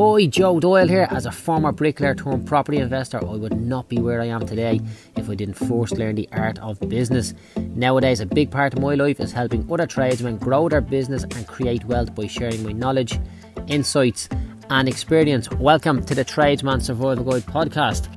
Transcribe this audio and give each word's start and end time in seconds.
Hi, 0.00 0.24
Joe 0.24 0.60
Doyle 0.60 0.88
here. 0.88 1.06
As 1.10 1.26
a 1.26 1.30
former 1.30 1.72
bricklayer 1.72 2.14
turned 2.14 2.46
property 2.46 2.78
investor, 2.78 3.18
I 3.18 3.36
would 3.36 3.60
not 3.60 3.90
be 3.90 3.98
where 3.98 4.22
I 4.22 4.28
am 4.28 4.46
today 4.46 4.80
if 5.14 5.28
I 5.28 5.34
didn't 5.34 5.58
first 5.58 5.98
learn 5.98 6.14
the 6.14 6.26
art 6.32 6.58
of 6.60 6.80
business. 6.88 7.34
Nowadays, 7.74 8.20
a 8.20 8.26
big 8.26 8.50
part 8.50 8.72
of 8.72 8.80
my 8.80 8.94
life 8.94 9.20
is 9.20 9.30
helping 9.30 9.70
other 9.70 9.86
tradesmen 9.86 10.38
grow 10.38 10.70
their 10.70 10.80
business 10.80 11.24
and 11.24 11.46
create 11.46 11.84
wealth 11.84 12.14
by 12.14 12.28
sharing 12.28 12.62
my 12.62 12.72
knowledge, 12.72 13.20
insights, 13.66 14.30
and 14.70 14.88
experience. 14.88 15.50
Welcome 15.50 16.02
to 16.06 16.14
the 16.14 16.24
Tradesman 16.24 16.80
Survival 16.80 17.22
Guide 17.22 17.42
podcast. 17.42 18.08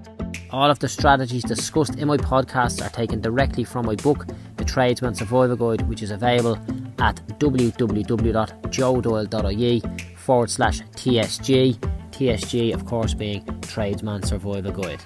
All 0.52 0.72
of 0.72 0.80
the 0.80 0.88
strategies 0.88 1.44
discussed 1.44 1.98
in 1.98 2.08
my 2.08 2.16
podcasts 2.16 2.82
are 2.82 2.92
taken 2.92 3.20
directly 3.20 3.66
from 3.66 3.88
my 3.88 3.96
book, 3.96 4.26
The 4.56 4.64
Tradesman 4.64 5.16
Survival 5.16 5.58
Guide, 5.58 5.82
which 5.90 6.02
is 6.02 6.12
available 6.12 6.58
at 7.00 7.18
www.joedoyle.ie 7.40 10.13
forward 10.24 10.50
slash 10.50 10.82
TSG. 10.96 11.78
TSG, 12.12 12.74
of 12.74 12.86
course, 12.86 13.14
being 13.14 13.46
Tradesman 13.62 14.24
Survival 14.24 14.72
Guide. 14.72 15.04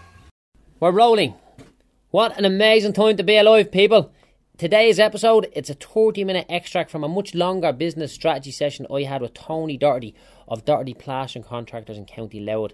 We're 0.80 0.92
rolling. 0.92 1.34
What 2.12 2.38
an 2.38 2.46
amazing 2.46 2.94
time 2.94 3.18
to 3.18 3.24
be 3.24 3.38
alive, 3.38 3.72
people. 3.72 4.14
Today's 4.58 5.00
episode, 5.00 5.50
it's 5.54 5.70
a 5.70 5.74
30 5.74 6.24
minute 6.24 6.46
extract 6.50 6.92
from 6.92 7.04
a 7.04 7.08
much 7.10 7.34
longer 7.34 7.72
business 7.74 8.14
strategy 8.14 8.52
session 8.52 8.88
I 8.94 9.04
had 9.04 9.22
with 9.22 9.34
Tony 9.34 9.78
Doherty 9.78 10.16
of 10.48 10.66
Doherty 10.66 10.94
Plastering 10.94 11.44
Contractors 11.44 11.98
in 11.98 12.06
County 12.06 12.40
Louth. 12.40 12.74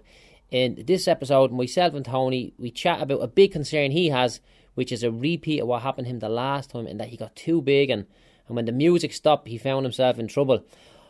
In 0.50 0.84
this 0.86 1.08
episode, 1.08 1.50
myself 1.50 1.94
and 1.94 2.04
Tony, 2.04 2.54
we 2.58 2.70
chat 2.70 3.00
about 3.00 3.22
a 3.22 3.26
big 3.26 3.52
concern 3.52 3.90
he 3.90 4.10
has, 4.10 4.40
which 4.74 4.92
is 4.92 5.02
a 5.02 5.10
repeat 5.10 5.60
of 5.60 5.68
what 5.68 5.82
happened 5.82 6.06
to 6.06 6.10
him 6.10 6.20
the 6.20 6.28
last 6.28 6.70
time, 6.70 6.86
and 6.86 7.00
that 7.00 7.08
he 7.08 7.16
got 7.16 7.34
too 7.36 7.60
big, 7.60 7.90
and, 7.90 8.06
and 8.46 8.56
when 8.56 8.66
the 8.66 8.72
music 8.72 9.12
stopped, 9.12 9.48
he 9.48 9.58
found 9.58 9.84
himself 9.84 10.18
in 10.18 10.28
trouble. 10.28 10.64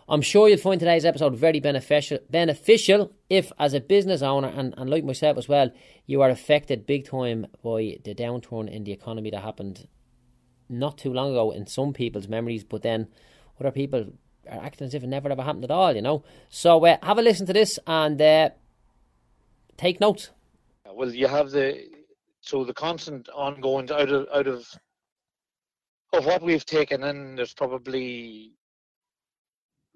I'm 0.08 0.20
sure 0.20 0.48
you'll 0.48 0.58
find 0.58 0.78
today's 0.78 1.04
episode 1.04 1.34
very 1.36 1.60
beneficial 1.60 2.18
beneficial 2.28 3.12
if 3.30 3.50
as 3.58 3.72
a 3.72 3.80
business 3.80 4.20
owner 4.20 4.48
and, 4.48 4.74
and 4.76 4.90
like 4.90 5.04
myself 5.04 5.38
as 5.38 5.48
well, 5.48 5.70
you 6.06 6.20
are 6.20 6.28
affected 6.30 6.86
big 6.86 7.06
time 7.06 7.46
by 7.62 7.98
the 8.04 8.14
downturn 8.14 8.70
in 8.70 8.84
the 8.84 8.92
economy 8.92 9.30
that 9.30 9.42
happened 9.42 9.88
not 10.68 10.98
too 10.98 11.12
long 11.12 11.30
ago 11.30 11.50
in 11.50 11.66
some 11.66 11.92
people's 11.92 12.28
memories, 12.28 12.64
but 12.64 12.82
then 12.82 13.08
other 13.58 13.70
people 13.70 14.12
are 14.50 14.64
acting 14.64 14.86
as 14.86 14.94
if 14.94 15.02
it 15.02 15.06
never 15.06 15.30
ever 15.30 15.42
happened 15.42 15.64
at 15.64 15.70
all, 15.70 15.94
you 15.94 16.02
know. 16.02 16.22
So 16.50 16.84
uh, 16.84 16.98
have 17.02 17.18
a 17.18 17.22
listen 17.22 17.46
to 17.46 17.52
this 17.52 17.78
and 17.86 18.20
uh, 18.20 18.50
take 19.76 20.00
notes. 20.00 20.30
Well, 20.92 21.14
you 21.14 21.28
have 21.28 21.50
the 21.50 21.88
so 22.42 22.62
the 22.64 22.74
constant 22.74 23.28
ongoing 23.30 23.90
out 23.90 24.10
of 24.10 24.26
out 24.34 24.46
of 24.46 24.66
of 26.12 26.26
what 26.26 26.42
we've 26.42 26.66
taken 26.66 27.02
in. 27.02 27.36
There's 27.36 27.54
probably 27.54 28.52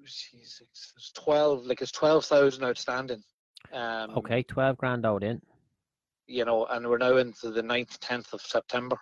geez, 0.05 0.63
it's 0.63 1.13
twelve, 1.13 1.67
like 1.67 1.81
it's 1.83 1.93
twelve 1.93 2.25
thousand 2.25 2.65
outstanding. 2.65 3.23
Um, 3.73 4.11
Okay, 4.17 4.43
12 4.45 4.79
grand 4.79 5.05
out 5.05 5.23
in. 5.23 5.43
you 6.27 6.45
know, 6.45 6.65
and 6.67 6.87
we're 6.89 6.97
now 6.99 7.17
into 7.17 7.51
the 7.51 7.63
9th, 7.63 7.99
10th 7.99 8.33
of 8.33 8.41
September. 8.41 8.97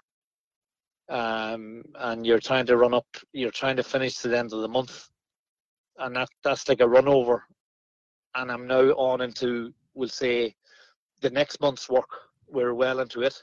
Um, 1.09 1.85
and 1.97 2.27
you're 2.27 2.41
trying 2.41 2.67
to 2.67 2.77
run 2.77 2.95
up, 2.95 3.07
you're 3.33 3.51
trying 3.53 3.77
to 3.77 3.83
finish 3.85 4.15
to 4.17 4.29
the 4.29 4.39
end 4.39 4.53
of 4.53 4.63
the 4.63 4.69
month. 4.69 5.09
And 5.99 6.17
that 6.17 6.29
that's 6.43 6.69
like 6.69 6.81
a 6.81 6.89
run 6.89 7.07
over. 7.07 7.45
And 8.35 8.51
I'm 8.51 8.67
now 8.67 8.91
on 8.93 9.21
into, 9.21 9.73
we'll 9.95 10.09
say, 10.09 10.55
the 11.21 11.31
next 11.31 11.61
month's 11.61 11.89
work. 11.89 12.09
We're 12.49 12.75
well 12.75 13.01
into 13.01 13.23
it. 13.23 13.41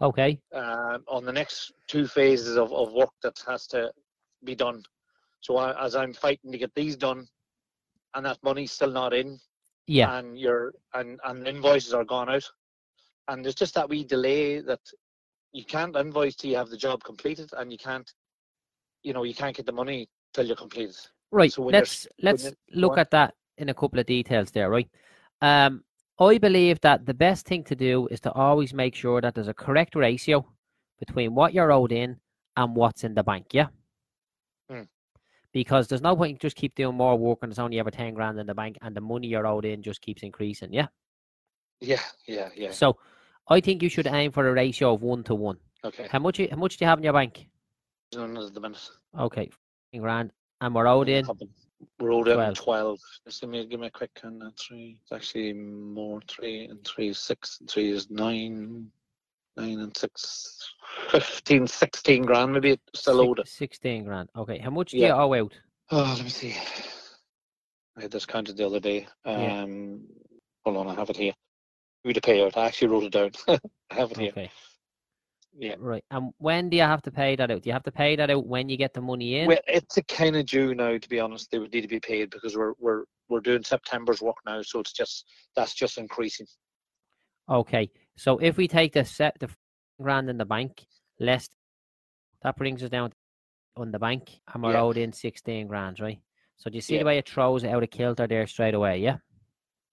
Okay, 0.00 0.40
Um, 0.54 1.04
on 1.08 1.24
the 1.24 1.32
next 1.32 1.72
two 1.88 2.06
phases 2.06 2.56
of, 2.56 2.72
of 2.72 2.92
work 2.92 3.10
that 3.22 3.42
has 3.46 3.66
to 3.68 3.92
be 4.44 4.54
done. 4.54 4.82
So 5.40 5.56
I, 5.56 5.84
as 5.84 5.94
I'm 5.94 6.12
fighting 6.12 6.52
to 6.52 6.58
get 6.58 6.74
these 6.74 6.96
done, 6.96 7.26
and 8.14 8.26
that 8.26 8.38
money's 8.42 8.72
still 8.72 8.90
not 8.90 9.14
in, 9.14 9.38
yeah, 9.86 10.18
and 10.18 10.38
your 10.38 10.72
and 10.94 11.20
and 11.24 11.46
invoices 11.46 11.94
are 11.94 12.04
gone 12.04 12.28
out 12.28 12.44
and 13.28 13.44
there's 13.44 13.54
just 13.54 13.74
that 13.74 13.88
wee 13.88 14.04
delay 14.04 14.60
that 14.60 14.80
you 15.52 15.64
can't 15.64 15.96
invoice 15.96 16.34
till 16.34 16.50
you 16.50 16.56
have 16.56 16.70
the 16.70 16.76
job 16.76 17.02
completed 17.04 17.50
and 17.58 17.70
you 17.70 17.78
can't 17.78 18.12
you 19.02 19.12
know 19.12 19.22
you 19.22 19.34
can't 19.34 19.56
get 19.56 19.66
the 19.66 19.72
money 19.72 20.08
till 20.32 20.46
you're 20.46 20.56
completed 20.56 20.96
right. 21.30 21.52
so 21.52 21.62
let's 21.62 22.06
let's 22.22 22.52
look 22.72 22.98
at 22.98 23.10
that 23.10 23.34
in 23.58 23.68
a 23.68 23.74
couple 23.74 23.98
of 23.98 24.06
details 24.06 24.50
there, 24.50 24.70
right? 24.70 24.88
Um, 25.42 25.84
I 26.20 26.38
believe 26.38 26.80
that 26.80 27.06
the 27.06 27.14
best 27.14 27.46
thing 27.46 27.64
to 27.64 27.76
do 27.76 28.08
is 28.08 28.20
to 28.20 28.32
always 28.32 28.72
make 28.72 28.94
sure 28.94 29.20
that 29.20 29.34
there's 29.34 29.48
a 29.48 29.54
correct 29.54 29.94
ratio 29.94 30.46
between 30.98 31.34
what 31.34 31.52
you're 31.52 31.72
owed 31.72 31.92
in 31.92 32.16
and 32.56 32.74
what's 32.74 33.04
in 33.04 33.14
the 33.14 33.22
bank, 33.22 33.46
yeah? 33.52 33.66
Hmm. 34.70 34.82
Because 35.58 35.88
there's 35.88 36.02
no 36.02 36.14
point 36.14 36.30
in 36.34 36.38
just 36.38 36.54
keep 36.54 36.76
doing 36.76 36.96
more 36.96 37.18
work 37.18 37.40
and 37.42 37.50
there's 37.50 37.58
only 37.58 37.80
ever 37.80 37.90
10 37.90 38.14
grand 38.14 38.38
in 38.38 38.46
the 38.46 38.54
bank 38.54 38.78
and 38.80 38.94
the 38.94 39.00
money 39.00 39.26
you're 39.26 39.44
owed 39.44 39.64
in 39.64 39.82
just 39.82 40.00
keeps 40.00 40.22
increasing, 40.22 40.72
yeah? 40.72 40.86
yeah 41.80 42.00
yeah 42.28 42.48
yeah 42.54 42.70
So 42.70 42.96
I 43.48 43.60
think 43.60 43.82
you 43.82 43.88
should 43.88 44.06
aim 44.06 44.30
for 44.30 44.46
a 44.46 44.52
ratio 44.52 44.94
of 44.94 45.02
one 45.02 45.24
to 45.24 45.34
one. 45.34 45.58
okay 45.84 46.06
How 46.12 46.20
much, 46.20 46.38
how 46.38 46.56
much 46.56 46.76
do 46.76 46.84
you 46.84 46.88
have 46.88 46.98
in 47.00 47.04
your 47.04 47.12
bank? 47.12 47.48
none 48.14 48.36
at 48.38 48.54
the 48.54 48.60
minute 48.60 48.88
Okay, 49.18 49.50
15 49.90 50.00
grand. 50.00 50.30
And 50.60 50.72
we're 50.76 50.86
owed 50.86 51.08
in 51.08 51.24
we're 51.98 52.12
owed 52.12 52.28
in 52.28 52.34
12. 52.34 52.54
12 52.54 52.98
just 53.24 53.40
give 53.40 53.50
me 53.50 53.66
give 53.66 53.80
me 53.80 53.88
a 53.88 53.90
quick 53.90 54.14
count 54.14 54.40
three 54.64 55.00
it's 55.02 55.10
actually 55.12 55.52
more 55.54 56.20
three 56.28 56.66
and 56.66 56.84
three 56.84 57.08
is 57.08 57.18
six 57.18 57.58
and 57.58 57.68
three 57.68 57.90
is 57.90 58.08
nine 58.10 58.86
nine 59.58 59.80
and 59.80 59.96
six 59.96 60.72
15 61.10 61.66
16 61.66 62.22
grand 62.22 62.52
maybe 62.52 62.70
it's 62.72 63.00
still 63.00 63.20
owed 63.20 63.38
six- 63.38 63.56
16 63.78 64.04
grand. 64.04 64.28
Okay, 64.36 64.58
how 64.58 64.70
much 64.70 64.92
do 64.92 64.98
Yeah. 64.98 65.08
you 65.08 65.12
owe 65.14 65.34
out? 65.34 65.54
Oh, 65.90 66.14
let 66.16 66.24
me 66.24 66.30
see. 66.30 66.54
I 67.96 68.02
had 68.02 68.10
this 68.10 68.26
counted 68.26 68.56
the 68.56 68.66
other 68.66 68.80
day. 68.80 69.06
Yeah. 69.26 69.62
Um, 69.62 70.06
hold 70.64 70.76
on, 70.76 70.88
I 70.88 70.94
have 70.94 71.10
it 71.10 71.16
here. 71.16 71.34
We 72.04 72.12
to 72.12 72.20
pay 72.20 72.44
out. 72.44 72.56
I 72.56 72.66
actually 72.66 72.88
wrote 72.88 73.04
it 73.04 73.12
down. 73.12 73.30
I 73.90 73.94
have 73.94 74.12
it 74.12 74.18
here. 74.18 74.30
Okay. 74.30 74.50
Yeah. 75.58 75.74
Right. 75.78 76.04
And 76.10 76.32
when 76.38 76.68
do 76.70 76.76
you 76.76 76.84
have 76.84 77.02
to 77.02 77.10
pay 77.10 77.34
that 77.36 77.50
out? 77.50 77.62
Do 77.62 77.68
you 77.68 77.72
have 77.72 77.82
to 77.84 77.92
pay 77.92 78.14
that 78.16 78.30
out 78.30 78.46
when 78.46 78.68
you 78.68 78.76
get 78.76 78.94
the 78.94 79.00
money 79.00 79.40
in? 79.40 79.48
Well, 79.48 79.58
it's 79.66 79.96
a 79.96 80.02
kind 80.04 80.36
of 80.36 80.46
due 80.46 80.74
now. 80.74 80.96
To 80.96 81.08
be 81.08 81.18
honest, 81.18 81.50
they 81.50 81.58
would 81.58 81.72
need 81.72 81.80
to 81.80 81.88
be 81.88 81.98
paid 82.00 82.30
because 82.30 82.56
we're 82.56 82.74
we're 82.78 83.04
we're 83.28 83.40
doing 83.40 83.64
September's 83.64 84.22
work 84.22 84.36
now, 84.46 84.62
so 84.62 84.78
it's 84.78 84.92
just 84.92 85.24
that's 85.56 85.74
just 85.74 85.98
increasing. 85.98 86.46
Okay. 87.50 87.90
So 88.18 88.38
if 88.38 88.56
we 88.56 88.66
take 88.66 88.92
the 88.94 89.04
set 89.04 89.38
the 89.38 89.48
grand 90.02 90.28
in 90.28 90.38
the 90.38 90.44
bank, 90.44 90.84
less 91.20 91.48
that 92.42 92.56
brings 92.56 92.82
us 92.82 92.90
down 92.90 93.12
on 93.76 93.92
the 93.92 93.98
bank 93.98 94.40
and 94.52 94.62
we're 94.62 94.72
Yeah. 94.72 94.82
owed 94.82 94.96
in 94.96 95.12
16 95.12 95.68
grand, 95.68 96.00
right? 96.00 96.20
So 96.56 96.68
do 96.68 96.76
you 96.76 96.80
see 96.80 96.94
Yeah. 96.94 97.00
the 97.00 97.06
way 97.06 97.18
it 97.18 97.28
throws 97.28 97.62
it 97.62 97.68
out 97.68 97.82
of 97.82 97.90
kilter 97.90 98.26
there 98.26 98.46
straight 98.48 98.74
away, 98.74 98.98
yeah? 98.98 99.18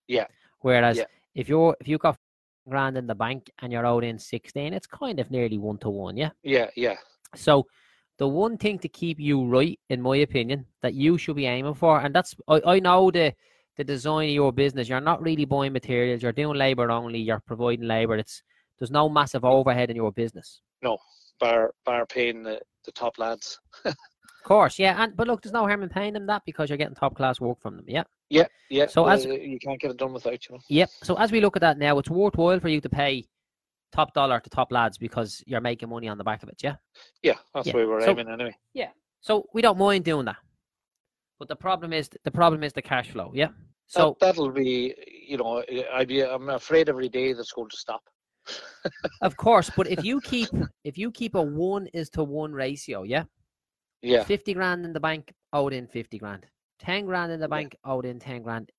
Yeah. 0.07 0.25
Whereas 0.61 0.97
Yeah. 0.97 1.05
if 1.35 1.47
you're 1.47 1.77
if 1.79 1.87
you 1.87 1.99
got 1.99 2.17
grand 2.67 2.97
in 2.97 3.05
the 3.05 3.13
bank 3.13 3.51
and 3.59 3.71
you're 3.71 3.85
owed 3.85 4.03
in 4.03 4.17
16, 4.17 4.73
it's 4.73 4.87
kind 4.87 5.19
of 5.19 5.29
nearly 5.29 5.59
one 5.59 5.77
to 5.79 5.89
one, 5.91 6.17
yeah? 6.17 6.31
Yeah, 6.41 6.71
yeah, 6.75 6.97
So 7.35 7.67
the 8.17 8.27
one 8.27 8.57
thing 8.57 8.79
to 8.79 8.87
keep 8.87 9.19
you 9.19 9.45
right, 9.45 9.79
in 9.89 10.01
my 10.01 10.17
opinion, 10.17 10.65
that 10.81 10.95
you 10.95 11.17
should 11.19 11.35
be 11.35 11.45
aiming 11.45 11.75
for, 11.75 11.99
and 11.99 12.15
that's 12.15 12.35
I, 12.47 12.61
I 12.65 12.79
know 12.79 13.11
the 13.11 13.35
the 13.77 13.83
design 13.83 14.29
of 14.29 14.33
your 14.35 14.51
business, 14.53 14.87
you're 14.89 15.01
not 15.01 15.21
really 15.21 15.45
buying 15.45 15.73
materials, 15.73 16.21
you're 16.21 16.31
doing 16.31 16.57
labour 16.57 16.89
only, 16.91 17.19
you're 17.19 17.41
providing 17.45 17.87
labour. 17.87 18.15
It's 18.17 18.41
there's 18.79 18.91
no 18.91 19.09
massive 19.09 19.45
overhead 19.45 19.89
in 19.89 19.95
your 19.95 20.11
business. 20.11 20.61
No, 20.81 20.97
bar 21.39 21.73
bar 21.85 22.05
paying 22.05 22.43
the, 22.43 22.59
the 22.85 22.91
top 22.91 23.17
lads. 23.17 23.59
Of 24.45 24.47
course, 24.49 24.77
yeah, 24.77 25.01
and 25.03 25.15
but 25.17 25.25
look, 25.27 25.41
there's 25.41 25.53
no 25.53 25.65
harm 25.65 25.81
in 25.81 25.89
paying 25.89 26.13
them 26.13 26.27
that 26.27 26.43
because 26.45 26.69
you're 26.69 26.77
getting 26.77 26.93
top 26.93 27.15
class 27.15 27.41
work 27.41 27.59
from 27.63 27.77
them, 27.77 27.85
yeah. 27.87 28.03
Yeah, 28.29 28.45
yeah. 28.69 28.85
So 28.85 29.07
as- 29.07 29.25
you 29.25 29.57
can't 29.59 29.81
get 29.81 29.89
it 29.89 29.97
done 29.97 30.13
without 30.13 30.47
you 30.47 30.53
know. 30.53 30.61
Yep. 30.69 30.89
So 31.01 31.15
as 31.15 31.31
we 31.31 31.41
look 31.41 31.55
at 31.55 31.61
that 31.61 31.79
now, 31.79 31.97
it's 31.97 32.11
worthwhile 32.11 32.59
for 32.59 32.69
you 32.69 32.79
to 32.81 32.87
pay 32.87 33.25
top 33.91 34.13
dollar 34.13 34.39
to 34.39 34.49
top 34.51 34.71
lads 34.71 34.99
because 34.99 35.41
you're 35.47 35.61
making 35.61 35.89
money 35.89 36.07
on 36.09 36.19
the 36.19 36.23
back 36.23 36.43
of 36.43 36.49
it, 36.49 36.61
yeah. 36.61 36.75
Yeah, 37.23 37.33
that's 37.55 37.65
Yeah, 37.65 37.73
where 37.73 37.87
we're 37.87 38.01
so- 38.01 38.11
aiming 38.11 38.29
anyway. 38.29 38.55
Yeah. 38.75 38.89
So 39.19 39.47
we 39.55 39.63
don't 39.63 39.79
mind 39.79 40.05
doing 40.05 40.25
that. 40.25 40.37
But 41.39 41.47
the 41.49 41.55
problem 41.55 41.91
is 41.93 42.09
the 42.23 42.31
problem 42.31 42.63
is 42.63 42.73
the 42.73 42.81
cash 42.81 43.09
flow, 43.11 43.31
yeah. 43.33 43.49
So 43.87 44.17
that, 44.19 44.27
that'll 44.27 44.51
be, 44.51 44.95
you 45.27 45.37
know, 45.37 45.63
I'd 45.93 46.07
be. 46.07 46.21
I'm 46.21 46.49
afraid 46.49 46.89
every 46.89 47.09
day 47.09 47.33
that's 47.33 47.51
going 47.51 47.69
to 47.69 47.77
stop. 47.77 48.01
Of 49.21 49.37
course, 49.37 49.69
but 49.75 49.87
if 49.87 50.03
you 50.03 50.21
keep 50.31 50.49
if 50.83 50.97
you 50.97 51.11
keep 51.11 51.35
a 51.35 51.41
one 51.41 51.87
is 51.87 52.09
to 52.11 52.23
one 52.23 52.53
ratio, 52.53 53.03
yeah, 53.03 53.25
Yeah, 54.01 54.23
fifty 54.23 54.53
grand 54.53 54.85
in 54.85 54.93
the 54.93 54.99
bank, 54.99 55.33
owed 55.53 55.73
in 55.73 55.87
fifty 55.87 56.17
grand, 56.17 56.45
ten 56.79 57.05
grand 57.05 57.31
in 57.31 57.39
the 57.39 57.45
Yeah. 57.45 57.57
bank, 57.57 57.75
owed 57.83 58.05
in 58.05 58.19
ten 58.19 58.41
grand. 58.41 58.71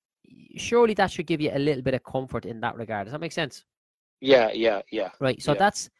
Surely 0.57 0.95
that 0.95 1.11
should 1.11 1.27
give 1.27 1.41
you 1.41 1.51
a 1.53 1.59
little 1.59 1.83
bit 1.83 1.95
of 1.95 2.03
comfort 2.03 2.47
in 2.47 2.61
that 2.61 2.75
regard. 2.77 3.07
Does 3.07 3.13
that 3.13 3.21
make 3.21 3.33
sense? 3.33 3.65
yeah, 4.21 4.51
yeah, 4.53 4.81
yeah. 4.91 5.11
Right. 5.21 5.41
So 5.43 5.53
Yeah. 5.53 5.59
that's 5.59 5.91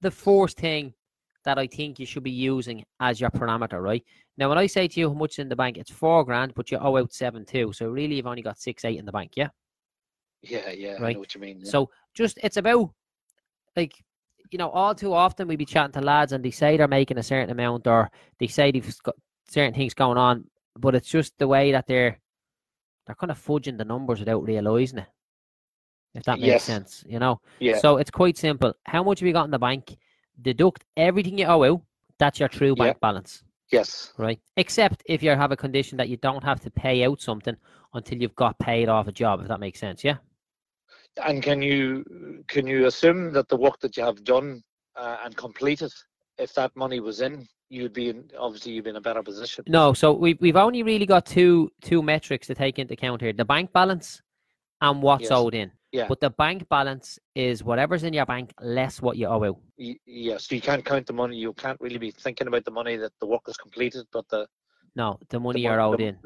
the 0.00 0.10
first 0.10 0.56
thing 0.58 0.94
that 1.44 1.58
I 1.58 1.66
think 1.68 2.00
you 2.00 2.06
should 2.06 2.24
be 2.24 2.30
using 2.30 2.84
as 3.00 3.20
your 3.20 3.30
parameter, 3.30 3.80
right? 3.80 4.02
Now, 4.38 4.48
when 4.50 4.58
I 4.58 4.66
say 4.66 4.86
to 4.86 5.00
you 5.00 5.08
how 5.08 5.14
much 5.14 5.34
is 5.34 5.38
in 5.40 5.48
the 5.48 5.56
bank, 5.56 5.78
it's 5.78 5.90
four 5.90 6.24
grand, 6.24 6.54
but 6.54 6.70
you 6.70 6.78
owe 6.78 6.96
out 6.98 7.12
seven 7.12 7.44
two. 7.44 7.72
So 7.72 7.88
really, 7.88 8.16
you've 8.16 8.26
only 8.26 8.42
got 8.42 8.58
six 8.58 8.84
eight 8.84 8.98
in 8.98 9.06
the 9.06 9.12
bank, 9.12 9.32
yeah. 9.36 9.48
Yeah, 10.42 10.70
yeah, 10.70 10.96
I 11.00 11.12
know 11.14 11.20
what 11.20 11.34
you 11.34 11.40
mean. 11.40 11.60
yeah. 11.62 11.70
So 11.70 11.90
just 12.14 12.38
it's 12.42 12.56
about 12.56 12.90
like 13.76 13.94
you 14.52 14.58
know, 14.58 14.70
all 14.70 14.94
too 14.94 15.12
often 15.12 15.48
we 15.48 15.56
be 15.56 15.64
chatting 15.64 15.92
to 15.92 16.00
lads 16.00 16.32
and 16.32 16.44
they 16.44 16.52
say 16.52 16.76
they're 16.76 16.86
making 16.86 17.18
a 17.18 17.22
certain 17.22 17.50
amount 17.50 17.86
or 17.88 18.10
they 18.38 18.46
say 18.46 18.70
they've 18.70 19.02
got 19.02 19.16
certain 19.48 19.74
things 19.74 19.92
going 19.94 20.16
on, 20.18 20.44
but 20.76 20.94
it's 20.94 21.08
just 21.08 21.36
the 21.38 21.48
way 21.48 21.72
that 21.72 21.86
they're 21.86 22.18
they're 23.06 23.16
kind 23.16 23.30
of 23.30 23.44
fudging 23.44 23.76
the 23.78 23.84
numbers 23.84 24.20
without 24.20 24.44
realizing 24.44 24.98
it. 24.98 25.08
If 26.14 26.24
that 26.24 26.38
makes 26.40 26.48
Yes. 26.48 26.62
sense, 26.62 27.04
you 27.06 27.18
know. 27.18 27.40
Yeah. 27.60 27.78
So 27.78 27.96
it's 27.98 28.10
quite 28.10 28.36
simple. 28.36 28.74
How 28.84 29.02
much 29.02 29.20
have 29.20 29.26
you 29.26 29.32
got 29.32 29.44
in 29.44 29.50
the 29.50 29.58
bank? 29.58 29.96
Deduct 30.40 30.84
everything 30.96 31.38
you 31.38 31.46
owe 31.46 31.64
out. 31.64 31.82
That's 32.18 32.38
your 32.40 32.48
true 32.48 32.74
Yeah. 32.76 32.84
bank 32.84 33.00
balance, 33.00 33.42
yes. 33.70 34.12
right? 34.18 34.40
Except 34.56 35.02
if 35.06 35.22
you 35.22 35.30
have 35.30 35.52
a 35.52 35.56
condition 35.56 35.98
that 35.98 36.08
you 36.08 36.16
don't 36.16 36.44
have 36.44 36.60
to 36.60 36.70
pay 36.70 37.04
out 37.04 37.20
something 37.20 37.56
until 37.94 38.18
you've 38.18 38.34
got 38.34 38.58
paid 38.58 38.88
off 38.88 39.08
a 39.08 39.12
job. 39.12 39.40
If 39.40 39.48
that 39.48 39.60
makes 39.60 39.80
sense, 39.80 40.04
yeah. 40.04 40.16
And 41.24 41.42
can 41.42 41.62
you 41.62 42.04
can 42.46 42.66
you 42.66 42.86
assume 42.86 43.32
that 43.32 43.48
the 43.48 43.56
work 43.56 43.80
that 43.80 43.96
you 43.96 44.04
have 44.04 44.22
done 44.24 44.62
uh, 44.96 45.16
and 45.24 45.36
completed, 45.36 45.92
if 46.38 46.52
that 46.54 46.76
money 46.76 47.00
was 47.00 47.20
in, 47.22 47.48
you'd 47.70 47.94
be 47.94 48.10
in, 48.10 48.30
obviously 48.38 48.72
you'd 48.72 48.84
be 48.84 48.90
in 48.90 48.96
a 48.96 49.00
better 49.00 49.22
position. 49.22 49.64
No, 49.66 49.94
so 49.94 50.12
we've 50.12 50.38
we've 50.40 50.56
only 50.56 50.82
really 50.82 51.06
got 51.06 51.24
two 51.24 51.70
two 51.80 52.02
metrics 52.02 52.46
to 52.48 52.54
take 52.54 52.78
into 52.78 52.94
account 52.94 53.22
here: 53.22 53.32
the 53.32 53.44
bank 53.44 53.72
balance 53.72 54.20
and 54.82 55.02
what's 55.02 55.24
Yes. 55.24 55.32
owed 55.32 55.54
in. 55.54 55.72
Yeah. 55.96 56.08
But 56.08 56.20
the 56.20 56.28
bank 56.28 56.68
balance 56.68 57.18
is 57.34 57.64
whatever's 57.64 58.02
in 58.04 58.12
your 58.12 58.26
bank 58.26 58.52
less 58.60 59.00
what 59.00 59.16
you 59.16 59.26
owe 59.28 59.42
out. 59.44 59.58
Y- 59.78 59.96
Yes, 60.04 60.50
you 60.52 60.60
can't 60.60 60.84
count 60.84 61.06
the 61.06 61.14
money. 61.14 61.36
You 61.38 61.54
can't 61.54 61.80
really 61.80 61.96
be 61.96 62.10
thinking 62.10 62.48
about 62.48 62.66
the 62.66 62.70
money 62.70 62.96
that 62.96 63.12
the 63.18 63.26
work 63.26 63.44
is 63.48 63.56
completed, 63.56 64.04
but 64.12 64.28
the, 64.28 64.46
No, 64.94 65.18
the 65.30 65.40
money 65.40 65.60
the 65.60 65.68
you're 65.68 65.80
owed 65.80 66.02
in. 66.02 66.18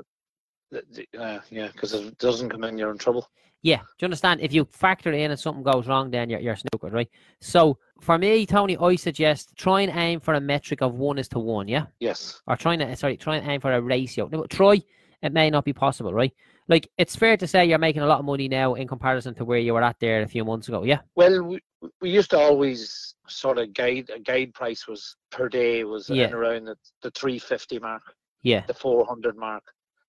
the- 0.72 0.82
the- 0.90 1.18
uh, 1.22 1.40
yeah, 1.50 1.68
because 1.68 1.94
if 1.94 2.04
it 2.08 2.18
doesn't 2.18 2.48
come 2.50 2.64
in, 2.64 2.78
you're 2.78 2.90
in 2.90 2.98
trouble. 2.98 3.28
Yeah, 3.62 3.76
do 3.76 3.82
you 4.00 4.06
understand? 4.06 4.40
If 4.40 4.52
you 4.52 4.64
factor 4.64 5.12
in 5.12 5.30
and 5.30 5.38
something 5.38 5.62
goes 5.62 5.86
wrong, 5.86 6.10
then 6.10 6.30
you're, 6.30 6.40
you're 6.40 6.56
snookered, 6.56 6.92
right? 6.92 7.10
So 7.40 7.78
for 8.00 8.18
me, 8.18 8.46
Tony, 8.46 8.76
I 8.76 8.96
suggest 8.96 9.54
try 9.56 9.82
and 9.82 9.92
aim 9.96 10.18
for 10.18 10.34
a 10.34 10.40
metric 10.40 10.80
of 10.82 10.94
one 10.94 11.16
is 11.18 11.28
to 11.28 11.38
one, 11.38 11.68
yeah? 11.68 11.86
Yes. 12.00 12.40
Or 12.48 12.56
trying 12.56 12.80
to, 12.80 12.96
sorry, 12.96 13.16
try 13.16 13.36
and 13.36 13.48
aim 13.48 13.60
for 13.60 13.72
a 13.72 13.80
ratio. 13.80 14.28
No, 14.32 14.46
try, 14.46 14.82
it 15.22 15.32
may 15.32 15.48
not 15.50 15.64
be 15.64 15.72
possible, 15.74 16.12
right? 16.12 16.32
Like, 16.70 16.88
it's 16.96 17.16
fair 17.16 17.36
to 17.36 17.48
say 17.48 17.66
you're 17.66 17.78
making 17.78 18.02
a 18.02 18.06
lot 18.06 18.20
of 18.20 18.24
money 18.24 18.46
now 18.46 18.74
in 18.74 18.86
comparison 18.86 19.34
to 19.34 19.44
where 19.44 19.58
you 19.58 19.74
were 19.74 19.82
at 19.82 19.96
there 19.98 20.22
a 20.22 20.28
few 20.28 20.44
months 20.44 20.68
ago, 20.68 20.84
yeah? 20.84 21.00
Well, 21.16 21.42
we, 21.42 21.60
we 22.00 22.10
used 22.10 22.30
to 22.30 22.38
always 22.38 23.16
sort 23.26 23.58
of 23.58 23.74
guide 23.74 24.08
a 24.14 24.20
guide 24.20 24.54
price 24.54 24.86
was 24.86 25.16
per 25.30 25.48
day 25.48 25.82
was 25.82 26.08
Yeah. 26.08 26.28
in 26.28 26.32
around 26.32 26.66
the, 26.66 26.76
the 27.02 27.10
350 27.10 27.80
mark, 27.80 28.02
Yeah, 28.42 28.64
the 28.66 28.74
400 28.74 29.36
mark, 29.36 29.64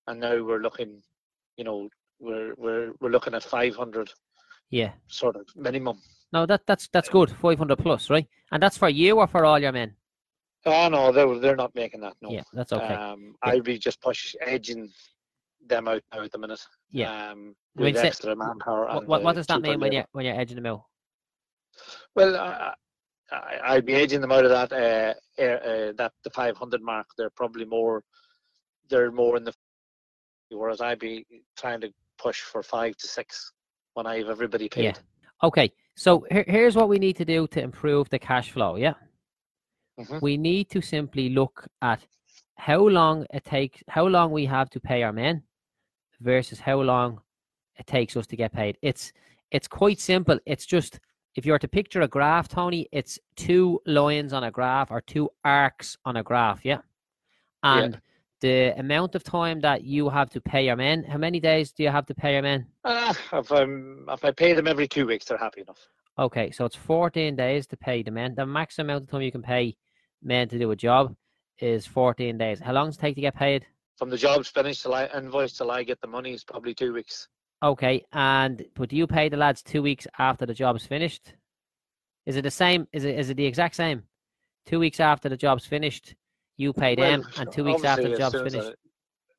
and 0.06 0.20
now 0.20 0.40
we're 0.44 0.60
looking, 0.62 1.02
you 1.56 1.64
know, 1.64 1.88
we're 2.20 2.54
we're 2.56 2.92
we're 3.00 3.10
looking 3.10 3.34
at 3.34 3.42
500 3.42 4.10
yeah. 4.70 4.92
sort 5.08 5.34
of 5.34 5.46
minimum. 5.56 5.98
No, 6.32 6.46
that 6.46 6.62
that's 6.66 6.88
that's 6.92 7.08
good. 7.08 7.30
Five 7.42 7.58
hundred 7.58 7.78
plus, 7.80 8.08
right? 8.08 8.26
And 8.52 8.62
that's 8.62 8.78
for 8.78 8.88
you 8.88 9.18
or 9.18 9.26
for 9.26 9.44
all 9.44 9.58
your 9.58 9.72
men? 9.72 9.96
Oh 10.64 10.88
no, 10.88 11.10
they're 11.10 11.38
they're 11.40 11.56
not 11.56 11.74
making 11.74 12.00
that. 12.02 12.14
No. 12.22 12.30
Yeah, 12.30 12.44
that's 12.52 12.72
okay. 12.72 12.94
Um, 12.94 13.34
Yeah. 13.44 13.52
I'd 13.52 13.64
be 13.64 13.78
just 13.78 14.00
push 14.00 14.34
edging 14.40 14.88
them 15.66 15.88
out 15.88 16.02
now 16.12 16.22
at 16.22 16.32
the 16.32 16.38
minute. 16.38 16.60
Yeah. 16.90 17.30
Um, 17.30 17.54
I 17.78 17.82
mean, 17.82 17.94
with 17.94 18.04
extra 18.04 18.36
manpower. 18.36 18.86
what 18.86 19.06
what, 19.06 19.22
what 19.22 19.30
uh, 19.30 19.34
does 19.34 19.46
that 19.46 19.62
mean 19.62 19.80
when 19.80 19.90
labour. 19.90 19.94
you 19.94 20.04
when 20.12 20.24
you're 20.26 20.38
edging 20.38 20.56
them 20.56 20.66
out? 20.66 20.84
Well, 22.14 22.36
I, 22.36 22.74
I, 23.30 23.58
I'd 23.64 23.86
be 23.86 23.94
edging 23.94 24.20
them 24.20 24.32
out 24.32 24.44
of 24.44 24.50
that. 24.50 24.72
Uh, 24.72 25.14
air, 25.38 25.88
uh, 25.88 25.92
that 25.96 26.12
the 26.24 26.30
500 26.30 26.82
mark. 26.82 27.06
They're 27.16 27.30
probably 27.30 27.64
more. 27.64 28.02
They're 28.90 29.12
more 29.12 29.36
in 29.36 29.44
the. 29.44 29.54
Whereas 30.50 30.80
I'd 30.80 30.98
be 30.98 31.24
trying 31.56 31.80
to 31.80 31.90
push 32.18 32.40
for 32.40 32.62
five 32.62 32.96
to 32.96 33.08
six 33.08 33.52
when 33.94 34.06
I 34.06 34.18
have 34.18 34.28
everybody 34.28 34.68
paid. 34.68 34.84
Yeah. 34.84 34.92
Okay, 35.42 35.72
so 35.96 36.24
here, 36.30 36.44
here's 36.46 36.76
what 36.76 36.88
we 36.88 36.98
need 36.98 37.16
to 37.16 37.24
do 37.24 37.46
to 37.48 37.60
improve 37.60 38.08
the 38.10 38.18
cash 38.18 38.52
flow. 38.52 38.76
Yeah, 38.76 38.94
Mhm. 39.98 40.20
we 40.20 40.36
need 40.36 40.68
to 40.70 40.80
simply 40.80 41.30
look 41.30 41.66
at 41.80 42.06
how 42.56 42.86
long 42.86 43.26
it 43.32 43.44
takes, 43.44 43.82
how 43.88 44.06
long 44.06 44.30
we 44.30 44.44
have 44.46 44.70
to 44.70 44.80
pay 44.80 45.02
our 45.02 45.12
men, 45.12 45.42
versus 46.22 46.60
how 46.60 46.80
long 46.80 47.20
it 47.78 47.86
takes 47.86 48.16
us 48.16 48.26
to 48.28 48.36
get 48.36 48.52
paid. 48.52 48.78
It's 48.82 49.12
it's 49.50 49.68
quite 49.68 50.00
simple. 50.00 50.38
It's 50.46 50.64
just 50.66 50.98
if 51.34 51.44
you 51.46 51.52
were 51.52 51.58
to 51.58 51.68
picture 51.68 52.02
a 52.02 52.08
graph, 52.08 52.48
Tony, 52.48 52.88
it's 52.92 53.18
two 53.36 53.80
lines 53.86 54.32
on 54.32 54.44
a 54.44 54.50
graph 54.50 54.90
or 54.90 55.00
two 55.00 55.30
arcs 55.44 55.96
on 56.04 56.16
a 56.16 56.22
graph. 56.22 56.64
Yeah, 56.64 56.78
Yeah. 57.64 57.78
and 57.78 58.00
the 58.40 58.74
amount 58.78 59.14
of 59.14 59.22
time 59.22 59.60
that 59.60 59.84
you 59.84 60.08
have 60.08 60.28
to 60.30 60.40
pay 60.40 60.66
your 60.66 60.76
men. 60.76 61.04
How 61.04 61.16
many 61.18 61.38
days 61.40 61.72
do 61.72 61.82
you 61.84 61.90
have 61.90 62.06
to 62.06 62.14
pay 62.14 62.32
your 62.34 62.42
men? 62.42 62.66
Ah, 62.84 63.16
if 63.34 63.52
I'm 63.52 64.06
if 64.08 64.24
I 64.24 64.30
pay 64.32 64.52
them 64.52 64.66
every 64.66 64.88
two 64.88 65.06
weeks, 65.06 65.26
they're 65.26 65.38
happy 65.38 65.60
enough. 65.62 65.78
Okay, 66.18 66.50
so 66.50 66.64
it's 66.66 66.76
14 66.76 67.36
days 67.36 67.66
to 67.68 67.76
pay 67.76 68.02
the 68.02 68.10
men. 68.10 68.34
The 68.34 68.44
max 68.44 68.78
amount 68.78 69.04
of 69.04 69.10
time 69.10 69.22
you 69.22 69.32
can 69.32 69.42
pay 69.42 69.76
men 70.22 70.48
to 70.48 70.58
do 70.58 70.70
a 70.70 70.76
job 70.76 71.14
is 71.58 71.86
14 71.86 72.36
days. 72.36 72.60
How 72.60 72.72
long 72.72 72.86
does 72.88 72.96
it 72.98 73.00
take 73.00 73.14
to 73.14 73.20
get 73.22 73.34
paid? 73.34 73.64
From 74.02 74.10
the 74.10 74.16
job's 74.16 74.48
finished 74.48 74.82
till 74.82 74.94
I 74.94 75.06
invoice 75.16 75.52
till 75.52 75.70
I 75.70 75.84
get 75.84 76.00
the 76.00 76.08
money 76.08 76.32
is 76.32 76.42
probably 76.42 76.74
two 76.74 76.92
weeks. 76.92 77.28
Okay, 77.62 78.04
and 78.12 78.64
but 78.74 78.88
do 78.88 78.96
you 78.96 79.06
pay 79.06 79.28
the 79.28 79.36
lads 79.36 79.62
two 79.62 79.80
weeks 79.80 80.08
after 80.18 80.44
the 80.44 80.54
job's 80.54 80.84
finished? 80.84 81.34
Is 82.26 82.34
it 82.34 82.42
the 82.42 82.50
same? 82.50 82.88
Is 82.92 83.04
it 83.04 83.16
is 83.16 83.30
it 83.30 83.36
the 83.36 83.46
exact 83.46 83.76
same? 83.76 84.02
Two 84.66 84.80
weeks 84.80 84.98
after 84.98 85.28
the 85.28 85.36
job's 85.36 85.66
finished, 85.66 86.16
you 86.56 86.72
pay 86.72 86.96
them, 86.96 87.20
Well, 87.20 87.30
and 87.36 87.52
two 87.52 87.62
weeks 87.62 87.84
after 87.84 88.08
the 88.08 88.16
job's 88.16 88.34
finished. 88.34 88.70
I- 88.70 88.74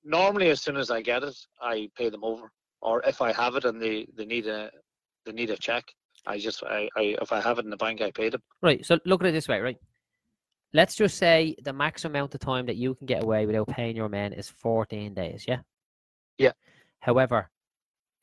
normally, 0.05 0.49
as 0.49 0.61
soon 0.61 0.77
as 0.77 0.89
I 0.89 1.01
get 1.01 1.23
it, 1.23 1.35
I 1.61 1.89
pay 1.97 2.09
them 2.09 2.23
over. 2.23 2.49
Or 2.79 3.01
if 3.05 3.21
I 3.21 3.33
have 3.33 3.57
it 3.57 3.65
and 3.65 3.81
they, 3.81 4.07
they 4.15 4.25
need 4.25 4.47
a 4.47 4.71
they 5.25 5.33
need 5.33 5.49
a 5.49 5.57
check, 5.57 5.83
I 6.25 6.37
just 6.37 6.63
I, 6.63 6.87
I 6.95 7.17
if 7.21 7.33
I 7.33 7.41
have 7.41 7.59
it 7.59 7.65
in 7.65 7.69
the 7.69 7.75
bank, 7.75 7.99
I 7.99 8.11
pay 8.11 8.29
them. 8.29 8.41
Right. 8.61 8.85
So 8.85 8.97
look 9.05 9.21
at 9.23 9.27
it 9.27 9.33
this 9.33 9.49
way, 9.49 9.59
right? 9.59 9.77
Let's 10.73 10.95
just 10.95 11.17
say 11.17 11.55
the 11.63 11.71
max 11.71 12.03
amount 12.05 12.33
of 12.33 12.41
time 12.41 12.65
that 12.65 12.77
you 12.77 12.95
can 12.95 13.05
get 13.05 13.23
away 13.23 13.45
without 13.45 13.67
paying 13.67 13.95
your 13.95 14.09
men 14.09 14.33
is 14.33 14.49
14 14.49 15.13
days. 15.13 15.45
Yeah. 15.47 15.59
Yeah. 16.39 16.53
However, 16.99 17.49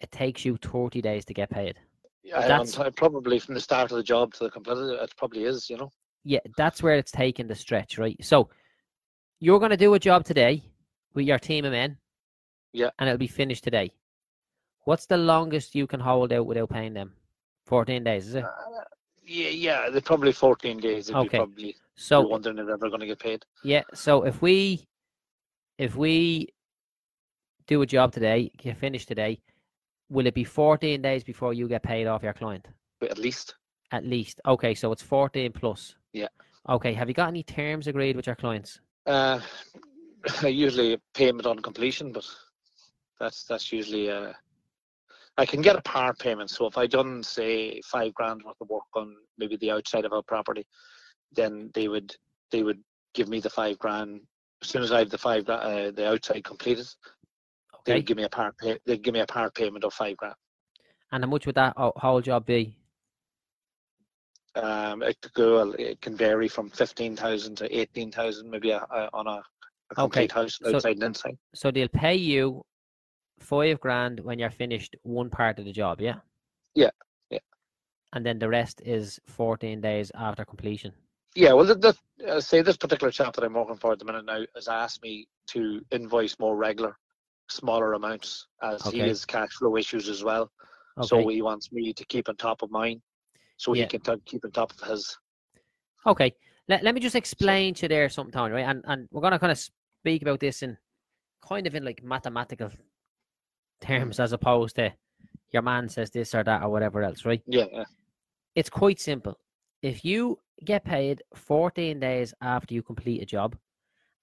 it 0.01 0.11
takes 0.11 0.45
you 0.45 0.57
30 0.57 1.01
days 1.01 1.25
to 1.27 1.35
get 1.35 1.49
paid. 1.49 1.77
Yeah, 2.25 2.41
That's- 2.41 2.77
and 2.77 2.97
probably 2.97 3.39
from 3.39 3.55
the 3.55 3.61
start 3.61 3.93
of 3.93 3.97
the 3.97 4.03
job 4.03 4.35
to 4.35 4.45
the 4.45 4.51
completed, 4.51 5.01
it 5.01 5.17
probably 5.17 5.45
is. 5.45 5.71
You 5.71 5.77
know. 5.79 5.91
Yeah, 6.25 6.41
that's 6.57 6.83
where 6.83 6.95
it's 6.97 7.13
taking 7.13 7.47
the 7.47 7.55
stretch, 7.55 7.99
right? 7.99 8.17
So 8.23 8.51
you're 9.39 9.59
going 9.59 9.71
to 9.71 9.77
do 9.77 9.95
a 9.95 9.99
job 9.99 10.25
today 10.25 10.63
with 11.15 11.27
your 11.27 11.39
team 11.39 11.65
of 11.65 11.73
men. 11.73 11.97
Yeah. 12.73 12.91
And 12.99 13.09
it'll 13.09 13.19
be 13.19 13.27
finished 13.27 13.65
today. 13.65 13.93
What's 14.85 15.07
the 15.07 15.17
longest 15.17 15.75
you 15.75 15.87
can 15.87 16.01
hold 16.01 16.33
out 16.33 16.47
without 16.47 16.71
paying 16.71 16.95
them? 16.95 17.15
14 17.67 18.05
days, 18.05 18.29
is 18.29 18.35
it? 18.35 18.45
Uh, 18.45 18.51
yeah, 19.25 19.49
yeah, 19.49 19.91
they're 19.91 20.01
probably 20.01 20.33
14 20.33 20.79
days. 20.79 21.11
Okay. 21.11 21.39
probably 21.39 21.77
So 22.01 22.21
you're 22.21 22.31
wondering 22.31 22.59
if 22.59 22.65
they're 22.65 22.75
ever 22.77 22.89
going 22.89 23.01
to 23.01 23.07
get 23.07 23.19
paid. 23.19 23.45
Yeah, 23.63 23.83
so 23.93 24.23
if 24.25 24.41
we 24.41 24.87
if 25.77 25.97
we 25.97 26.49
do 27.67 27.83
a 27.83 27.87
job 27.87 28.11
today, 28.13 28.51
get 28.57 28.79
finished 28.79 29.07
today, 29.07 29.43
will 30.09 30.27
it 30.27 30.33
be 30.35 30.45
14 30.45 31.03
days 31.03 31.23
before 31.23 31.53
you 31.53 31.69
get 31.69 31.83
paid 31.83 32.07
off 32.07 32.23
your 32.23 32.33
client? 32.33 32.67
But 33.01 33.11
at 33.11 33.19
least, 33.19 33.55
At 33.93 34.07
least. 34.07 34.41
Okay, 34.47 34.75
so 34.75 34.93
it's 34.93 35.03
14 35.03 35.53
plus. 35.53 35.95
Yeah. 36.15 36.29
Okay, 36.71 36.95
have 36.95 37.09
you 37.09 37.15
got 37.15 37.29
any 37.29 37.43
terms 37.43 37.87
agreed 37.87 38.17
with 38.17 38.27
your 38.27 38.37
clients? 38.37 38.81
uh, 39.07 39.41
usually 40.43 40.99
payment 41.15 41.47
on 41.47 41.59
completion, 41.59 42.13
but 42.13 42.25
that's 43.19 43.45
that's 43.45 43.71
usually 43.73 44.11
uh, 44.11 44.33
I 45.37 45.45
can 45.45 45.61
get 45.61 45.77
a 45.77 45.83
par 45.83 46.15
payment. 46.15 46.49
So 46.49 46.67
if 46.67 46.79
I 46.79 46.87
done 46.87 47.23
say 47.23 47.83
five 47.85 48.15
grand 48.15 48.43
worth 48.43 48.61
of 48.61 48.71
work 48.71 48.85
on 48.95 49.15
maybe 49.37 49.57
the 49.57 49.71
outside 49.71 50.07
of 50.07 50.13
a 50.13 50.23
property, 50.23 50.67
then 51.33 51.71
they 51.75 51.89
would 51.89 52.15
they 52.51 52.63
would 52.63 52.83
give 53.15 53.29
me 53.29 53.41
the 53.41 53.51
five 53.51 53.79
grand 53.79 54.21
as 54.63 54.69
soon 54.69 54.83
as 54.83 54.93
I 54.93 54.99
have 55.01 55.11
the 55.11 55.19
five 55.19 55.49
uh, 55.49 55.91
the 55.93 56.09
outside 56.09 56.45
completed. 56.45 56.87
They 57.87 57.93
Okay. 57.93 57.99
would 58.01 58.07
give 58.07 58.17
me 58.19 58.25
a 58.25 58.29
part 58.29 58.57
pay, 58.59 58.79
they'd 58.85 59.03
give 59.03 59.15
me 59.15 59.21
a 59.21 59.27
par 59.27 59.51
payment 59.51 59.85
of 59.85 59.95
five 59.95 60.17
grand. 60.17 60.35
And 61.13 61.25
how 61.25 61.31
much 61.31 61.47
would 61.47 61.55
that 61.55 61.75
whole- 61.77 62.21
job 62.21 62.45
be? 62.47 62.77
Um, 64.57 65.03
it 65.03 65.17
could 65.23 65.33
go 65.35 65.71
it 65.79 66.01
can 66.01 66.17
vary 66.17 66.49
from 66.49 66.71
fifteen 66.71 67.15
thousand 67.17 67.57
to 67.57 67.77
eighteen 67.79 68.11
thousand 68.11 68.51
maybe 68.51 68.71
a, 68.73 68.79
a, 68.79 69.09
on 69.13 69.27
a, 69.29 69.31
a 69.31 69.43
Okay, 69.99 70.27
complete 70.27 70.33
house 70.33 70.59
so- 70.63 70.75
outside 70.75 70.95
and 70.97 71.05
inside. 71.05 71.39
So 71.55 71.71
they'll 71.71 71.89
pay 71.89 72.17
you 72.17 72.63
five 73.39 73.81
grand 73.81 74.21
when 74.21 74.39
you're 74.39 74.51
finished 74.51 74.97
one 75.03 75.31
part 75.31 75.59
of 75.59 75.65
the 75.65 75.73
job, 75.73 76.01
yeah? 76.01 76.17
Yeah, 76.75 76.91
yeah. 77.31 77.39
And 78.13 78.27
then 78.27 78.39
the 78.39 78.49
rest 78.49 78.83
is 78.85 79.19
14 79.29 79.81
days 79.81 80.11
after 80.15 80.45
completion. 80.45 80.93
Yeah, 81.35 81.53
well, 81.53 81.65
the, 81.65 81.75
the, 81.77 82.29
uh, 82.29 82.41
say 82.41 82.61
this 82.61 82.77
particular 82.77 83.11
chap 83.11 83.35
that 83.35 83.45
I'm 83.45 83.55
working 83.55 83.77
for 83.77 83.93
at 83.93 83.99
the 83.99 84.05
minute 84.05 84.25
now 84.25 84.43
has 84.55 84.69
asked 84.69 85.03
me 85.03 85.29
to 85.49 85.81
invoice 85.93 86.37
more 86.39 86.57
regular, 86.57 86.97
smaller 87.49 87.93
amounts 87.93 88.47
as 88.63 88.83
he 88.87 88.99
has 88.99 89.25
cash 89.25 89.53
flow 89.53 89.77
issues 89.77 90.09
as 90.09 90.25
well. 90.25 90.51
Okay. 90.99 91.07
So 91.07 91.29
he 91.29 91.41
wants 91.41 91.71
me 91.73 91.93
to 91.93 92.05
keep 92.07 92.29
on 92.29 92.37
top 92.37 92.63
of 92.63 92.71
mine, 92.71 93.01
so 93.57 93.75
Yeah. 93.75 93.85
he 93.85 93.89
can 93.89 94.01
t- 94.01 94.23
keep 94.27 94.45
on 94.45 94.51
top 94.51 94.73
of 94.73 94.89
his. 94.89 95.17
Okay, 96.05 96.35
let, 96.69 96.83
let 96.83 96.95
me 96.95 97.01
just 97.01 97.15
explain 97.17 97.75
to 97.75 97.83
you 97.83 97.89
there 97.89 98.09
Tony, 98.09 98.53
right? 98.53 98.67
And 98.67 98.83
and 98.87 99.09
we're 99.13 99.21
gonna 99.23 99.39
kind 99.39 99.53
of 99.53 99.59
speak 99.59 100.23
about 100.23 100.41
this 100.41 100.63
in 100.63 100.77
kind 101.47 101.67
of 101.67 101.75
in 101.75 101.85
like 101.85 102.03
mathematical 102.03 102.71
terms 103.81 104.21
as 104.21 104.33
opposed 104.33 104.77
to 104.77 104.93
your 105.53 105.63
man 105.63 105.89
says 105.89 106.11
this 106.11 106.35
or 106.35 106.43
that 106.45 106.63
or 106.63 106.69
whatever 106.71 107.03
else, 107.03 107.25
right? 107.25 107.43
Yeah, 107.47 107.85
It's 108.55 108.71
quite 108.71 109.01
simple. 109.01 109.39
If 109.83 110.05
you 110.05 110.39
get 110.65 110.85
paid 110.85 111.23
14 111.35 111.99
days 112.01 112.35
after 112.43 112.75
you 112.75 112.83
complete 112.83 113.23
a 113.23 113.27
job 113.27 113.57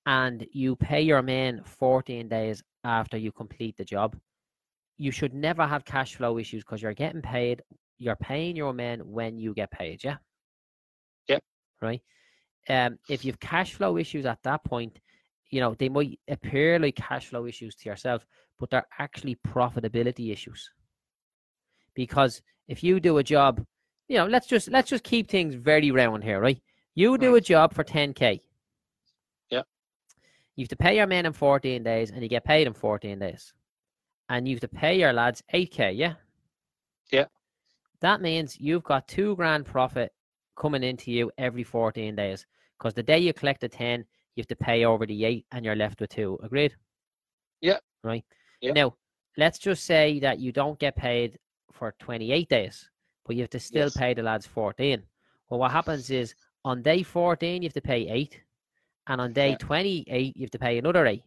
and 0.05 0.45
you 0.51 0.75
pay 0.75 1.01
your 1.01 1.21
men 1.21 1.61
14 1.63 2.27
days 2.27 2.63
after 2.83 3.17
you 3.17 3.31
complete 3.31 3.75
the 3.77 3.85
job, 3.85 4.15
you 4.97 5.11
should 5.11 5.33
never 5.33 5.65
have 5.65 5.85
cash 5.85 6.15
flow 6.15 6.37
issues 6.37 6.63
because 6.63 6.81
you're 6.81 6.93
getting 6.93 7.21
paid. 7.21 7.61
You're 7.97 8.15
paying 8.15 8.55
your 8.55 8.73
men 8.73 8.99
when 8.99 9.37
you 9.37 9.53
get 9.53 9.71
paid. 9.71 10.03
Yeah. 10.03 10.17
Yep. 11.27 11.43
Right. 11.81 12.01
Um, 12.69 12.97
if 13.09 13.25
you've 13.25 13.39
cash 13.39 13.73
flow 13.73 13.97
issues 13.97 14.25
at 14.25 14.39
that 14.43 14.63
point, 14.63 14.99
you 15.49 15.61
know 15.61 15.73
they 15.75 15.89
might 15.89 16.19
appear 16.27 16.77
like 16.77 16.95
cash 16.95 17.27
flow 17.27 17.45
issues 17.45 17.75
to 17.75 17.89
yourself, 17.89 18.25
but 18.59 18.69
they're 18.69 18.87
actually 18.99 19.37
profitability 19.47 20.31
issues. 20.31 20.69
Because 21.95 22.41
if 22.67 22.83
you 22.83 22.99
do 22.99 23.17
a 23.17 23.23
job, 23.23 23.65
you 24.07 24.17
know, 24.17 24.25
let's 24.25 24.47
just 24.47 24.69
let's 24.71 24.89
just 24.89 25.03
keep 25.03 25.29
things 25.29 25.55
very 25.55 25.91
round 25.91 26.23
here, 26.23 26.39
right? 26.39 26.59
You 26.95 27.17
do 27.17 27.35
a 27.35 27.41
job 27.41 27.73
for 27.73 27.83
10k. 27.83 28.41
Yeah. 29.51 29.61
You 30.55 30.63
have 30.63 30.69
to 30.69 30.75
pay 30.75 30.95
your 30.95 31.05
men 31.05 31.25
in 31.25 31.33
14 31.33 31.83
days 31.83 32.09
and 32.09 32.23
you 32.23 32.27
get 32.27 32.43
paid 32.43 32.65
in 32.65 32.73
14 32.73 33.19
days. 33.19 33.53
And 34.29 34.47
you 34.47 34.55
have 34.55 34.61
to 34.61 34.67
pay 34.67 34.99
your 34.99 35.13
lads 35.13 35.43
8k, 35.53 35.95
yeah? 35.95 36.13
Yeah. 37.11 37.25
That 38.01 38.21
means 38.21 38.59
you've 38.59 38.83
got 38.83 39.07
two 39.07 39.35
grand 39.35 39.65
profit 39.65 40.11
coming 40.59 40.83
into 40.83 41.11
you 41.11 41.31
every 41.37 41.63
14 41.63 42.15
days. 42.15 42.45
Because 42.77 42.93
the 42.93 43.03
day 43.03 43.19
you 43.19 43.33
collect 43.33 43.61
the 43.61 43.69
10, 43.69 44.03
you 44.35 44.41
have 44.41 44.47
to 44.47 44.55
pay 44.55 44.85
over 44.85 45.05
the 45.05 45.23
8 45.23 45.45
and 45.51 45.63
you're 45.63 45.75
left 45.75 46.01
with 46.01 46.09
2. 46.09 46.39
Agreed? 46.43 46.75
Yeah. 47.61 47.77
Right? 48.03 48.25
Yeah. 48.61 48.73
Now, 48.73 48.95
let's 49.37 49.59
just 49.59 49.85
say 49.85 50.19
that 50.21 50.39
you 50.39 50.51
don't 50.51 50.79
get 50.79 50.95
paid 50.95 51.37
for 51.71 51.93
28 51.99 52.49
days, 52.49 52.89
but 53.27 53.35
you 53.35 53.43
have 53.43 53.49
to 53.51 53.59
still 53.59 53.83
Yes. 53.87 53.97
pay 53.97 54.13
the 54.13 54.23
lads 54.23 54.47
14. 54.47 55.03
Well, 55.49 55.59
what 55.59 55.71
happens 55.71 56.09
is 56.09 56.33
on 56.63 56.81
day 56.81 57.03
14, 57.03 57.61
you 57.61 57.67
have 57.67 57.73
to 57.73 57.81
pay 57.81 58.07
8. 58.07 58.41
And 59.07 59.21
on 59.21 59.33
day 59.33 59.51
Yeah. 59.51 59.57
28, 59.57 60.35
you 60.35 60.43
have 60.45 60.51
to 60.51 60.59
pay 60.59 60.77
another 60.77 61.05
8. 61.05 61.23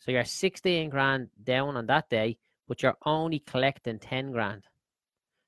So 0.00 0.10
you're 0.10 0.24
16 0.24 0.90
grand 0.90 1.30
down 1.42 1.76
on 1.76 1.86
that 1.86 2.08
day, 2.10 2.38
but 2.66 2.82
you're 2.82 2.96
only 3.06 3.38
collecting 3.40 3.98
10 3.98 4.32
grand. 4.32 4.64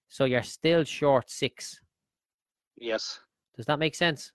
So 0.08 0.24
you're 0.24 0.42
still 0.42 0.84
short 0.84 1.28
6. 1.30 1.80
Yes. 2.76 3.20
Does 3.56 3.66
that 3.66 3.78
make 3.78 3.94
sense? 3.94 4.32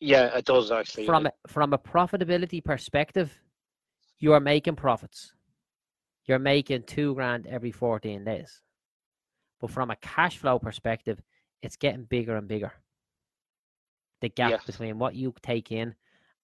Yeah, 0.00 0.36
it 0.36 0.44
does 0.44 0.72
actually. 0.72 1.06
from 1.06 1.26
a, 1.26 1.32
from 1.46 1.72
a 1.72 1.78
profitability 1.78 2.62
perspective, 2.64 3.38
you 4.18 4.32
are 4.32 4.40
making 4.40 4.76
profits. 4.76 5.32
You're 6.24 6.38
making 6.40 6.82
two 6.84 7.14
grand 7.14 7.46
every 7.46 7.70
14 7.70 8.24
days. 8.24 8.60
But 9.62 9.70
from 9.70 9.90
a 9.90 9.96
cash 9.96 10.36
flow 10.38 10.58
perspective, 10.58 11.22
it's 11.62 11.76
getting 11.76 12.02
bigger 12.04 12.36
and 12.36 12.48
bigger. 12.48 12.72
The 14.20 14.28
gap 14.28 14.66
between 14.66 14.98
what 14.98 15.14
you 15.14 15.32
take 15.40 15.72
in 15.72 15.94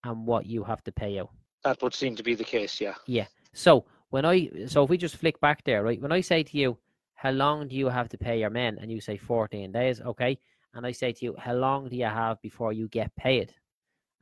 and 0.04 0.24
what 0.24 0.46
you 0.46 0.64
have 0.64 0.82
to 0.84 0.92
pay 0.92 1.18
out. 1.18 1.30
that 1.64 1.82
would 1.82 1.94
seem 1.94 2.14
to 2.16 2.22
be 2.22 2.34
the 2.36 2.44
case. 2.44 2.80
Yeah. 2.80 2.94
Yeah. 3.06 3.26
So 3.52 3.84
when 4.10 4.24
I 4.24 4.48
so 4.66 4.84
if 4.84 4.90
we 4.90 4.96
just 4.96 5.16
flick 5.16 5.40
back 5.40 5.64
there, 5.64 5.82
right? 5.82 6.00
When 6.00 6.12
I 6.12 6.20
say 6.22 6.44
to 6.44 6.56
you, 6.56 6.78
how 7.14 7.30
long 7.32 7.66
do 7.66 7.74
you 7.74 7.88
have 7.88 8.08
to 8.10 8.18
pay 8.18 8.38
your 8.38 8.50
men? 8.50 8.78
And 8.80 8.90
you 8.92 9.00
say 9.00 9.16
14 9.16 9.72
days, 9.72 10.00
okay? 10.00 10.38
And 10.74 10.86
I 10.86 10.92
say 10.92 11.12
to 11.12 11.24
you, 11.24 11.34
how 11.36 11.54
long 11.54 11.88
do 11.88 11.96
you 11.96 12.04
have 12.04 12.40
before 12.40 12.72
you 12.72 12.86
get 12.88 13.14
paid? 13.16 13.52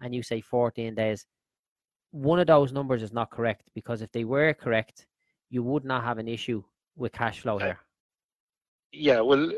And 0.01 0.15
you 0.15 0.23
say 0.23 0.41
14 0.41 0.95
days. 0.95 1.27
One 2.13 2.41
of 2.41 2.47
those 2.47 2.73
numbers 2.73 3.03
is 3.03 3.13
not 3.13 3.31
correct 3.31 3.69
because 3.75 4.01
if 4.01 4.11
they 4.13 4.25
were 4.25 4.55
correct, 4.55 5.07
you 5.51 5.63
would 5.63 5.85
not 5.85 6.03
have 6.05 6.17
an 6.17 6.29
issue 6.29 6.63
with 6.97 7.13
cash 7.13 7.41
flow 7.41 7.59
here. 7.59 7.79
Yeah. 8.93 9.21
Well, 9.21 9.51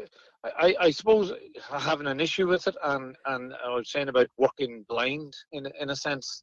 I, 0.45 0.75
I 0.81 0.91
suppose 0.91 1.33
having 1.71 2.07
an 2.07 2.21
issue 2.21 2.47
with 2.49 2.67
it, 2.67 2.77
and 2.83 3.17
and 3.27 3.55
I 3.65 3.75
was 3.75 3.91
saying 3.91 4.09
about 4.09 4.29
working 4.37 4.85
blind 4.89 5.35
in 5.53 5.67
in 5.81 5.91
a 5.91 5.97
sense, 5.97 6.43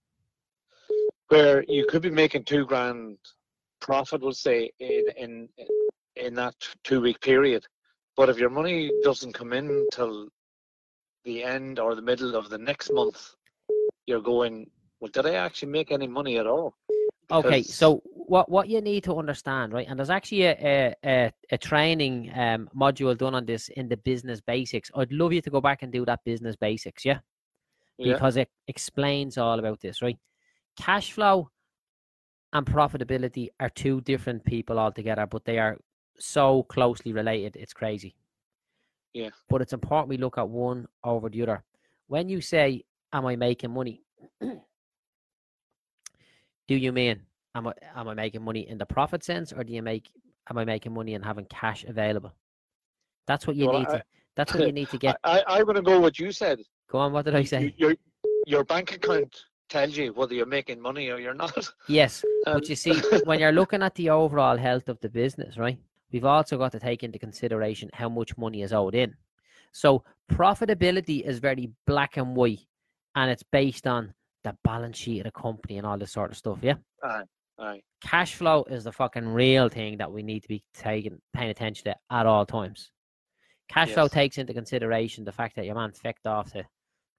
where 1.29 1.63
you 1.67 1.85
could 1.87 2.01
be 2.01 2.09
making 2.09 2.43
two 2.43 2.65
grand 2.65 3.17
profit, 3.79 4.21
we'll 4.21 4.33
say 4.33 4.71
in 4.79 5.05
in 5.17 5.49
in 6.15 6.33
that 6.35 6.55
two 6.83 7.01
week 7.01 7.19
period, 7.21 7.65
but 8.15 8.29
if 8.29 8.37
your 8.37 8.49
money 8.49 8.91
doesn't 9.03 9.33
come 9.33 9.53
in 9.53 9.87
till 9.91 10.29
the 11.23 11.43
end 11.43 11.79
or 11.79 11.95
the 11.95 12.01
middle 12.01 12.35
of 12.35 12.49
the 12.49 12.57
next 12.57 12.91
month, 12.91 13.33
you're 14.05 14.21
going. 14.21 14.69
Well, 15.05 15.11
did 15.23 15.31
I 15.31 15.35
actually 15.35 15.71
make 15.71 15.91
any 15.91 16.07
money 16.07 16.39
at 16.39 16.47
all? 16.47 16.73
Okay, 17.29 17.61
so 17.61 18.01
what 18.15 18.49
what 18.49 18.67
you 18.67 18.81
need 18.81 19.03
to 19.03 19.15
understand, 19.17 19.71
right? 19.71 19.85
And 19.87 19.99
there's 19.99 20.09
actually 20.09 20.45
a 20.45 20.53
a, 20.59 20.95
a, 21.05 21.31
a 21.51 21.57
training 21.59 22.31
um, 22.35 22.67
module 22.75 23.15
done 23.15 23.35
on 23.35 23.45
this 23.45 23.69
in 23.69 23.87
the 23.87 23.97
business 23.97 24.41
basics. 24.41 24.89
I'd 24.95 25.11
love 25.11 25.31
you 25.31 25.41
to 25.41 25.49
go 25.51 25.61
back 25.61 25.83
and 25.83 25.93
do 25.93 26.05
that 26.05 26.23
business 26.25 26.55
basics, 26.55 27.05
yeah, 27.05 27.19
Yeah. 27.99 28.13
because 28.13 28.35
it 28.35 28.49
explains 28.67 29.37
all 29.37 29.59
about 29.59 29.79
this, 29.79 30.01
right? 30.01 30.17
Cash 30.75 31.11
flow 31.11 31.51
and 32.53 32.65
profitability 32.65 33.49
are 33.59 33.69
two 33.69 34.01
different 34.01 34.43
people 34.43 34.79
altogether, 34.79 35.27
but 35.27 35.45
they 35.45 35.59
are 35.59 35.77
so 36.17 36.63
closely 36.63 37.13
related. 37.13 37.57
It's 37.57 37.73
crazy. 37.73 38.15
Yeah. 39.13 39.29
But 39.49 39.61
it's 39.61 39.73
important 39.73 40.09
we 40.09 40.17
look 40.17 40.39
at 40.39 40.49
one 40.49 40.87
over 41.03 41.29
the 41.29 41.43
other. 41.43 41.63
When 42.07 42.27
you 42.27 42.41
say, 42.41 42.85
"Am 43.13 43.27
I 43.27 43.35
making 43.35 43.71
money?" 43.71 44.01
do 46.67 46.75
you 46.75 46.91
mean 46.91 47.21
am 47.53 47.67
I 47.67 47.73
am 47.95 48.07
I 48.07 48.13
making 48.13 48.43
money 48.43 48.67
in 48.67 48.77
the 48.77 48.85
profit 48.85 49.23
sense, 49.23 49.53
or 49.53 49.63
do 49.63 49.73
you 49.73 49.81
make 49.81 50.09
am 50.49 50.57
I 50.57 50.65
making 50.65 50.93
money 50.93 51.13
and 51.15 51.23
having 51.23 51.45
cash 51.45 51.83
available? 51.85 52.33
That's 53.27 53.47
what 53.47 53.55
you 53.55 53.67
Well, 53.67 53.79
need 53.79 53.87
I- 53.89 53.97
to. 53.97 54.03
That's 54.35 54.53
what 54.53 54.65
you 54.65 54.73
need 54.73 54.89
to 54.89 54.97
get. 54.97 55.17
I, 55.23 55.39
I, 55.47 55.59
I'm 55.59 55.63
going 55.63 55.77
to 55.77 55.81
go 55.81 55.97
what 55.97 56.19
you 56.19 56.29
said. 56.33 56.59
Go 56.91 56.97
on. 56.97 57.13
What 57.13 57.23
did 57.23 57.35
I 57.35 57.43
say? 57.45 57.73
Your 57.77 57.95
your 58.45 58.65
bank 58.65 58.93
account 58.93 59.33
tells 59.69 59.95
you 59.95 60.11
whether 60.11 60.33
you're 60.33 60.45
making 60.45 60.81
money 60.81 61.09
or 61.09 61.19
you're 61.19 61.33
not. 61.33 61.57
Yes, 61.87 62.21
Um, 62.45 62.55
but 62.55 62.67
you 62.67 62.75
see, 62.75 62.99
when 63.23 63.39
you're 63.39 63.53
looking 63.53 63.81
at 63.81 63.95
the 63.95 64.09
overall 64.09 64.57
health 64.57 64.89
of 64.89 64.99
the 64.99 65.07
business, 65.07 65.57
right? 65.57 65.77
We've 66.11 66.25
also 66.25 66.57
got 66.57 66.73
to 66.73 66.79
take 66.81 67.01
into 67.03 67.17
consideration 67.17 67.89
how 67.93 68.09
much 68.09 68.37
money 68.37 68.61
is 68.61 68.73
owed 68.73 68.93
in. 68.93 69.15
So 69.71 70.03
profitability 70.29 71.21
is 71.25 71.39
very 71.39 71.71
black 71.87 72.17
and 72.17 72.35
white, 72.35 72.59
and 73.15 73.31
it's 73.31 73.43
based 73.43 73.87
on 73.87 74.13
the 74.45 74.55
balance 74.63 74.97
sheet 74.97 75.19
of 75.19 75.25
the 75.25 75.31
company 75.31 75.77
and 75.77 75.85
all 75.85 75.97
this 75.97 76.11
sort 76.13 76.31
of 76.31 76.37
stuff. 76.37 76.59
Yeah. 76.61 76.75
aye, 77.03 77.23
aye, 77.59 77.81
cash 78.01 78.35
flow 78.35 78.63
is 78.69 78.83
the 78.85 78.91
fucking 78.91 79.27
real 79.27 79.67
thing 79.69 79.97
that 79.97 80.11
we 80.11 80.23
need 80.23 80.41
to 80.43 80.47
be 80.47 80.63
taking 80.73 81.19
paying 81.33 81.49
attention 81.49 81.83
to 81.85 81.95
at 82.11 82.25
all 82.25 82.45
times. 82.45 82.91
Cash 83.67 83.91
flow 83.91 84.07
takes 84.07 84.37
into 84.37 84.53
consideration 84.53 85.23
the 85.25 85.31
fact 85.31 85.55
that 85.55 85.65
your 85.65 85.75
man 85.75 85.91
fecked 85.91 86.25
off 86.25 86.51
to 86.53 86.63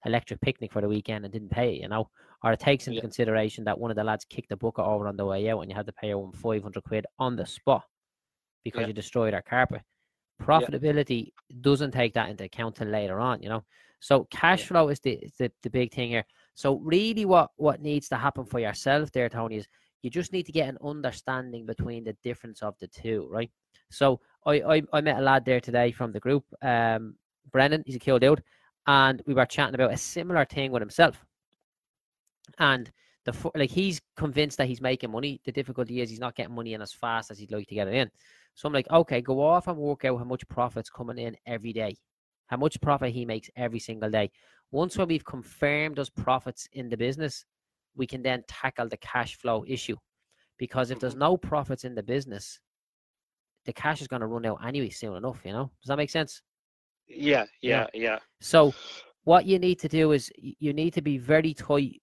electric 0.05 0.39
picnic 0.41 0.71
for 0.71 0.81
the 0.81 0.87
weekend 0.87 1.25
and 1.25 1.33
didn't 1.33 1.49
pay 1.51 1.73
you 1.73 1.87
know, 1.89 2.09
or 2.43 2.53
it 2.53 2.59
takes 2.59 2.87
into 2.87 2.95
Yeah. 2.95 3.01
consideration 3.01 3.65
that 3.65 3.77
one 3.77 3.91
of 3.91 3.97
the 3.97 4.03
lads 4.03 4.25
kicked 4.25 4.49
the 4.49 4.55
bucket 4.55 4.85
over 4.85 5.07
on 5.07 5.17
the 5.17 5.25
way 5.25 5.49
out 5.49 5.59
and 5.59 5.69
you 5.69 5.75
had 5.75 5.85
to 5.87 5.93
pay 5.93 6.11
him 6.11 6.31
five 6.31 6.63
hundred 6.63 6.83
quid 6.83 7.05
on 7.19 7.35
the 7.35 7.45
spot 7.45 7.83
because 8.63 8.81
Yeah. 8.81 8.87
you 8.87 8.93
destroyed 8.93 9.33
our 9.33 9.41
carpet. 9.41 9.81
Profitability 10.41 11.31
doesn't 11.61 11.91
take 11.91 12.13
that 12.13 12.29
into 12.29 12.43
account 12.45 12.75
till 12.75 12.87
later 12.87 13.19
on, 13.19 13.41
you 13.41 13.49
know. 13.49 13.63
So 13.99 14.25
cash 14.25 14.61
Yeah. 14.61 14.67
flow 14.67 14.89
is 14.89 14.99
the, 15.01 15.13
is 15.13 15.33
the 15.37 15.51
the 15.63 15.69
big 15.69 15.91
thing 15.91 16.09
here. 16.09 16.25
So 16.57 16.77
really, 16.79 17.23
what 17.23 17.51
what 17.57 17.83
needs 17.83 18.09
to 18.09 18.15
happen 18.15 18.43
for 18.43 18.59
yourself 18.59 19.11
there, 19.11 19.29
Tony, 19.29 19.57
is 19.57 19.67
you 20.01 20.09
just 20.09 20.33
need 20.33 20.47
to 20.47 20.51
get 20.51 20.67
an 20.67 20.79
understanding 20.83 21.67
between 21.67 22.03
the 22.03 22.17
difference 22.23 22.63
of 22.63 22.73
the 22.79 22.87
two, 22.87 23.27
right? 23.29 23.51
So 23.91 24.21
I 24.43 24.53
I, 24.61 24.81
I 24.91 25.01
met 25.01 25.19
a 25.19 25.21
lad 25.21 25.45
there 25.45 25.61
today 25.61 25.91
from 25.91 26.11
the 26.11 26.19
group, 26.19 26.45
um, 26.63 27.13
Brennan. 27.51 27.83
He's 27.85 27.97
a 27.97 27.99
cool 27.99 28.17
dude, 28.17 28.41
and 28.87 29.21
we 29.27 29.35
were 29.35 29.45
chatting 29.45 29.75
about 29.75 29.93
a 29.93 29.97
similar 29.97 30.45
thing 30.45 30.71
with 30.71 30.81
himself. 30.81 31.23
And 32.57 32.91
the 33.25 33.51
like 33.53 33.69
he's 33.69 34.01
convinced 34.15 34.57
that 34.57 34.67
he's 34.67 34.81
making 34.81 35.11
money. 35.11 35.39
The 35.45 35.51
difficulty 35.51 36.01
is 36.01 36.09
he's 36.09 36.19
not 36.19 36.35
getting 36.35 36.55
money 36.55 36.73
in 36.73 36.81
as 36.81 36.91
fast 36.91 37.29
as 37.29 37.37
he'd 37.37 37.51
like 37.51 37.67
to 37.67 37.75
get 37.75 37.87
it 37.87 37.93
in. 37.93 38.09
So 38.55 38.65
I'm 38.65 38.73
like, 38.73 38.89
okay, 38.89 39.21
go 39.21 39.43
off 39.43 39.67
and 39.67 39.77
work 39.77 40.05
out 40.05 40.17
how 40.17 40.23
much 40.23 40.47
profit's 40.47 40.89
coming 40.89 41.19
in 41.19 41.37
every 41.45 41.71
day, 41.71 41.97
how 42.47 42.57
much 42.57 42.81
profit 42.81 43.13
he 43.13 43.25
makes 43.25 43.51
every 43.55 43.77
single 43.77 44.09
day. 44.09 44.31
Once 44.71 44.97
when 44.97 45.07
we've 45.07 45.25
confirmed 45.25 45.95
those 45.95 46.09
profits 46.09 46.67
in 46.73 46.89
the 46.89 46.97
business, 46.97 47.45
we 47.95 48.05
can 48.05 48.21
then 48.21 48.43
tackle 48.47 48.87
the 48.87 48.97
cash 48.97 49.37
flow 49.37 49.63
issue. 49.67 49.95
Because 50.57 50.91
if 50.91 50.99
there's 50.99 51.13
mm-hmm. 51.13 51.21
no 51.21 51.37
profits 51.37 51.83
in 51.83 51.95
the 51.95 52.03
business, 52.03 52.59
the 53.65 53.73
cash 53.73 54.01
is 54.01 54.07
going 54.07 54.21
to 54.21 54.27
run 54.27 54.45
out 54.45 54.59
anyway 54.65 54.89
soon 54.89 55.15
enough, 55.15 55.41
you 55.43 55.51
know? 55.51 55.71
Does 55.81 55.87
that 55.87 55.97
make 55.97 56.09
sense? 56.09 56.41
yeah, 57.07 57.45
Yeah. 57.61 57.87
yeah, 57.93 58.01
yeah, 58.01 58.19
So 58.41 58.73
what 59.23 59.45
you 59.45 59.59
need 59.59 59.79
to 59.79 59.87
do 59.87 60.11
is 60.11 60.31
you 60.37 60.73
need 60.73 60.93
to 60.93 61.01
be 61.01 61.17
very 61.17 61.53
tight 61.53 62.01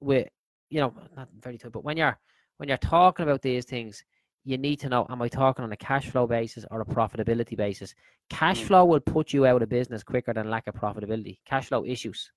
with, 0.00 0.28
you 0.68 0.80
know, 0.80 0.94
not 1.16 1.28
very 1.38 1.58
tight, 1.58 1.72
but 1.72 1.84
when 1.84 1.96
you're 1.96 2.18
when 2.58 2.68
you're 2.68 2.78
talking 2.78 3.24
about 3.24 3.42
these 3.42 3.66
things, 3.66 4.02
you 4.46 4.56
need 4.56 4.76
to 4.80 4.88
know: 4.88 5.06
Am 5.10 5.20
I 5.20 5.28
talking 5.28 5.64
on 5.64 5.72
a 5.72 5.76
cash 5.76 6.08
flow 6.08 6.26
basis 6.26 6.64
or 6.70 6.80
a 6.80 6.86
profitability 6.86 7.56
basis? 7.56 7.94
Cash 8.30 8.60
Mm. 8.62 8.66
flow 8.66 8.84
will 8.84 9.00
put 9.00 9.32
you 9.32 9.44
out 9.44 9.60
of 9.60 9.68
business 9.68 10.02
quicker 10.02 10.32
than 10.32 10.48
lack 10.48 10.66
of 10.68 10.74
profitability. 10.74 11.38
Cash 11.44 11.66
flow 11.68 11.84
issues, 11.84 12.30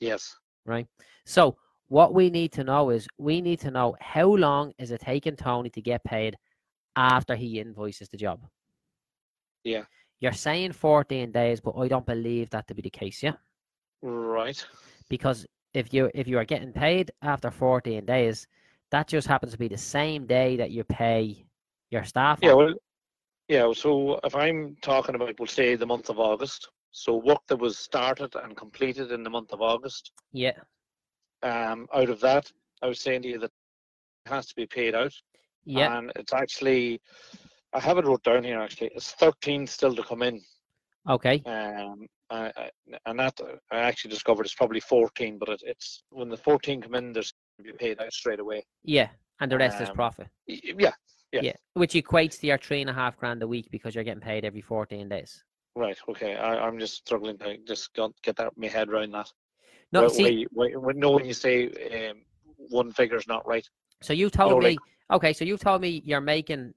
yes, 0.00 0.36
right? 0.64 0.86
So 1.26 1.56
what 1.88 2.14
we 2.14 2.30
need 2.30 2.52
to 2.52 2.64
know 2.64 2.90
is 2.90 3.06
we 3.18 3.40
need 3.40 3.60
to 3.60 3.70
know 3.70 3.96
how 4.00 4.26
long 4.26 4.72
is 4.78 4.90
it 4.90 5.00
taking 5.00 5.36
Tony 5.36 5.70
to 5.70 5.82
get 5.82 6.02
paid 6.04 6.36
after 6.96 7.34
he 7.34 7.58
invoices 7.60 8.08
the 8.08 8.16
job. 8.16 8.40
Yeah. 9.64 9.84
You're 10.20 10.32
saying 10.32 10.72
14 10.72 11.32
days, 11.32 11.60
but 11.60 11.76
I 11.76 11.88
don't 11.88 12.06
believe 12.06 12.50
that 12.50 12.66
to 12.68 12.74
be 12.74 12.82
the 12.82 12.90
case, 12.90 13.22
yeah? 13.22 13.34
right, 14.02 14.64
because 15.08 15.46
if 15.72 15.92
you 15.92 16.10
if 16.14 16.28
you 16.28 16.38
are 16.38 16.44
getting 16.44 16.72
paid 16.72 17.10
after 17.22 17.50
14 17.50 18.04
days 18.04 18.46
that 18.94 19.08
just 19.08 19.26
happens 19.26 19.50
to 19.50 19.58
be 19.58 19.66
the 19.66 19.76
same 19.76 20.24
day 20.24 20.56
that 20.56 20.70
you 20.70 20.84
pay 20.84 21.44
your 21.90 22.04
staff? 22.04 22.38
Yeah, 22.40 22.54
well, 22.54 22.72
yeah. 23.48 23.72
So 23.72 24.20
if 24.22 24.36
I'm 24.36 24.76
talking 24.82 25.16
about, 25.16 25.34
we'll 25.40 25.48
say 25.48 25.74
the 25.74 25.84
month 25.84 26.10
of 26.10 26.20
August. 26.20 26.68
So 26.92 27.16
work 27.16 27.40
that 27.48 27.56
was 27.56 27.76
started 27.76 28.36
and 28.36 28.56
completed 28.56 29.10
in 29.10 29.24
the 29.24 29.30
month 29.30 29.52
of 29.52 29.60
August. 29.60 30.12
yeah, 30.32 30.52
Um, 31.42 31.88
out 31.92 32.08
of 32.08 32.20
that, 32.20 32.48
I 32.82 32.86
was 32.86 33.00
saying 33.00 33.22
to 33.22 33.28
you 33.30 33.38
that 33.40 33.50
it 34.26 34.30
has 34.30 34.46
to 34.46 34.54
be 34.54 34.66
paid 34.66 34.94
out. 34.94 35.12
yeah, 35.64 35.96
And 35.96 36.12
it's 36.14 36.32
actually, 36.32 37.00
I 37.72 37.80
have 37.80 37.98
it 37.98 38.06
wrote 38.06 38.22
down 38.22 38.44
here. 38.44 38.60
Actually, 38.60 38.92
it's 38.94 39.10
13 39.10 39.66
still 39.66 39.96
to 39.96 40.04
come 40.04 40.22
in. 40.22 40.40
okay, 41.10 41.42
Um, 41.46 42.06
I, 42.30 42.52
I, 42.56 42.70
and 43.06 43.18
that 43.18 43.40
I 43.72 43.78
actually 43.78 44.10
discovered 44.10 44.46
it's 44.46 44.54
probably 44.54 44.80
14, 44.80 45.36
but 45.38 45.48
it, 45.48 45.62
it's 45.66 46.04
when 46.10 46.28
the 46.28 46.36
14 46.36 46.80
come 46.80 46.94
in, 46.94 47.12
there's 47.12 47.34
be 47.62 47.72
paid 47.72 48.00
out 48.00 48.12
straight 48.12 48.40
away. 48.40 48.64
yeah, 48.82 49.08
and 49.40 49.50
the 49.50 49.58
rest 49.58 49.80
is 49.80 49.88
Um, 49.88 49.94
profit. 49.94 50.28
Yeah, 50.46 50.92
Yeah. 51.32 51.40
Yeah, 51.42 51.52
which 51.72 51.94
equates 51.94 52.38
to 52.40 52.46
your 52.46 52.58
three 52.58 52.80
and 52.80 52.88
a 52.88 52.92
half 52.92 53.16
grand 53.16 53.42
a 53.42 53.46
week 53.48 53.68
because 53.72 53.94
you're 53.94 54.04
getting 54.04 54.20
paid 54.20 54.44
every 54.44 54.60
14 54.60 55.08
days. 55.08 55.42
right. 55.76 55.98
Okay, 56.08 56.36
I, 56.36 56.64
I'm 56.64 56.78
just 56.78 56.94
struggling 56.98 57.36
to 57.38 57.58
just 57.58 57.90
get 58.22 58.36
that 58.36 58.56
my 58.56 58.68
head 58.68 58.88
around 58.88 59.10
that. 59.12 59.28
No, 59.92 60.06
see, 60.08 60.22
wait, 60.22 60.48
wait, 60.52 60.80
wait, 60.80 60.96
no, 60.96 61.10
when 61.12 61.24
you 61.24 61.34
say 61.34 62.10
um, 62.10 62.22
one 62.56 62.92
figure's 62.92 63.26
not 63.26 63.44
right. 63.46 63.68
so 64.02 64.12
you 64.12 64.30
told 64.30 64.62
me, 64.62 64.70
like- 64.70 64.78
okay, 65.12 65.32
so 65.32 65.44
you 65.44 65.56
told 65.56 65.80
me 65.80 66.00
you're 66.04 66.20
making 66.20 66.72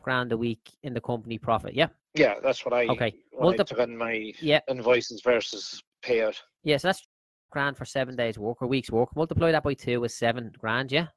grand 0.00 0.32
a 0.32 0.36
week 0.38 0.70
in 0.82 0.94
the 0.94 1.00
company 1.00 1.36
profit, 1.38 1.74
yeah? 1.74 1.88
Yeah, 2.14 2.40
that's 2.42 2.64
what 2.64 2.72
I. 2.74 2.86
Okay, 2.88 3.14
When 3.32 3.52
I 3.54 3.56
multip- 3.58 3.66
took 3.66 3.78
in 3.78 3.96
my 3.96 4.32
Yeah, 4.40 4.60
invoices 4.68 5.20
versus 5.22 5.82
payout. 6.02 6.36
yeah, 6.64 6.78
so 6.78 6.88
that's 6.88 7.06
grand 7.52 7.76
for 7.76 7.84
seven 7.84 8.16
days 8.16 8.38
work 8.38 8.60
or 8.62 8.66
week's 8.66 8.90
work. 8.90 9.14
Multiply 9.14 9.52
that 9.52 9.62
by 9.62 9.74
two 9.74 10.02
is 10.04 10.14
seven 10.14 10.52
grand, 10.58 10.90
yeah? 10.90 11.08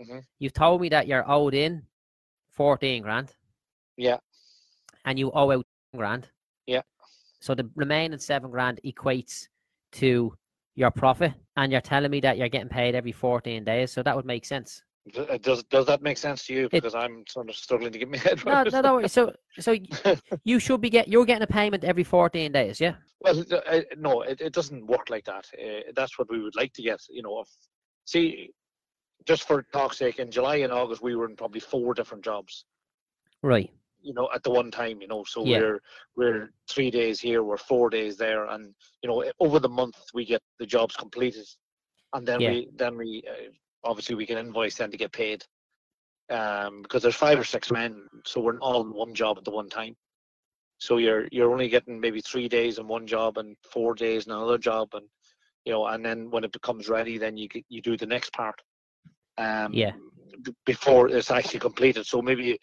Mhm. 0.00 0.24
You've 0.38 0.52
told 0.54 0.80
me 0.80 0.88
that 0.88 1.06
you're 1.06 1.28
owed 1.30 1.54
in 1.54 1.86
14 2.50 3.02
grand 3.02 3.34
Yeah, 3.96 4.18
and 5.04 5.18
you 5.18 5.30
owe 5.32 5.52
out 5.52 5.66
grand. 5.94 6.28
Yeah. 6.66 6.82
So 7.40 7.54
the 7.54 7.70
remaining 7.74 8.18
seven 8.18 8.50
grand 8.50 8.80
equates 8.84 9.48
to 9.92 10.36
your 10.74 10.90
profit, 10.90 11.34
and 11.56 11.70
you're 11.72 11.80
telling 11.80 12.10
me 12.10 12.20
that 12.20 12.38
you're 12.38 12.48
getting 12.48 12.68
paid 12.68 12.94
every 12.94 13.12
14 13.12 13.64
days, 13.64 13.92
so 13.92 14.02
that 14.02 14.16
would 14.16 14.24
make 14.26 14.44
sense. 14.46 14.82
Uh, 15.16 15.38
does 15.38 15.62
does 15.64 15.86
that 15.86 16.02
make 16.02 16.18
sense 16.18 16.46
to 16.46 16.54
you? 16.54 16.64
It- 16.66 16.70
Because 16.72 16.94
I'm 16.94 17.24
sort 17.28 17.48
of 17.48 17.56
struggling 17.56 17.92
to 17.92 17.98
get 17.98 18.08
my 18.10 18.16
head 18.18 18.44
No, 18.44 18.52
around. 18.52 18.72
no, 18.72 18.78
it. 18.78 18.82
don't. 18.82 19.10
So, 19.10 19.32
so 19.58 19.76
you 20.44 20.58
should 20.58 20.80
be 20.80 20.90
get 20.90 21.08
you're 21.08 21.24
getting 21.24 21.42
a 21.42 21.46
payment 21.46 21.84
every 21.84 22.04
14 22.04 22.52
days, 22.52 22.80
yeah? 22.80 22.94
Well, 23.20 23.44
uh, 23.52 23.80
no, 23.98 24.22
it, 24.22 24.40
it 24.40 24.52
doesn't 24.52 24.86
work 24.86 25.10
like 25.10 25.24
that. 25.26 25.46
Uh, 25.62 25.92
that's 25.94 26.18
what 26.18 26.30
we 26.30 26.40
would 26.42 26.56
like 26.56 26.72
to 26.74 26.82
get. 26.82 27.00
You 27.10 27.22
know, 27.22 27.40
if, 27.40 27.48
see, 28.06 28.50
just 29.26 29.46
for 29.46 29.62
talk's 29.72 29.98
sake, 29.98 30.18
in 30.18 30.30
July 30.30 30.56
and 30.56 30.72
August 30.72 31.02
we 31.02 31.14
were 31.16 31.28
in 31.28 31.36
probably 31.36 31.60
four 31.60 31.92
different 31.94 32.24
jobs. 32.24 32.64
Right. 33.42 33.70
You 34.02 34.14
know, 34.14 34.30
at 34.34 34.42
the 34.42 34.50
one 34.50 34.70
time. 34.70 35.00
You 35.02 35.08
know, 35.08 35.24
so 35.24 35.44
Yeah. 35.44 35.58
we're 35.60 35.80
we're 36.16 36.50
three 36.70 36.90
days 36.90 37.20
here, 37.20 37.42
we're 37.42 37.58
four 37.58 37.90
days 37.90 38.16
there, 38.16 38.46
and 38.46 38.74
you 39.02 39.08
know, 39.10 39.24
over 39.40 39.58
the 39.58 39.68
month 39.68 39.96
we 40.14 40.24
get 40.24 40.40
the 40.58 40.66
jobs 40.66 40.96
completed, 40.96 41.46
and 42.14 42.26
then 42.26 42.40
Yeah. 42.40 42.50
we 42.52 42.68
then 42.76 42.96
we 42.96 43.22
uh, 43.28 43.50
obviously 43.84 44.14
we 44.14 44.26
can 44.26 44.38
invoice 44.38 44.76
then 44.76 44.90
to 44.90 44.96
get 44.96 45.12
paid. 45.12 45.44
Um, 46.30 46.82
because 46.82 47.02
there's 47.02 47.16
five 47.16 47.38
or 47.40 47.44
six 47.44 47.70
men, 47.72 48.08
so 48.24 48.40
we're 48.40 48.58
all 48.60 48.82
in 48.82 48.92
one 48.92 49.14
job 49.14 49.36
at 49.38 49.44
the 49.44 49.50
one 49.50 49.68
time. 49.68 49.96
So 50.78 50.98
you're 50.98 51.26
you're 51.32 51.50
only 51.50 51.68
getting 51.68 51.98
maybe 52.00 52.20
three 52.20 52.48
days 52.48 52.78
in 52.78 52.86
one 52.86 53.06
job 53.06 53.36
and 53.38 53.56
four 53.70 53.94
days 53.94 54.26
in 54.26 54.32
another 54.32 54.56
job, 54.58 54.88
and 54.94 55.06
you 55.64 55.72
know, 55.72 55.86
and 55.86 56.04
then 56.04 56.30
when 56.30 56.44
it 56.44 56.52
becomes 56.52 56.88
ready, 56.88 57.18
then 57.18 57.36
you 57.36 57.48
you 57.68 57.82
do 57.82 57.96
the 57.96 58.06
next 58.06 58.32
part. 58.32 58.54
Um, 59.38 59.74
Yeah. 59.74 59.92
b- 60.42 60.54
Before 60.64 61.08
it's 61.08 61.30
actually 61.30 61.60
completed, 61.60 62.06
so 62.06 62.22
maybe 62.22 62.58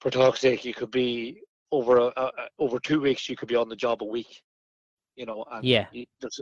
for 0.00 0.10
talk's 0.10 0.40
sake, 0.40 0.64
you 0.64 0.72
could 0.74 0.90
be 0.90 1.42
over 1.70 1.98
a, 1.98 2.12
a, 2.16 2.30
over 2.58 2.80
two 2.80 3.00
weeks. 3.00 3.28
You 3.28 3.36
could 3.36 3.48
be 3.48 3.56
on 3.56 3.68
the 3.68 3.76
job 3.76 4.02
a 4.02 4.06
week. 4.06 4.42
You 5.16 5.26
know, 5.26 5.44
and 5.52 5.64
Yeah. 5.66 5.86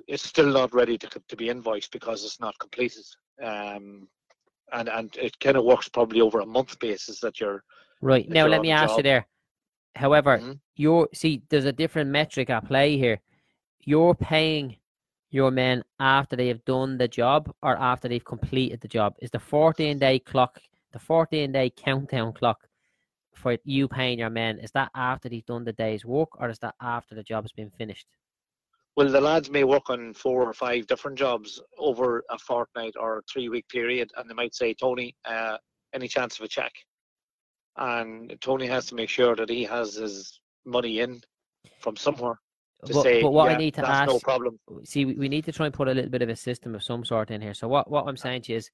it's 0.06 0.24
still 0.28 0.46
not 0.52 0.72
ready 0.72 0.96
to 0.98 1.08
to 1.28 1.36
be 1.36 1.48
invoiced 1.48 1.90
because 1.90 2.24
it's 2.24 2.40
not 2.40 2.58
completed. 2.60 3.04
Um, 3.42 4.08
and 4.72 4.88
and 4.88 5.16
it 5.16 5.38
kind 5.40 5.56
of 5.56 5.64
works 5.64 5.88
probably 5.88 6.20
over 6.20 6.40
a 6.40 6.46
month 6.46 6.78
basis 6.78 7.20
that 7.20 7.40
you're 7.40 7.64
Right. 8.00 8.24
If 8.26 8.30
Now 8.30 8.42
you're 8.42 8.50
let 8.50 8.62
me 8.62 8.70
ask 8.70 8.96
you 8.96 9.02
there. 9.02 9.26
However, 9.96 10.38
Mhm. 10.38 10.60
you're 10.76 11.08
see, 11.12 11.42
there's 11.48 11.64
a 11.64 11.72
different 11.72 12.10
metric 12.10 12.50
at 12.50 12.66
play 12.66 12.96
here. 12.96 13.20
You're 13.80 14.14
paying 14.14 14.76
your 15.30 15.50
men 15.50 15.82
after 15.98 16.36
they 16.36 16.48
have 16.48 16.64
done 16.64 16.96
the 16.98 17.08
job 17.08 17.52
or 17.62 17.76
after 17.76 18.08
they've 18.08 18.24
completed 18.24 18.80
the 18.80 18.88
job. 18.88 19.16
Is 19.20 19.30
the 19.30 19.40
14 19.40 19.98
day 19.98 20.18
clock, 20.18 20.60
the 20.92 20.98
14 20.98 21.52
day 21.52 21.70
countdown 21.70 22.32
clock 22.32 22.68
for 23.34 23.56
you 23.64 23.88
paying 23.88 24.18
your 24.18 24.30
men, 24.30 24.58
is 24.58 24.70
that 24.72 24.90
after 24.94 25.28
they've 25.28 25.44
done 25.46 25.64
the 25.64 25.72
day's 25.72 26.04
work 26.04 26.40
or 26.40 26.48
is 26.50 26.58
that 26.60 26.74
after 26.80 27.14
the 27.14 27.22
job 27.22 27.44
has 27.44 27.52
been 27.52 27.70
finished? 27.70 28.06
Well, 28.96 29.08
the 29.08 29.20
lads 29.20 29.48
may 29.50 29.64
work 29.64 29.90
on 29.90 30.12
four 30.14 30.42
or 30.48 30.52
five 30.52 30.86
different 30.86 31.16
jobs 31.18 31.60
over 31.78 32.24
a 32.30 32.38
fortnight 32.38 32.94
or 32.98 33.18
a 33.18 33.22
three 33.32 33.48
week 33.48 33.68
period, 33.68 34.10
and 34.16 34.28
they 34.28 34.34
might 34.34 34.54
say, 34.54 34.74
Tony, 34.74 35.14
uh, 35.24 35.56
any 35.94 36.08
chance 36.08 36.38
of 36.38 36.44
a 36.44 36.48
check? 36.48 36.72
And 37.76 38.36
Tony 38.40 38.66
has 38.66 38.86
to 38.86 38.96
make 38.96 39.08
sure 39.08 39.36
that 39.36 39.48
he 39.48 39.62
has 39.64 39.94
his 39.94 40.40
money 40.64 40.98
in 41.00 41.20
from 41.78 41.96
somewhere 41.96 42.40
to 42.86 42.92
But, 42.92 43.02
say, 43.04 43.22
but 43.22 43.30
what 43.30 43.48
yeah, 43.48 43.54
I 43.54 43.58
need 43.58 43.74
to 43.74 43.82
that's 43.82 44.00
ask, 44.00 44.06
no 44.08 44.18
problem. 44.18 44.58
see, 44.84 45.04
we 45.04 45.28
need 45.28 45.44
to 45.44 45.52
try 45.52 45.66
and 45.66 45.74
put 45.74 45.86
a 45.88 45.92
little 45.94 46.10
bit 46.10 46.22
of 46.22 46.28
a 46.28 46.36
system 46.36 46.74
of 46.74 46.82
some 46.82 47.04
sort 47.04 47.30
in 47.30 47.40
here. 47.40 47.54
So 47.54 47.68
what, 47.68 47.88
what 47.88 48.06
I'm 48.08 48.16
saying 48.16 48.42
to 48.42 48.52
you 48.52 48.58
is, 48.58 48.70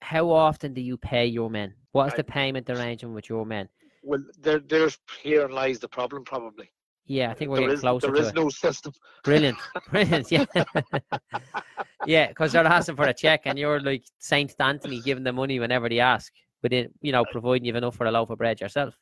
how 0.00 0.30
often 0.30 0.74
do 0.74 0.80
you 0.80 0.96
pay 0.96 1.26
your 1.26 1.48
men? 1.50 1.74
What 1.92 2.08
is 2.08 2.14
I- 2.14 2.16
the 2.18 2.24
payment 2.24 2.68
arrangement 2.70 3.14
with 3.14 3.28
your 3.28 3.46
men? 3.46 3.68
Well, 4.02 4.24
there, 4.40 4.58
there's 4.60 4.98
herein 5.22 5.50
lies 5.52 5.78
the 5.80 5.88
problem, 5.88 6.24
probably. 6.24 6.70
Yeah, 7.08 7.30
I 7.30 7.34
think 7.34 7.50
we're 7.50 7.56
there 7.56 7.64
getting 7.68 7.74
is, 7.76 7.80
closer 7.80 8.06
there 8.08 8.16
to 8.16 8.20
is 8.20 8.28
it. 8.28 8.34
no 8.34 8.48
system. 8.50 8.92
Brilliant, 9.24 9.56
brilliant. 9.90 10.30
Yeah, 10.30 10.44
yeah, 12.06 12.28
because 12.28 12.52
they're 12.52 12.66
asking 12.66 12.96
for 12.96 13.04
a 13.04 13.14
check, 13.14 13.42
and 13.46 13.58
you're 13.58 13.80
like 13.80 14.04
Saint 14.18 14.54
Anthony 14.60 15.00
giving 15.00 15.24
them 15.24 15.36
money 15.36 15.58
whenever 15.58 15.88
they 15.88 16.00
ask, 16.00 16.32
but 16.62 16.70
you 16.72 17.12
know, 17.12 17.24
providing 17.24 17.64
you've 17.64 17.76
enough 17.76 17.96
for 17.96 18.06
a 18.06 18.10
loaf 18.10 18.30
of 18.30 18.38
bread 18.38 18.60
yourself. 18.60 18.94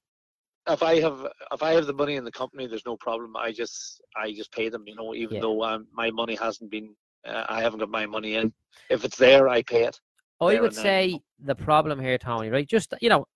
If 0.69 0.83
I 0.83 1.01
have 1.01 1.27
if 1.53 1.63
I 1.63 1.73
have 1.73 1.87
the 1.87 1.93
money 1.95 2.15
in 2.15 2.25
the 2.25 2.33
company, 2.33 2.67
there's 2.67 2.87
no 2.87 2.97
problem. 2.97 3.37
I 3.37 3.53
just 3.53 4.01
I 4.17 4.33
just 4.33 4.53
pay 4.53 4.69
them, 4.69 4.85
you 4.87 4.95
know, 4.95 5.15
even 5.15 5.35
Yeah. 5.37 5.41
though 5.43 5.63
um, 5.65 5.87
my 5.93 6.11
money 6.11 6.37
hasn't 6.37 6.71
been, 6.71 6.95
uh, 7.27 7.45
I 7.49 7.61
haven't 7.61 7.81
got 7.81 7.89
my 7.89 8.07
money 8.07 8.37
in. 8.37 8.53
If 8.89 9.05
it's 9.05 9.17
there, 9.17 9.49
I 9.49 9.63
pay 9.63 9.85
it. 9.85 10.01
I 10.41 10.53
There 10.53 10.63
would 10.63 10.73
then. 10.75 10.83
say 10.83 11.21
the 11.41 11.55
problem 11.55 11.99
here, 12.01 12.19
Tony, 12.19 12.51
right? 12.51 12.69
Just 12.69 12.95
you 13.01 13.09
know, 13.09 13.27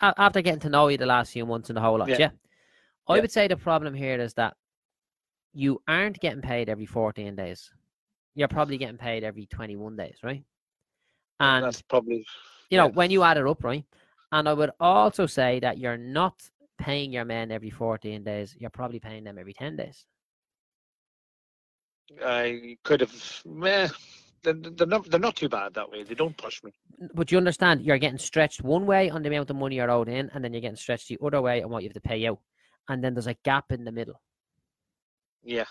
after 0.00 0.42
getting 0.42 0.60
to 0.60 0.68
know 0.68 0.88
you 0.88 0.96
the 0.96 1.06
last 1.06 1.32
few 1.32 1.46
months 1.46 1.70
and 1.70 1.76
the 1.76 1.80
whole 1.80 1.98
lot, 1.98 2.08
yeah. 2.08 2.16
Yeah. 2.18 2.30
I 3.10 3.16
Yeah. 3.16 3.22
would 3.22 3.32
say 3.32 3.48
the 3.48 3.56
problem 3.56 3.94
here 3.94 4.20
is 4.20 4.34
that 4.34 4.56
you 5.52 5.82
aren't 5.88 6.20
getting 6.20 6.42
paid 6.42 6.68
every 6.68 6.86
14 6.86 7.34
days. 7.34 7.70
You're 8.34 8.48
probably 8.48 8.78
getting 8.78 8.98
paid 8.98 9.24
every 9.24 9.46
21 9.46 9.96
days, 9.96 10.18
right? 10.22 10.44
And 11.40 11.64
that's 11.64 11.82
probably 11.82 12.24
you 12.70 12.78
know, 12.78 12.86
yeah. 12.86 12.92
when 12.92 13.10
you 13.10 13.22
add 13.24 13.36
it 13.36 13.46
up, 13.46 13.64
right? 13.64 13.84
And 14.30 14.48
I 14.48 14.52
would 14.52 14.70
also 14.78 15.26
say 15.26 15.58
that 15.60 15.78
you're 15.78 15.96
not 15.96 16.40
paying 16.78 17.12
your 17.12 17.24
men 17.24 17.50
every 17.50 17.70
14 17.70 18.22
days. 18.22 18.54
You're 18.56 18.70
probably 18.70 19.00
paying 19.00 19.24
them 19.24 19.38
every 19.38 19.52
10 19.52 19.76
days. 19.76 20.06
I 22.24 22.76
could 22.84 23.00
have. 23.00 23.42
Meh, 23.44 23.88
they're, 24.42 24.54
they're 24.54 24.86
not. 24.86 25.10
They're 25.10 25.20
not 25.20 25.36
too 25.36 25.48
bad 25.48 25.74
that 25.74 25.90
way. 25.90 26.02
They 26.02 26.14
don't 26.14 26.36
push 26.36 26.62
me. 26.62 26.72
But 27.14 27.30
you 27.30 27.38
understand, 27.38 27.82
you're 27.82 27.98
getting 27.98 28.18
stretched 28.18 28.62
one 28.62 28.84
way 28.86 29.10
on 29.10 29.22
the 29.22 29.28
amount 29.28 29.50
of 29.50 29.56
money 29.56 29.76
you're 29.76 29.90
owed 29.90 30.08
in, 30.08 30.30
and 30.34 30.42
then 30.44 30.52
you're 30.52 30.60
getting 30.60 30.76
stretched 30.76 31.08
the 31.08 31.18
other 31.24 31.40
way 31.40 31.62
on 31.62 31.70
what 31.70 31.82
you 31.82 31.88
have 31.88 31.94
to 31.94 32.00
pay 32.00 32.26
out. 32.26 32.40
And 32.88 33.02
then 33.04 33.14
there's 33.14 33.26
a 33.26 33.36
gap 33.44 33.72
in 33.72 33.84
the 33.84 33.92
middle. 33.92 34.20
Yeah, 35.42 35.64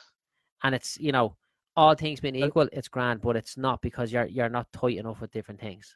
And 0.63 0.73
it's, 0.73 0.97
you 0.99 1.11
know, 1.11 1.35
all 1.75 1.95
things 1.95 2.19
being 2.19 2.35
equal, 2.35 2.67
it's 2.73 2.87
grand, 2.87 3.21
but 3.21 3.35
it's 3.35 3.55
not 3.57 3.81
because 3.81 4.11
you're 4.11 4.25
you're 4.25 4.49
not 4.49 4.71
tight 4.73 4.97
enough 4.97 5.21
with 5.21 5.31
different 5.31 5.61
things. 5.61 5.95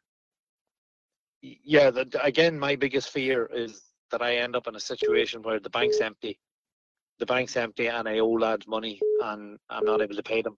Yeah. 1.42 1.90
The, 1.92 2.08
again, 2.24 2.58
my 2.58 2.76
biggest 2.76 3.10
fear 3.10 3.50
is 3.54 3.82
that 4.12 4.22
I 4.22 4.38
end 4.38 4.56
up 4.56 4.68
in 4.68 4.76
a 4.76 4.80
situation 4.80 5.42
where 5.42 5.60
the 5.60 5.70
bank's 5.70 6.00
empty, 6.00 6.40
the 7.20 7.26
bank's 7.26 7.58
empty, 7.58 7.88
and 7.88 8.08
I 8.08 8.20
owe 8.20 8.30
lads 8.30 8.68
money, 8.68 9.00
and 9.24 9.58
I'm 9.70 9.86
not 9.86 10.02
able 10.02 10.16
to 10.16 10.24
pay 10.24 10.42
them. 10.42 10.58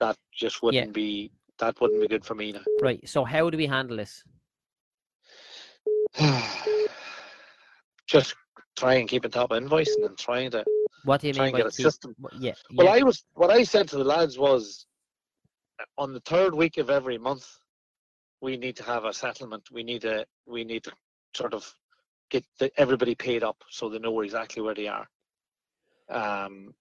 That 0.00 0.16
just 0.34 0.62
wouldn't 0.62 0.92
be. 0.92 1.32
That 1.58 1.80
wouldn't 1.80 2.00
be 2.00 2.08
good 2.08 2.24
for 2.24 2.34
me 2.34 2.52
now. 2.52 2.60
Right. 2.82 3.08
So 3.08 3.24
how 3.24 3.50
do 3.50 3.56
we 3.56 3.66
handle 3.66 3.96
this? 3.96 4.22
just 8.06 8.34
try 8.78 8.94
and 8.94 9.08
keep 9.08 9.24
on 9.24 9.30
top 9.30 9.50
of 9.50 9.62
invoicing 9.62 10.04
and 10.06 10.16
trying 10.16 10.50
to 10.52 10.64
What 11.04 11.20
do 11.20 11.26
you 11.28 11.32
try 11.34 11.46
mean 11.46 11.48
and 11.48 11.52
by 11.54 11.58
get 11.58 11.66
a 11.72 11.76
keep- 11.76 11.86
system. 11.86 12.14
wh- 12.22 12.34
Yeah. 12.40 12.54
Well. 12.74 12.88
I 12.88 13.00
was 13.02 13.24
what 13.34 13.50
I 13.50 13.62
said 13.64 13.88
to 13.88 13.96
the 13.96 14.04
lads 14.04 14.38
was 14.38 14.86
uh, 15.80 15.84
on 16.02 16.12
the 16.12 16.20
third 16.20 16.54
week 16.54 16.78
of 16.78 16.88
every 16.90 17.18
month, 17.18 17.46
we 18.40 18.56
need 18.56 18.76
to 18.76 18.84
have 18.84 19.04
a 19.04 19.12
settlement. 19.12 19.64
We 19.72 19.82
need 19.82 20.02
to 20.02 20.26
we 20.46 20.64
need 20.64 20.84
to 20.84 20.92
sort 21.34 21.54
of 21.54 21.62
get 22.30 22.44
the, 22.58 22.70
everybody 22.84 23.14
paid 23.14 23.42
up 23.42 23.56
so 23.70 23.88
they 23.88 23.98
know 23.98 24.20
exactly 24.20 24.62
where 24.62 24.74
they 24.74 24.88
are. 24.88 25.06
Um, 26.10 26.74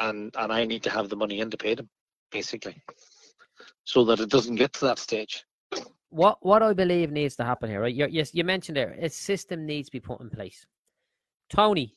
and 0.00 0.34
and 0.36 0.52
I 0.52 0.64
need 0.64 0.82
to 0.84 0.90
have 0.90 1.08
the 1.08 1.16
money 1.16 1.40
in 1.40 1.50
to 1.50 1.56
pay 1.56 1.74
them, 1.74 1.88
basically, 2.32 2.76
so 3.84 4.04
that 4.04 4.20
it 4.20 4.30
doesn't 4.30 4.56
get 4.56 4.72
to 4.74 4.84
that 4.86 4.98
stage. 4.98 5.44
what 6.10 6.38
what 6.40 6.62
I 6.62 6.72
believe 6.72 7.10
needs 7.10 7.36
to 7.36 7.44
happen 7.44 7.68
here, 7.70 7.80
right? 7.82 7.94
you 7.94 8.06
yes, 8.10 8.34
you 8.34 8.44
mentioned 8.44 8.76
there 8.76 8.96
a 9.00 9.08
system 9.10 9.66
needs 9.66 9.88
to 9.88 9.92
be 9.92 10.00
put 10.00 10.20
in 10.20 10.30
place. 10.30 10.66
Tony, 11.48 11.94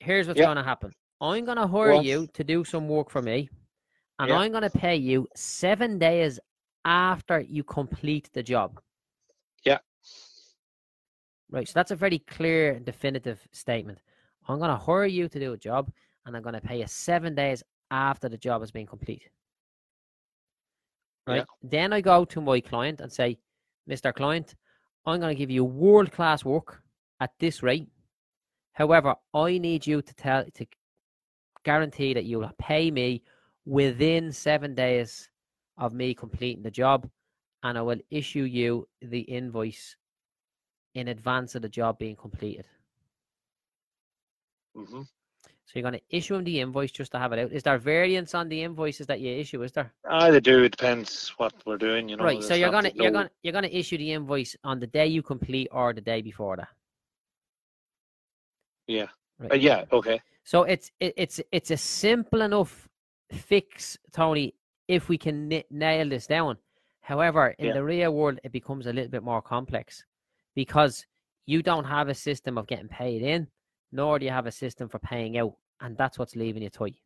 here's 0.00 0.26
what's 0.26 0.38
Yeah. 0.38 0.46
going 0.46 0.56
to 0.56 0.62
happen. 0.62 0.92
I'm 1.20 1.44
going 1.44 1.56
to 1.56 1.66
hire 1.66 1.94
on. 1.94 2.04
you 2.04 2.26
to 2.34 2.44
do 2.44 2.64
some 2.64 2.88
work 2.88 3.10
for 3.10 3.22
me, 3.22 3.48
and 4.18 4.28
Yeah. 4.28 4.38
I'm 4.38 4.50
going 4.50 4.62
to 4.62 4.70
pay 4.70 4.96
you 4.96 5.26
seven 5.34 5.98
days 5.98 6.38
after 6.84 7.40
you 7.40 7.64
complete 7.64 8.30
the 8.32 8.42
job. 8.42 8.80
Yeah. 9.64 9.78
Right. 11.50 11.66
So 11.66 11.72
that's 11.74 11.90
a 11.90 11.96
very 11.96 12.18
clear, 12.20 12.72
and 12.72 12.84
definitive 12.84 13.40
statement. 13.52 14.00
I'm 14.48 14.58
going 14.58 14.70
to 14.70 14.76
hire 14.76 15.06
you 15.06 15.28
to 15.28 15.40
do 15.40 15.52
a 15.52 15.56
job, 15.56 15.90
and 16.24 16.36
I'm 16.36 16.42
going 16.42 16.54
to 16.54 16.60
pay 16.60 16.80
you 16.80 16.86
seven 16.86 17.34
days 17.34 17.62
after 17.90 18.28
the 18.28 18.36
job 18.38 18.62
has 18.62 18.70
been 18.70 18.86
complete. 18.86 19.28
Right. 21.26 21.38
Yeah. 21.38 21.44
Then 21.62 21.92
I 21.92 22.00
go 22.00 22.24
to 22.24 22.40
my 22.40 22.60
client 22.60 23.00
and 23.00 23.12
say, 23.12 23.38
Mr. 23.88 24.14
Client, 24.14 24.54
I'm 25.06 25.20
going 25.20 25.34
to 25.34 25.38
give 25.38 25.50
you 25.50 25.64
world 25.64 26.12
class 26.12 26.44
work 26.44 26.82
at 27.20 27.30
this 27.40 27.62
rate. 27.62 27.88
However, 28.76 29.14
I 29.32 29.56
need 29.56 29.86
you 29.86 30.02
to 30.02 30.14
tell 30.14 30.44
to 30.44 30.66
guarantee 31.64 32.12
that 32.12 32.26
you'll 32.26 32.50
pay 32.58 32.90
me 32.90 33.22
within 33.64 34.30
seven 34.30 34.74
days 34.74 35.30
of 35.78 35.94
me 35.94 36.14
completing 36.14 36.62
the 36.62 36.70
job, 36.70 37.08
and 37.62 37.78
I 37.78 37.82
will 37.82 38.00
issue 38.10 38.42
you 38.42 38.86
the 39.00 39.20
invoice 39.20 39.96
in 40.94 41.08
advance 41.08 41.54
of 41.54 41.62
the 41.62 41.70
job 41.70 41.98
being 41.98 42.16
completed. 42.16 42.66
hmm 44.74 45.00
So 45.64 45.72
you're 45.72 45.82
going 45.82 45.94
to 45.94 46.16
issue 46.16 46.34
him 46.34 46.44
the 46.44 46.60
invoice 46.60 46.92
just 46.92 47.12
to 47.12 47.18
have 47.18 47.32
it 47.32 47.38
out. 47.38 47.52
Is 47.52 47.62
there 47.62 47.78
variance 47.78 48.34
on 48.34 48.50
the 48.50 48.62
invoices 48.62 49.06
that 49.06 49.20
you 49.20 49.32
issue? 49.40 49.62
Is 49.62 49.72
there? 49.72 49.90
Either 50.10 50.38
do 50.38 50.64
it 50.64 50.76
depends 50.76 51.30
what 51.38 51.54
we're 51.64 51.78
doing. 51.78 52.10
You 52.10 52.18
know. 52.18 52.24
right. 52.24 52.42
So 52.42 52.52
you're 52.52 52.70
gonna 52.70 52.92
you're 52.94 53.10
gonna 53.10 53.30
you're 53.42 53.54
gonna 53.54 53.68
issue 53.68 53.96
the 53.96 54.12
invoice 54.12 54.54
on 54.64 54.80
the 54.80 54.86
day 54.86 55.06
you 55.06 55.22
complete 55.22 55.68
or 55.72 55.94
the 55.94 56.02
day 56.02 56.20
before 56.20 56.58
that. 56.58 56.68
Yeah. 58.86 59.06
Right. 59.38 59.52
Uh, 59.52 59.56
yeah. 59.56 59.84
Okay. 59.92 60.20
So 60.44 60.62
it's 60.62 60.90
it, 61.00 61.14
it's 61.16 61.40
it's 61.52 61.70
a 61.70 61.76
simple 61.76 62.42
enough 62.42 62.88
fix, 63.32 63.98
Tony, 64.12 64.54
if 64.88 65.08
we 65.08 65.18
can 65.18 65.48
ni- 65.48 65.64
nail 65.70 66.08
this 66.08 66.26
down. 66.26 66.56
However, 67.00 67.54
in 67.58 67.66
Yeah. 67.66 67.74
the 67.74 67.84
real 67.84 68.12
world, 68.14 68.38
it 68.44 68.52
becomes 68.52 68.86
a 68.86 68.92
little 68.92 69.10
bit 69.10 69.22
more 69.22 69.42
complex 69.42 70.04
because 70.54 71.06
you 71.46 71.62
don't 71.62 71.84
have 71.84 72.08
a 72.08 72.14
system 72.14 72.58
of 72.58 72.66
getting 72.66 72.88
paid 72.88 73.22
in, 73.22 73.46
nor 73.92 74.18
do 74.18 74.24
you 74.24 74.32
have 74.32 74.46
a 74.46 74.52
system 74.52 74.88
for 74.88 74.98
paying 74.98 75.38
out, 75.38 75.54
and 75.80 75.96
that's 75.96 76.18
what's 76.18 76.34
leaving 76.34 76.62
you 76.62 76.70
tight. 76.70 76.96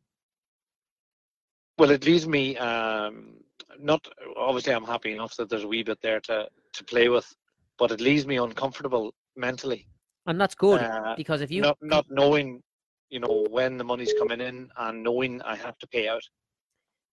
Well, 1.78 1.90
it 1.90 2.04
leaves 2.04 2.26
me 2.26 2.56
um, 2.58 3.36
not 3.78 4.06
obviously. 4.36 4.74
I'm 4.74 4.84
happy 4.84 5.12
enough 5.12 5.36
that 5.36 5.48
there's 5.48 5.64
a 5.64 5.68
wee 5.68 5.82
bit 5.82 6.00
there 6.02 6.20
to 6.20 6.48
to 6.74 6.84
play 6.84 7.08
with, 7.08 7.34
but 7.78 7.90
it 7.90 8.00
leaves 8.00 8.26
me 8.26 8.36
uncomfortable 8.36 9.14
mentally. 9.36 9.86
And 10.30 10.40
that's 10.40 10.54
good 10.54 10.80
Uh, 10.80 11.14
because 11.16 11.40
if 11.40 11.50
you 11.50 11.60
not 11.62 11.76
not 11.82 12.06
knowing, 12.08 12.62
you 13.08 13.18
know, 13.18 13.44
when 13.50 13.76
the 13.78 13.82
money's 13.82 14.12
coming 14.12 14.40
in 14.40 14.70
and 14.76 15.02
knowing 15.02 15.42
I 15.42 15.56
have 15.56 15.76
to 15.78 15.88
pay 15.88 16.06
out. 16.06 16.22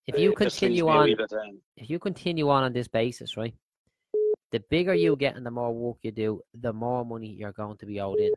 if 0.06 0.20
you 0.20 0.30
leaves 0.30 0.38
continue 0.38 0.88
on 0.88 1.08
bit, 1.16 1.34
um, 1.34 1.60
if 1.76 1.90
you 1.90 1.98
continue 1.98 2.48
on 2.56 2.62
on 2.64 2.74
this 2.74 2.88
basis, 2.88 3.36
right, 3.36 3.56
the 4.52 4.60
bigger 4.70 4.94
you 4.94 5.16
get 5.16 5.36
and 5.36 5.44
the 5.44 5.50
more 5.50 5.74
work 5.74 5.98
you 6.04 6.12
do, 6.12 6.42
the 6.54 6.72
more 6.72 7.04
money 7.04 7.30
you're 7.30 7.58
going 7.64 7.78
to 7.78 7.88
be 7.88 8.00
owed 8.00 8.20
in. 8.20 8.34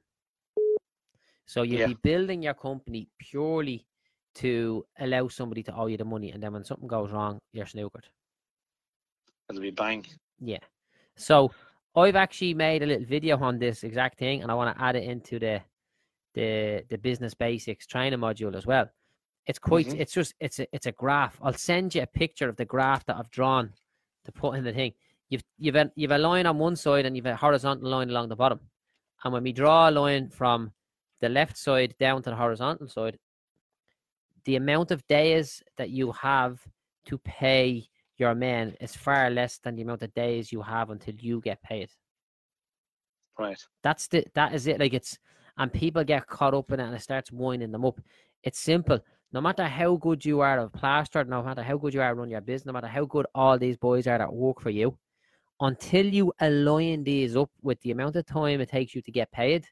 So 1.44 1.60
you'll 1.62 1.80
Yeah. 1.80 1.88
be 1.88 1.98
building 2.02 2.42
your 2.42 2.54
company 2.54 3.10
purely 3.18 3.86
to 4.36 4.86
allow 4.98 5.28
somebody 5.28 5.62
to 5.64 5.74
owe 5.74 5.88
you 5.88 5.98
the 5.98 6.06
money, 6.06 6.30
and 6.32 6.42
then 6.42 6.54
when 6.54 6.64
something 6.64 6.88
goes 6.88 7.10
wrong, 7.10 7.38
you're 7.52 7.66
snookered. 7.66 8.08
it'll 9.50 9.60
be 9.60 9.70
bang. 9.70 10.06
Yeah. 10.38 10.64
So 11.16 11.52
I've 11.96 12.16
actually 12.16 12.54
made 12.54 12.82
a 12.82 12.86
little 12.86 13.06
video 13.06 13.36
on 13.38 13.58
this 13.58 13.82
exact 13.84 14.18
thing, 14.18 14.42
and 14.42 14.50
I 14.50 14.54
want 14.54 14.76
to 14.76 14.82
add 14.82 14.96
it 14.96 15.04
into 15.04 15.38
the 15.38 15.60
the 16.34 16.84
the 16.88 16.98
business 16.98 17.34
basics 17.34 17.86
training 17.86 18.20
module 18.20 18.54
as 18.54 18.66
well. 18.66 18.88
It's 19.46 19.58
quite. 19.58 19.86
Mhm. 19.88 20.00
It's 20.00 20.12
just. 20.12 20.34
It's 20.38 20.60
a. 20.60 20.66
It's 20.72 20.86
a 20.86 20.92
graph. 20.92 21.38
I'll 21.42 21.52
send 21.54 21.94
you 21.94 22.02
a 22.02 22.06
picture 22.06 22.48
of 22.48 22.56
the 22.56 22.64
graph 22.64 23.04
that 23.06 23.16
I've 23.16 23.30
drawn 23.30 23.72
to 24.24 24.32
put 24.32 24.56
in 24.56 24.64
the 24.64 24.72
thing. 24.72 24.92
You've 25.28 25.42
you've 25.58 25.76
a, 25.76 25.90
you've 25.96 26.10
a 26.12 26.18
line 26.18 26.46
on 26.46 26.58
one 26.58 26.76
side 26.76 27.06
and 27.06 27.16
you've 27.16 27.26
a 27.26 27.36
horizontal 27.36 27.88
line 27.88 28.10
along 28.10 28.28
the 28.28 28.36
bottom. 28.36 28.60
And 29.24 29.32
when 29.32 29.42
we 29.42 29.52
draw 29.52 29.88
a 29.88 29.90
line 29.90 30.28
from 30.30 30.72
the 31.20 31.28
left 31.28 31.56
side 31.56 31.94
down 31.98 32.22
to 32.22 32.30
the 32.30 32.36
horizontal 32.36 32.88
side, 32.88 33.18
the 34.44 34.56
amount 34.56 34.90
of 34.90 35.06
days 35.06 35.62
that 35.76 35.90
you 35.90 36.12
have 36.12 36.60
to 37.06 37.18
pay 37.18 37.88
your 38.20 38.34
men 38.34 38.76
is 38.80 38.94
far 38.94 39.30
less 39.30 39.58
than 39.58 39.76
the 39.76 39.82
amount 39.82 40.02
of 40.02 40.14
days 40.14 40.52
you 40.52 40.62
have 40.62 40.90
until 40.90 41.14
you 41.14 41.40
get 41.40 41.62
paid. 41.62 41.88
Right. 43.38 43.58
That's 43.82 44.06
the 44.08 44.24
that 44.34 44.54
is 44.54 44.66
it. 44.66 44.78
Like 44.78 44.94
it's 44.94 45.18
and 45.56 45.72
people 45.72 46.04
get 46.04 46.26
caught 46.26 46.54
up 46.54 46.70
in 46.72 46.80
it 46.80 46.84
and 46.84 46.94
it 46.94 47.02
starts 47.02 47.32
winding 47.32 47.72
them 47.72 47.84
up. 47.84 47.98
It's 48.42 48.58
simple. 48.58 49.00
No 49.32 49.40
matter 49.40 49.66
how 49.66 49.96
good 49.96 50.24
you 50.24 50.40
are 50.40 50.58
of 50.58 50.72
plaster, 50.72 51.24
no 51.24 51.42
matter 51.42 51.62
how 51.62 51.76
good 51.76 51.94
you 51.94 52.02
are 52.02 52.14
running 52.14 52.32
your 52.32 52.40
business, 52.40 52.66
no 52.66 52.72
matter 52.72 52.88
how 52.88 53.04
good 53.04 53.26
all 53.34 53.58
these 53.58 53.76
boys 53.76 54.06
are 54.06 54.18
that 54.18 54.32
work 54.32 54.60
for 54.60 54.70
you, 54.70 54.96
until 55.60 56.06
you 56.06 56.32
align 56.40 57.04
these 57.04 57.36
up 57.36 57.50
with 57.62 57.80
the 57.82 57.92
amount 57.92 58.16
of 58.16 58.26
time 58.26 58.60
it 58.60 58.68
takes 58.68 58.94
you 58.94 59.02
to 59.02 59.12
get 59.12 59.30
paid 59.30 59.66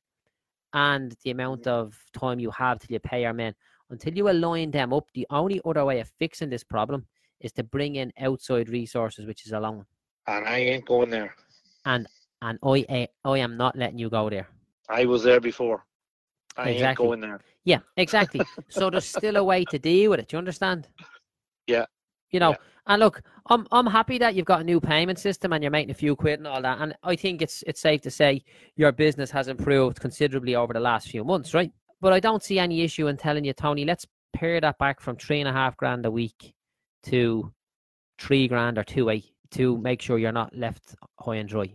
and 0.74 1.16
the 1.24 1.30
amount 1.30 1.62
mm-hmm. 1.62 1.70
of 1.70 1.98
time 2.12 2.38
you 2.38 2.50
have 2.50 2.78
till 2.78 2.92
you 2.92 3.00
pay 3.00 3.22
your 3.22 3.32
men, 3.32 3.54
until 3.90 4.14
you 4.14 4.28
align 4.28 4.70
them 4.70 4.92
up, 4.92 5.06
the 5.14 5.26
only 5.30 5.60
other 5.64 5.84
way 5.84 6.00
of 6.00 6.08
fixing 6.18 6.50
this 6.50 6.64
problem 6.64 7.06
is 7.40 7.52
to 7.52 7.62
bring 7.62 7.96
in 7.96 8.12
outside 8.20 8.68
resources, 8.68 9.26
which 9.26 9.46
is 9.46 9.52
a 9.52 9.60
loan. 9.60 9.84
And 10.26 10.46
I 10.46 10.58
ain't 10.58 10.86
going 10.86 11.10
there. 11.10 11.34
And 11.84 12.06
and 12.42 12.58
I 12.62 12.84
eh, 12.88 13.06
I 13.24 13.38
am 13.38 13.56
not 13.56 13.76
letting 13.76 13.98
you 13.98 14.10
go 14.10 14.28
there. 14.30 14.48
I 14.88 15.04
was 15.06 15.22
there 15.22 15.40
before. 15.40 15.84
I 16.56 16.70
Exactly. 16.70 17.04
ain't 17.04 17.10
going 17.10 17.20
there. 17.20 17.40
Yeah, 17.64 17.80
exactly. 17.96 18.40
so 18.68 18.90
there's 18.90 19.04
still 19.06 19.36
a 19.36 19.44
way 19.44 19.64
to 19.66 19.78
deal 19.78 20.10
with 20.10 20.20
it. 20.20 20.28
Do 20.28 20.36
you 20.36 20.38
understand? 20.38 20.88
Yeah. 21.66 21.86
You 22.30 22.40
know, 22.40 22.50
Yeah. 22.50 22.56
and 22.88 23.00
look, 23.00 23.22
I'm 23.46 23.66
I'm 23.72 23.86
happy 23.86 24.18
that 24.18 24.34
you've 24.34 24.46
got 24.46 24.60
a 24.60 24.64
new 24.64 24.80
payment 24.80 25.18
system 25.18 25.52
and 25.52 25.62
you're 25.62 25.70
making 25.70 25.90
a 25.90 25.94
few 25.94 26.16
quid 26.16 26.40
and 26.40 26.46
all 26.46 26.62
that. 26.62 26.78
And 26.80 26.94
I 27.02 27.16
think 27.16 27.42
it's 27.42 27.62
it's 27.66 27.80
safe 27.80 28.00
to 28.02 28.10
say 28.10 28.42
your 28.76 28.92
business 28.92 29.30
has 29.30 29.48
improved 29.48 30.00
considerably 30.00 30.54
over 30.54 30.72
the 30.72 30.80
last 30.80 31.08
few 31.08 31.24
months, 31.24 31.54
right? 31.54 31.72
But 32.00 32.12
I 32.12 32.20
don't 32.20 32.42
see 32.42 32.58
any 32.58 32.82
issue 32.82 33.08
in 33.08 33.16
telling 33.16 33.44
you, 33.44 33.52
Tony, 33.52 33.84
let's 33.84 34.06
pare 34.32 34.60
that 34.60 34.78
back 34.78 35.00
from 35.00 35.16
three 35.16 35.40
and 35.40 35.48
a 35.48 35.52
half 35.52 35.76
grand 35.76 36.06
a 36.06 36.10
week 36.10 36.54
to 37.04 37.52
three 38.18 38.48
grand 38.48 38.78
or 38.78 38.84
two 38.84 39.10
eight 39.10 39.26
to 39.52 39.78
make 39.78 40.02
sure 40.02 40.18
you're 40.18 40.32
not 40.32 40.54
left 40.54 40.94
high 41.18 41.36
and 41.36 41.48
dry. 41.48 41.72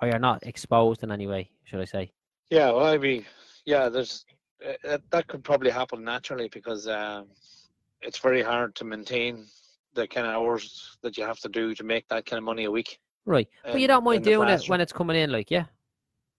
Or 0.00 0.08
you're 0.08 0.18
not 0.18 0.42
exposed 0.44 1.02
in 1.02 1.12
any 1.12 1.26
way, 1.26 1.50
should 1.64 1.80
I 1.80 1.84
say. 1.84 2.12
Yeah, 2.50 2.70
well, 2.70 2.86
I 2.86 2.98
mean, 2.98 3.24
yeah, 3.66 3.88
there's 3.88 4.24
uh, 4.88 4.98
that, 5.10 5.26
could 5.28 5.44
probably 5.44 5.70
happen 5.70 6.04
naturally 6.04 6.48
because 6.52 6.88
um, 6.88 7.26
it's 8.00 8.18
very 8.18 8.42
hard 8.42 8.74
to 8.76 8.84
maintain 8.84 9.46
the 9.94 10.06
kind 10.06 10.26
of 10.26 10.32
hours 10.34 10.96
that 11.02 11.16
you 11.16 11.24
have 11.24 11.38
to 11.40 11.48
do 11.48 11.74
to 11.74 11.84
make 11.84 12.08
that 12.08 12.26
kind 12.26 12.38
of 12.38 12.44
money 12.44 12.64
a 12.64 12.70
week. 12.70 12.98
Right. 13.24 13.48
But 13.64 13.80
you 13.80 13.86
don't 13.86 14.04
mind 14.04 14.24
doing 14.24 14.48
it 14.48 14.68
when 14.68 14.80
it's 14.80 14.92
coming 14.92 15.16
in, 15.16 15.30
like, 15.30 15.50
yeah? 15.50 15.66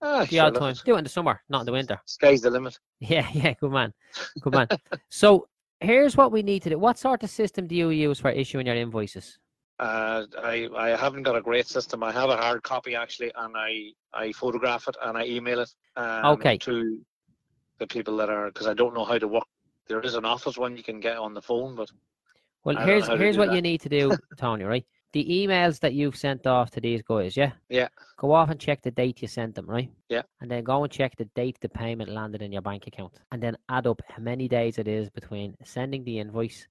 Ah, 0.01 0.21
The 0.21 0.27
sure, 0.27 0.45
odd 0.45 0.55
time. 0.55 0.75
Do 0.83 0.95
it 0.95 0.97
in 0.97 1.03
the 1.05 1.09
summer, 1.09 1.41
not 1.49 1.61
in 1.61 1.65
the 1.65 1.71
winter. 1.71 1.97
Sky's 2.05 2.41
the 2.41 2.49
limit. 2.49 2.77
Yeah, 2.99 3.27
yeah, 3.33 3.53
good 3.59 3.71
man. 3.71 3.93
Good 4.41 4.53
man. 4.53 4.67
so 5.09 5.47
here's 5.83 6.17
what 6.17 6.31
we 6.31 6.41
need 6.43 6.61
to 6.63 6.69
do. 6.71 6.79
What 6.79 6.97
sort 6.97 7.23
of 7.23 7.29
system 7.29 7.67
do 7.67 7.75
you 7.75 7.89
use 7.89 8.19
for 8.19 8.31
issuing 8.31 8.65
your 8.67 8.75
invoices? 8.75 9.37
Uh, 9.79 10.23
I 10.41 10.69
I 10.75 10.89
haven't 10.95 11.23
got 11.23 11.35
a 11.35 11.41
great 11.41 11.67
system. 11.67 12.03
I 12.03 12.11
have 12.11 12.29
a 12.29 12.37
hard 12.37 12.63
copy 12.63 12.95
actually, 12.95 13.31
and 13.35 13.53
I 13.57 13.91
I 14.13 14.31
photograph 14.31 14.87
it 14.87 14.95
and 15.01 15.17
I 15.17 15.25
email 15.25 15.59
it. 15.59 15.69
Um, 15.95 16.25
Okay. 16.33 16.57
To 16.59 16.99
the 17.79 17.87
people 17.87 18.15
that 18.17 18.29
are 18.29 18.47
because 18.47 18.67
I 18.67 18.73
don't 18.73 18.93
know 18.93 19.05
how 19.05 19.17
to 19.17 19.27
work. 19.27 19.47
There 19.87 19.99
is 20.01 20.15
an 20.15 20.25
office 20.25 20.57
one 20.57 20.77
you 20.77 20.83
can 20.83 20.99
get 20.99 21.17
on 21.17 21.33
the 21.33 21.41
phone, 21.41 21.75
but 21.75 21.89
Well, 22.63 22.77
I 22.77 22.85
here's 22.85 23.07
here's 23.07 23.37
what 23.37 23.49
that. 23.49 23.55
you 23.55 23.61
need 23.61 23.81
to 23.81 23.89
do, 23.89 24.15
Tony, 24.37 24.63
right? 24.63 24.85
The 25.13 25.25
emails 25.25 25.79
that 25.81 25.93
you've 25.93 26.15
sent 26.15 26.47
off 26.47 26.71
to 26.71 26.81
these 26.81 27.03
guys, 27.03 27.37
yeah? 27.37 27.51
Yeah. 27.69 27.87
Go 28.17 28.31
off 28.33 28.49
and 28.49 28.59
check 28.59 28.81
the 28.81 28.89
date 28.91 29.21
you 29.21 29.27
sent 29.27 29.53
them, 29.53 29.67
right? 29.67 29.91
Yeah. 30.09 30.23
And 30.41 30.49
then 30.49 30.63
go 30.63 30.83
and 30.83 30.91
check 30.91 31.15
the 31.17 31.25
date 31.35 31.57
the 31.61 31.69
payment 31.69 32.09
landed 32.09 32.41
in 32.41 32.51
your 32.51 32.63
bank 32.63 32.87
account. 32.87 33.13
And 33.31 33.41
then 33.41 33.55
add 33.69 33.85
up 33.85 34.01
how 34.09 34.21
many 34.23 34.47
days 34.47 34.79
it 34.79 34.87
is 34.87 35.09
between 35.11 35.55
sending 35.63 36.03
the 36.03 36.19
invoice 36.19 36.67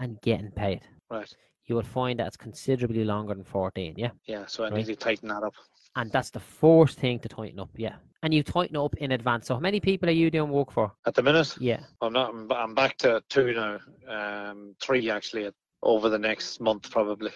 and 0.00 0.20
getting 0.20 0.50
paid. 0.50 0.82
right. 1.10 1.32
You 1.66 1.74
will 1.74 1.82
find 1.82 2.18
that 2.18 2.26
it's 2.28 2.36
considerably 2.36 3.04
longer 3.04 3.34
than 3.34 3.44
14, 3.44 3.94
yeah? 3.98 4.10
Yeah, 4.26 4.46
so 4.46 4.64
I 4.64 4.68
Right. 4.70 4.76
need 4.78 4.86
to 4.86 4.96
tighten 4.96 5.28
that 5.28 5.42
up. 5.42 5.52
And 5.96 6.10
that's 6.12 6.30
the 6.30 6.40
first 6.40 6.98
thing 6.98 7.18
to 7.20 7.28
tighten 7.28 7.58
up, 7.60 7.68
yeah. 7.76 7.96
And 8.22 8.32
you 8.32 8.42
tighten 8.42 8.76
up 8.76 8.94
in 8.96 9.12
advance. 9.12 9.46
So 9.48 9.54
how 9.54 9.60
many 9.60 9.78
people 9.80 10.08
are 10.08 10.12
you 10.12 10.30
doing 10.30 10.50
work 10.50 10.72
for? 10.72 10.92
At 11.06 11.14
the 11.14 11.22
minute, 11.22 11.56
Yeah. 11.60 11.80
I'm 12.00 12.12
not. 12.14 12.30
I'm, 12.30 12.50
I'm 12.52 12.74
back 12.74 12.96
to 12.98 13.22
two 13.28 13.52
now. 13.52 13.78
Um, 14.08 14.74
three 14.80 15.10
actually 15.10 15.50
over 15.82 16.08
the 16.08 16.18
next 16.18 16.58
month 16.60 16.90
probably. 16.90 17.32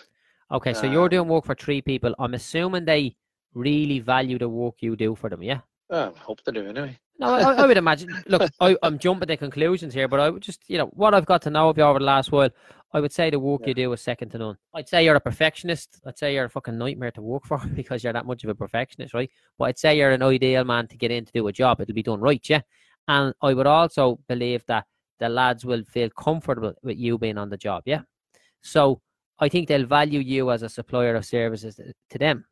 Okay, 0.52 0.74
so 0.74 0.86
you're 0.86 1.04
Um, 1.04 1.08
doing 1.08 1.28
work 1.28 1.44
for 1.46 1.54
three 1.54 1.80
people. 1.80 2.14
I'm 2.18 2.34
assuming 2.34 2.84
they 2.84 3.16
really 3.54 3.98
value 4.00 4.38
the 4.38 4.48
work 4.48 4.76
you 4.80 4.96
do 4.96 5.14
for 5.14 5.30
them, 5.30 5.42
yeah? 5.42 5.60
I 5.90 6.10
hope 6.18 6.42
they 6.44 6.52
do 6.52 6.66
anyway. 6.66 6.98
No, 7.18 7.28
I, 7.34 7.52
I 7.54 7.66
would 7.66 7.76
imagine. 7.76 8.08
Look, 8.26 8.50
I, 8.60 8.76
I'm 8.82 8.98
jumping 8.98 9.28
to 9.28 9.36
conclusions 9.36 9.92
here, 9.92 10.08
but 10.08 10.20
I 10.20 10.30
would 10.30 10.42
just, 10.42 10.62
you 10.68 10.78
know, 10.78 10.86
what 10.86 11.14
I've 11.14 11.26
got 11.26 11.42
to 11.42 11.50
know 11.50 11.68
of 11.68 11.76
you 11.76 11.84
over 11.84 11.98
the 11.98 12.04
last 12.04 12.32
while, 12.32 12.48
I 12.94 13.00
would 13.00 13.12
say 13.12 13.30
the 13.30 13.38
work 13.38 13.62
Yeah. 13.62 13.68
you 13.68 13.74
do 13.74 13.92
is 13.92 14.00
second 14.00 14.30
to 14.30 14.38
none. 14.38 14.56
I'd 14.74 14.88
say 14.88 15.04
you're 15.04 15.16
a 15.16 15.20
perfectionist. 15.20 16.00
I'd 16.06 16.18
say 16.18 16.34
you're 16.34 16.46
a 16.46 16.50
fucking 16.50 16.76
nightmare 16.78 17.10
to 17.12 17.22
work 17.22 17.44
for 17.46 17.58
because 17.74 18.02
you're 18.02 18.12
that 18.14 18.26
much 18.26 18.44
of 18.44 18.50
a 18.50 18.54
perfectionist, 18.54 19.14
right? 19.14 19.30
But 19.58 19.64
I'd 19.66 19.78
say 19.78 19.96
you're 19.98 20.10
an 20.12 20.22
ideal 20.22 20.64
man 20.64 20.86
to 20.88 20.96
get 20.96 21.10
in 21.10 21.24
to 21.26 21.32
do 21.32 21.46
a 21.48 21.52
job. 21.52 21.80
It'll 21.80 21.94
be 21.94 22.02
done 22.02 22.20
right, 22.20 22.46
yeah. 22.48 22.62
And 23.08 23.34
I 23.42 23.52
would 23.54 23.66
also 23.66 24.18
believe 24.28 24.64
that 24.66 24.86
the 25.18 25.28
lads 25.28 25.64
will 25.64 25.84
feel 25.84 26.08
comfortable 26.10 26.72
with 26.82 26.96
you 26.98 27.18
being 27.18 27.38
on 27.38 27.50
the 27.50 27.56
job, 27.58 27.82
yeah. 27.86 28.02
So 28.62 29.00
I 29.42 29.48
think 29.48 29.66
they'll 29.66 29.87
value 29.87 30.20
you 30.20 30.52
as 30.52 30.62
a 30.62 30.68
supplier 30.68 31.16
of 31.16 31.24
services 31.24 31.74
to- 32.11 32.18
them. 32.18 32.44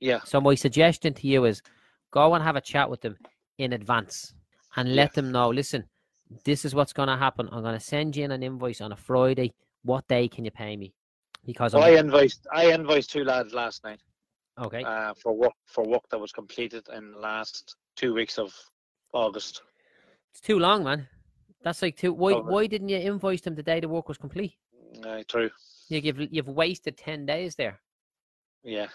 Yeah. 0.00 0.20
So 0.24 0.38
my 0.38 0.54
suggestion 0.54 1.14
to 1.14 1.26
you 1.26 1.46
is 1.46 1.62
go 2.10 2.34
and 2.34 2.44
have 2.44 2.56
a 2.56 2.60
chat 2.60 2.90
with 2.90 3.00
them 3.00 3.16
in 3.56 3.72
advance 3.72 4.34
and 4.76 4.94
let 4.94 5.14
them 5.14 5.32
know, 5.32 5.48
listen, 5.48 5.88
this 6.44 6.66
is 6.66 6.74
what's 6.74 6.92
going 6.92 7.08
to 7.08 7.16
happen. 7.16 7.48
I'm 7.50 7.62
going 7.62 7.78
to 7.78 7.84
send 7.94 8.16
you 8.16 8.24
in 8.24 8.32
an 8.32 8.42
invoice 8.42 8.82
on 8.82 8.92
a 8.92 8.96
Friday. 8.96 9.54
What 9.82 10.06
day 10.08 10.28
can 10.28 10.44
you 10.44 10.50
pay 10.50 10.76
me? 10.76 10.92
Because 11.46 11.74
I'm 11.74 11.82
I 11.82 11.96
invoiced 11.96 12.46
I 12.52 12.72
invoiced 12.72 13.10
two 13.10 13.24
lads 13.24 13.54
last 13.54 13.82
night 13.82 14.00
okay. 14.60 14.82
uh, 14.84 15.14
for 15.22 15.32
work 15.34 15.54
for 15.64 15.84
work 15.84 16.02
that 16.10 16.18
was 16.18 16.32
completed 16.32 16.86
in 16.94 17.12
the 17.12 17.18
last 17.18 17.76
two 17.96 18.12
weeks 18.12 18.38
of 18.38 18.52
August. 19.14 19.62
It's 20.32 20.42
too 20.42 20.58
long, 20.58 20.84
man. 20.84 21.08
That's 21.62 21.80
like 21.80 21.96
too. 21.96 22.12
Why? 22.12 22.32
Oh, 22.32 22.42
Why 22.42 22.66
didn't 22.66 22.90
you 22.90 22.98
invoice 22.98 23.40
them 23.40 23.54
the 23.54 23.62
day 23.62 23.80
the 23.80 23.88
work 23.88 24.08
was 24.08 24.18
complete? 24.18 24.54
Uh, 25.02 25.22
true. 25.26 25.50
You, 25.88 26.00
you've 26.00 26.32
you've 26.32 26.48
wasted 26.48 26.96
ten 26.96 27.26
days 27.26 27.54
there. 27.56 27.80
Yeah. 28.62 28.88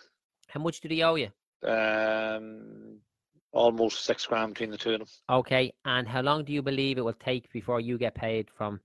How 0.47 0.59
much 0.59 0.81
do 0.81 0.87
they 0.89 1.01
owe 1.01 1.15
you? 1.15 1.29
Um, 1.67 2.99
almost 3.51 4.05
six 4.05 4.25
grand 4.25 4.53
between 4.53 4.69
the 4.71 4.77
two 4.77 4.91
of 4.93 4.99
them. 4.99 5.07
Okay, 5.29 5.73
and 5.85 6.07
how 6.07 6.21
long 6.21 6.43
do 6.43 6.53
you 6.53 6.61
believe 6.61 6.97
it 6.97 7.05
will 7.05 7.13
take 7.13 7.51
before 7.51 7.79
you 7.79 7.97
get 7.97 8.13
paid 8.13 8.49
from 8.51 8.79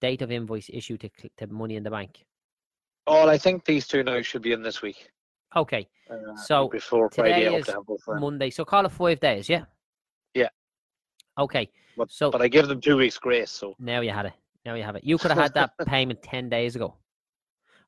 date 0.00 0.22
of 0.22 0.30
invoice 0.30 0.68
issue 0.72 0.98
to 0.98 1.10
to 1.38 1.46
money 1.46 1.76
in 1.76 1.82
the 1.82 1.90
bank? 1.90 2.24
Oh, 3.06 3.28
I 3.28 3.38
think 3.38 3.64
these 3.64 3.86
two 3.86 4.02
now 4.02 4.20
should 4.22 4.42
be 4.42 4.52
in 4.52 4.62
this 4.62 4.82
week. 4.82 5.10
Okay, 5.56 5.88
Uh, 6.08 6.36
So, 6.36 6.68
before 6.68 7.08
today 7.08 7.30
Friday, 7.32 7.54
is 7.56 7.66
to 7.66 7.72
have 7.72 7.86
both 7.86 8.00
of 8.06 8.14
them. 8.14 8.20
Monday. 8.20 8.50
So 8.50 8.64
call 8.64 8.86
it 8.86 8.92
five 8.92 9.18
days, 9.18 9.48
yeah. 9.48 9.64
Yeah. 10.34 10.48
Okay, 11.38 11.68
But, 11.96 12.08
so 12.12 12.30
but 12.30 12.40
I 12.42 12.46
give 12.46 12.68
them 12.68 12.80
two 12.80 12.96
weeks 12.96 13.18
grace. 13.18 13.50
So 13.50 13.74
now 13.80 14.00
you 14.00 14.10
had 14.10 14.26
it. 14.26 14.32
Now 14.64 14.74
you 14.74 14.84
have 14.84 14.94
it. 14.94 15.02
You 15.02 15.18
could 15.18 15.30
have 15.32 15.40
had 15.40 15.54
that 15.54 15.72
payment 15.86 16.22
ten 16.22 16.48
days 16.48 16.76
ago, 16.76 16.94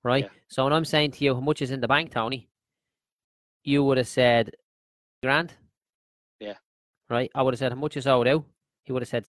right? 0.05 0.25
Yeah. 0.25 0.31
So 0.49 0.65
when 0.65 0.73
I'm 0.73 0.85
saying 0.85 1.13
to 1.13 1.25
you, 1.25 1.35
how 1.35 1.41
much 1.41 1.63
is 1.63 1.71
in 1.71 1.81
the 1.81 1.89
bank, 1.89 2.13
Tony? 2.13 2.49
You 3.65 3.85
would 3.85 3.99
have 3.99 4.09
said 4.09 4.51
grand. 5.23 5.53
Yeah. 6.41 6.55
Right. 7.09 7.31
I 7.35 7.43
would 7.43 7.55
have 7.55 7.59
said 7.59 7.73
how 7.73 7.79
much 7.79 7.97
is 7.97 8.07
owed 8.07 8.29
out. 8.29 8.45
He 8.85 8.93
would 8.93 9.03
have 9.03 9.09
said. 9.09 9.25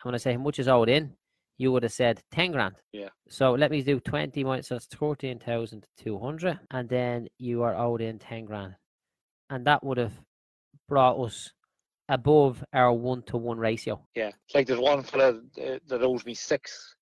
I'm 0.00 0.08
gonna 0.08 0.18
say 0.18 0.32
how 0.34 0.38
much 0.40 0.58
is 0.58 0.68
owed 0.68 0.88
in. 0.88 1.12
You 1.58 1.72
would 1.72 1.82
have 1.82 1.92
said 1.92 2.22
ten 2.30 2.52
grand. 2.52 2.76
Yeah. 2.92 3.08
So 3.28 3.52
let 3.52 3.70
me 3.70 3.82
do 3.82 3.98
twenty 4.00 4.44
minus 4.44 4.68
so 4.68 4.76
that's 4.76 4.86
thirteen 4.86 5.40
thousand 5.40 5.86
two 5.98 6.18
hundred, 6.18 6.58
and 6.70 6.88
then 6.88 7.28
you 7.38 7.62
are 7.64 7.76
owed 7.76 8.00
in 8.00 8.18
ten 8.20 8.44
grand, 8.44 8.76
and 9.50 9.66
that 9.66 9.82
would 9.82 9.98
have 9.98 10.12
brought 10.88 11.18
us 11.20 11.52
above 12.08 12.64
our 12.72 12.92
one 12.92 13.22
to 13.24 13.36
one 13.36 13.58
ratio. 13.58 14.00
yeah, 14.14 14.28
it's 14.28 14.54
like 14.54 14.66
there's 14.66 14.78
one 14.78 15.02
fella 15.02 15.40
that 15.56 16.00
owes 16.02 16.24
me 16.24 16.32
six, 16.32 16.94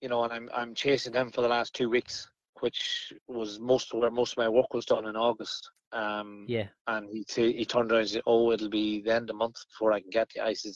you 0.00 0.08
know, 0.08 0.24
and 0.24 0.32
I'm 0.32 0.50
I'm 0.54 0.74
chasing 0.74 1.12
them 1.12 1.30
for 1.30 1.42
the 1.42 1.48
last 1.48 1.74
two 1.74 1.90
weeks, 1.90 2.28
which 2.60 3.12
was 3.28 3.58
most 3.60 3.92
where 3.92 4.10
most 4.10 4.32
of 4.32 4.38
my 4.38 4.48
work 4.48 4.72
was 4.72 4.86
done 4.86 5.06
in 5.06 5.16
August. 5.16 5.70
Um, 5.92 6.46
Yeah. 6.48 6.68
and 6.86 7.08
he 7.10 7.24
t- 7.24 7.52
he 7.56 7.64
turned 7.64 7.90
around 7.92 8.02
and 8.02 8.10
said, 8.10 8.22
"Oh, 8.26 8.52
it'll 8.52 8.68
be 8.68 9.02
the 9.02 9.12
end 9.12 9.24
of 9.24 9.28
the 9.28 9.34
month 9.34 9.56
before 9.68 9.92
I 9.92 10.00
can 10.00 10.10
get 10.10 10.34
you." 10.34 10.42
I 10.42 10.54
said, 10.54 10.74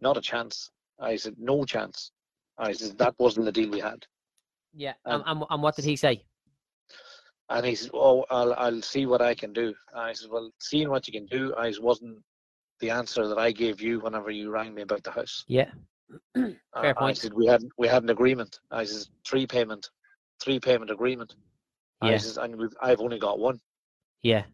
"Not 0.00 0.16
a 0.16 0.20
chance." 0.20 0.70
I 0.98 1.16
said, 1.16 1.34
"No 1.38 1.64
chance." 1.64 2.12
I 2.58 2.72
said, 2.72 2.96
"That 2.98 3.14
wasn't 3.18 3.46
the 3.46 3.52
deal 3.52 3.70
we 3.70 3.80
had." 3.80 4.06
Yeah. 4.72 4.94
And, 5.04 5.22
and, 5.26 5.44
and 5.50 5.62
what 5.62 5.76
did 5.76 5.84
he 5.84 5.96
say? 5.96 6.24
And 7.50 7.66
he 7.66 7.74
said, 7.74 7.90
"Oh, 7.92 8.24
I'll 8.30 8.54
I'll 8.54 8.82
see 8.82 9.06
what 9.06 9.20
I 9.20 9.34
can 9.34 9.52
do." 9.52 9.74
I 9.94 10.12
said, 10.12 10.30
"Well, 10.30 10.50
seeing 10.60 10.88
what 10.88 11.06
you 11.06 11.12
can 11.12 11.26
do, 11.26 11.54
I 11.56 11.72
wasn't 11.80 12.22
the 12.80 12.90
answer 12.90 13.28
that 13.28 13.38
I 13.38 13.52
gave 13.52 13.80
you 13.80 14.00
whenever 14.00 14.30
you 14.30 14.50
rang 14.50 14.74
me 14.74 14.82
about 14.82 15.02
the 15.02 15.10
house." 15.10 15.44
Yeah. 15.48 15.70
Fair 16.34 16.94
I 17.02 17.12
said 17.12 17.32
we 17.34 17.46
had 17.46 17.62
we 17.78 17.88
had 17.88 18.02
an 18.02 18.10
agreement. 18.10 18.60
I 18.70 18.84
said 18.84 19.06
three 19.26 19.46
payment, 19.46 19.90
three 20.40 20.58
payment 20.60 20.90
agreement. 20.90 21.34
I 22.00 22.10
Yeah. 22.12 22.18
says 22.18 22.36
and 22.38 22.56
we've, 22.56 22.74
I've 22.80 23.00
only 23.00 23.18
got 23.18 23.38
one. 23.38 23.60
Yeah. 24.22 24.44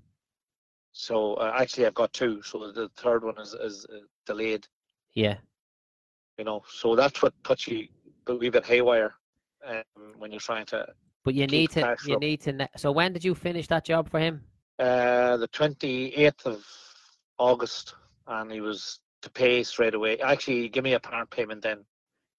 So 0.93 1.35
uh, 1.35 1.53
actually 1.57 1.87
I've 1.87 1.95
got 1.95 2.13
two. 2.13 2.43
So 2.43 2.73
the 2.73 2.89
third 2.97 3.25
one 3.25 3.39
is 3.39 3.55
is 3.55 3.87
uh, 3.93 3.99
delayed. 4.27 4.67
Yeah. 5.15 5.37
You 6.39 6.45
know, 6.45 6.63
so 6.69 6.95
that's 6.95 7.23
what 7.23 7.33
puts 7.43 7.67
you 7.67 7.89
a 8.27 8.35
wee 8.35 8.51
bit 8.51 8.65
haywire 8.65 9.15
um, 9.67 9.83
when 10.19 10.31
you're 10.31 10.41
trying 10.41 10.67
to. 10.67 10.87
But 11.25 11.35
you 11.35 11.47
need 11.47 11.71
to 11.71 11.81
you 12.05 12.15
flow. 12.15 12.19
need 12.19 12.41
to 12.43 12.53
ne- 12.53 12.69
so 12.77 12.93
when 12.93 13.13
did 13.13 13.25
you 13.25 13.35
finish 13.35 13.67
that 13.69 13.85
job 13.85 14.09
for 14.11 14.19
him? 14.21 14.43
Uh, 14.79 15.37
the 15.37 15.49
twenty 15.49 16.15
eighth 16.15 16.47
of 16.47 16.65
August, 17.39 17.95
and 18.27 18.51
he 18.53 18.61
was 18.61 19.01
to 19.23 19.31
pay 19.31 19.63
straight 19.63 19.95
away. 19.95 20.19
Actually, 20.21 20.69
give 20.69 20.85
me 20.85 20.95
a 20.95 21.01
part 21.01 21.29
payment 21.31 21.63
then, 21.63 21.85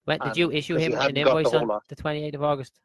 When 0.06 0.20
did 0.20 0.38
you 0.38 0.52
issue 0.52 0.76
him 0.78 0.94
an 0.94 0.98
hadn't 1.00 1.16
the 1.16 1.22
invoice 1.22 1.54
on 1.54 1.68
lot. 1.68 1.84
the 1.88 1.96
twenty 1.96 2.24
eighth 2.26 2.36
of 2.36 2.44
August? 2.44 2.80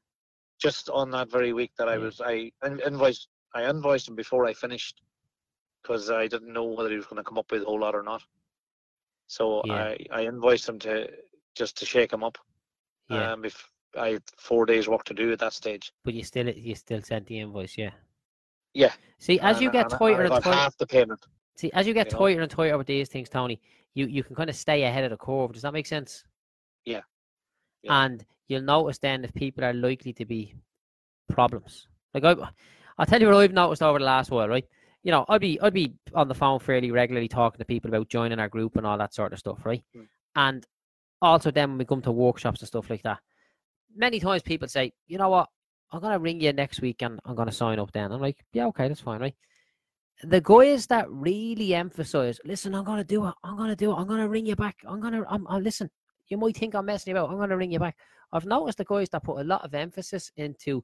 just 0.60 0.88
on 0.88 1.10
that 1.10 1.28
very 1.30 1.52
week 1.52 1.72
that 1.76 1.88
I 1.88 1.98
was 1.98 2.20
I 2.20 2.50
in- 2.64 2.80
invoiced 2.86 3.26
I 3.54 3.62
invoiced 3.68 4.08
him 4.08 4.14
before 4.14 4.46
I 4.46 4.52
finished 4.52 5.02
because 5.82 6.10
I 6.10 6.28
didn't 6.28 6.52
know 6.52 6.64
whether 6.64 6.90
he 6.90 6.96
was 6.96 7.06
going 7.06 7.16
to 7.16 7.24
come 7.24 7.38
up 7.38 7.50
with 7.50 7.62
a 7.62 7.64
whole 7.64 7.80
lot 7.80 7.94
or 7.94 8.02
not. 8.04 8.22
So 9.26 9.62
Yeah. 9.64 9.74
I 9.74 10.06
I 10.12 10.20
invoiced 10.26 10.68
him 10.68 10.78
to 10.80 11.10
just 11.54 11.76
to 11.78 11.84
shake 11.86 12.12
him 12.12 12.22
up. 12.22 12.38
Yeah. 13.10 13.32
Um, 13.32 13.44
if 13.44 13.68
I 13.98 14.08
had 14.14 14.22
four 14.38 14.64
days 14.64 14.88
work 14.88 15.04
to 15.04 15.14
do 15.14 15.32
at 15.32 15.38
that 15.40 15.52
stage. 15.52 15.92
but 16.04 16.14
you 16.14 16.22
still 16.24 16.48
you 16.48 16.74
still 16.74 17.02
sent 17.02 17.26
the 17.26 17.38
invoice, 17.40 17.76
yeah. 17.76 17.92
Yeah. 18.74 18.92
See, 19.18 19.38
as 19.40 19.60
you 19.60 19.70
get 19.70 19.90
and 19.90 19.98
tighter 20.00 20.22
and 20.22 20.32
tighter, 20.34 20.52
half 20.52 20.76
the 20.78 20.86
payment. 20.86 21.20
see, 21.56 21.70
as 21.72 21.86
you 21.86 21.94
get 21.94 22.06
you 22.06 22.12
know. 22.12 22.18
tighter 22.26 22.40
and 22.42 22.50
tighter 22.50 22.78
with 22.78 22.86
these 22.86 23.08
things, 23.08 23.28
Tony, 23.28 23.60
you 23.94 24.06
you 24.06 24.22
can 24.22 24.36
kind 24.36 24.50
of 24.50 24.56
stay 24.56 24.82
ahead 24.82 25.04
of 25.04 25.10
the 25.10 25.16
curve. 25.16 25.52
Does 25.52 25.62
that 25.62 25.72
make 25.72 25.86
sense? 25.86 26.24
Yeah. 26.84 27.00
Yeah. 27.82 28.04
And 28.04 28.24
you'll 28.48 28.62
notice 28.62 28.98
then 28.98 29.24
if 29.24 29.32
people 29.34 29.64
are 29.64 29.72
likely 29.72 30.12
to 30.14 30.24
be 30.24 30.54
problems. 31.28 31.86
Like 32.12 32.24
I, 32.24 32.34
I'll 32.98 33.06
tell 33.06 33.20
you 33.20 33.28
what 33.28 33.36
I've 33.36 33.52
noticed 33.52 33.82
over 33.82 33.98
the 33.98 34.04
last 34.04 34.30
while, 34.30 34.48
right? 34.48 34.66
You 35.02 35.12
know, 35.12 35.24
I'd 35.28 35.40
be 35.40 35.60
I'd 35.60 35.74
be 35.74 35.94
on 36.14 36.28
the 36.28 36.34
phone 36.34 36.60
fairly 36.60 36.90
regularly 36.90 37.28
talking 37.28 37.58
to 37.58 37.64
people 37.64 37.90
about 37.90 38.08
joining 38.08 38.38
our 38.38 38.48
group 38.48 38.76
and 38.76 38.86
all 38.86 38.98
that 38.98 39.14
sort 39.14 39.32
of 39.32 39.38
stuff, 39.38 39.64
right? 39.64 39.84
Mm. 39.96 40.06
And 40.36 40.66
also 41.20 41.50
then 41.50 41.70
when 41.70 41.78
we 41.78 41.84
come 41.84 42.02
to 42.02 42.12
workshops 42.12 42.60
and 42.60 42.68
stuff 42.68 42.90
like 42.90 43.02
that, 43.02 43.18
many 43.94 44.20
times 44.20 44.42
people 44.42 44.68
say, 44.68 44.92
you 45.06 45.18
know 45.18 45.28
what, 45.28 45.48
I'm 45.92 46.00
gonna 46.00 46.18
ring 46.18 46.40
you 46.40 46.52
next 46.52 46.80
week 46.80 47.02
and 47.02 47.20
I'm 47.24 47.34
gonna 47.34 47.52
sign 47.52 47.78
up 47.78 47.92
then. 47.92 48.12
I'm 48.12 48.20
like, 48.20 48.44
yeah, 48.52 48.66
okay, 48.66 48.88
that's 48.88 49.00
fine, 49.00 49.20
right? 49.20 49.34
The 50.22 50.40
guys 50.40 50.86
that 50.86 51.10
really 51.10 51.74
emphasize, 51.74 52.40
listen, 52.44 52.74
I'm 52.74 52.84
gonna 52.84 53.04
do 53.04 53.26
it, 53.26 53.34
I'm 53.42 53.56
gonna 53.56 53.76
do 53.76 53.92
it, 53.92 53.96
I'm 53.96 54.06
gonna 54.06 54.28
ring 54.28 54.46
you 54.46 54.56
back, 54.56 54.76
I'm 54.88 55.00
gonna, 55.00 55.24
I'm, 55.28 55.46
i 55.48 55.58
listen. 55.58 55.90
You 56.28 56.38
might 56.38 56.56
think 56.56 56.74
I'm 56.74 56.86
messing 56.86 57.10
about. 57.12 57.28
I'm 57.30 57.36
gonna 57.36 57.56
ring 57.56 57.70
you 57.70 57.78
back. 57.78 57.96
I've 58.32 58.46
noticed 58.46 58.78
the 58.78 58.84
guys 58.84 59.10
that 59.10 59.22
put 59.22 59.40
a 59.40 59.44
lot 59.44 59.62
of 59.62 59.74
emphasis 59.74 60.32
into 60.36 60.82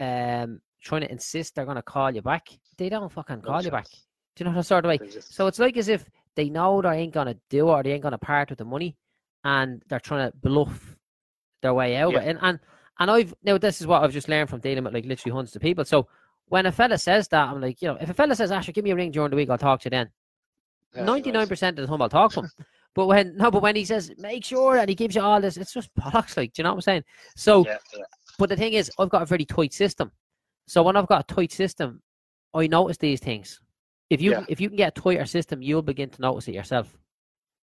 um 0.00 0.60
trying 0.82 1.00
to 1.00 1.10
insist 1.10 1.54
they're 1.54 1.64
gonna 1.64 1.82
call 1.82 2.14
you 2.14 2.20
back. 2.20 2.48
They 2.76 2.88
don't 2.90 3.10
fucking 3.10 3.36
No 3.36 3.42
call 3.42 3.62
you 3.62 3.70
back. 3.70 3.86
Do 3.88 4.44
you 4.44 4.50
know 4.50 4.54
that 4.56 4.64
sort 4.64 4.84
of 4.84 4.88
way? 4.90 4.98
Just- 4.98 5.32
So 5.32 5.46
it's 5.46 5.58
like 5.58 5.76
as 5.76 5.88
if 5.88 6.08
they 6.36 6.50
know 6.50 6.82
they 6.82 6.90
ain't 6.90 7.14
gonna 7.14 7.36
do 7.48 7.68
it 7.68 7.72
or 7.72 7.82
they 7.82 7.92
ain't 7.92 8.02
gonna 8.02 8.18
part 8.18 8.50
with 8.50 8.58
the 8.58 8.64
money, 8.64 8.96
and 9.44 9.82
they're 9.88 10.00
trying 10.00 10.30
to 10.30 10.36
bluff 10.36 10.96
their 11.62 11.72
way 11.72 11.96
out. 11.96 12.12
Yeah. 12.12 12.20
And 12.20 12.38
and 12.42 12.58
and 12.98 13.10
I've 13.10 13.34
now 13.42 13.56
this 13.56 13.80
is 13.80 13.86
what 13.86 14.02
I've 14.02 14.12
just 14.12 14.28
learned 14.28 14.50
from 14.50 14.60
dealing 14.60 14.84
with 14.84 14.92
like 14.92 15.06
literally 15.06 15.32
hundreds 15.34 15.56
of 15.56 15.62
people. 15.62 15.84
So 15.84 16.08
when 16.48 16.66
a 16.66 16.72
fella 16.72 16.98
says 16.98 17.28
that, 17.28 17.48
I'm 17.48 17.60
like, 17.60 17.80
you 17.80 17.88
know, 17.88 17.96
if 18.00 18.10
a 18.10 18.14
fella 18.14 18.34
says, 18.36 18.52
"Asher, 18.52 18.72
give 18.72 18.84
me 18.84 18.90
a 18.90 18.96
ring 18.96 19.10
during 19.10 19.30
the 19.30 19.36
week, 19.36 19.50
I'll 19.50 19.58
talk 19.58 19.80
to 19.80 19.86
you 19.86 19.90
then." 19.90 20.10
Ninety 20.94 21.32
nine 21.32 21.48
percent 21.48 21.78
of 21.78 21.82
the 21.82 21.90
time, 21.90 22.02
I'll 22.02 22.08
talk 22.08 22.32
to 22.34 22.40
him. 22.40 22.50
but 22.94 23.06
when 23.06 23.36
no, 23.36 23.50
but 23.50 23.62
when 23.62 23.76
he 23.76 23.84
says, 23.84 24.12
"Make 24.18 24.44
sure," 24.44 24.78
and 24.78 24.88
he 24.88 24.94
gives 24.94 25.14
you 25.14 25.22
all 25.22 25.40
this, 25.40 25.56
it's 25.56 25.72
just 25.72 25.92
bollocks. 25.94 26.36
Like, 26.36 26.52
do 26.52 26.60
you 26.60 26.64
know 26.64 26.70
what 26.70 26.76
I'm 26.76 26.80
saying? 26.82 27.04
So 27.36 27.64
Yeah, 27.66 27.78
yeah. 27.96 28.04
but 28.38 28.48
the 28.48 28.56
thing 28.56 28.74
is, 28.74 28.90
I've 28.98 29.10
got 29.10 29.22
a 29.22 29.26
very 29.26 29.44
tight 29.44 29.72
system. 29.72 30.12
So 30.66 30.82
when 30.82 30.96
I've 30.96 31.08
got 31.08 31.28
a 31.28 31.34
tight 31.34 31.52
system, 31.52 32.02
I 32.54 32.66
notice 32.66 32.96
these 32.96 33.20
things. 33.20 33.60
If 34.10 34.20
you 34.20 34.32
Yeah. 34.32 34.44
if 34.48 34.60
you 34.60 34.68
can 34.68 34.76
get 34.76 34.96
a 34.96 35.00
tighter 35.00 35.26
system, 35.26 35.62
you'll 35.62 35.82
begin 35.82 36.10
to 36.10 36.20
notice 36.22 36.46
it 36.48 36.54
yourself. 36.54 36.96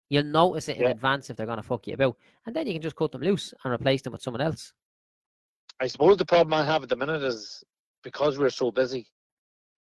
You'll 0.09 0.25
notice 0.25 0.69
it 0.69 0.79
in 0.79 0.87
advance 0.87 1.29
if 1.29 1.37
they're 1.37 1.45
going 1.45 1.59
to 1.59 1.63
fuck 1.63 1.87
you 1.87 1.95
about, 1.95 2.17
and 2.47 2.57
then 2.57 2.67
you 2.67 2.73
can 2.73 2.81
just 2.81 2.97
cut 2.97 3.13
them 3.13 3.21
loose 3.21 3.53
and 3.63 3.73
replace 3.75 4.01
them 4.01 4.15
with 4.15 4.23
someone 4.23 4.41
else. 4.41 4.73
I 5.81 5.87
suppose 5.87 6.17
the 6.17 6.25
problem 6.25 6.55
I 6.55 6.65
have 6.65 6.83
at 6.83 6.89
the 6.89 6.97
minute 6.97 7.23
is 7.23 7.63
because 8.09 8.39
we're 8.39 8.49
so 8.63 8.71
busy 8.71 9.07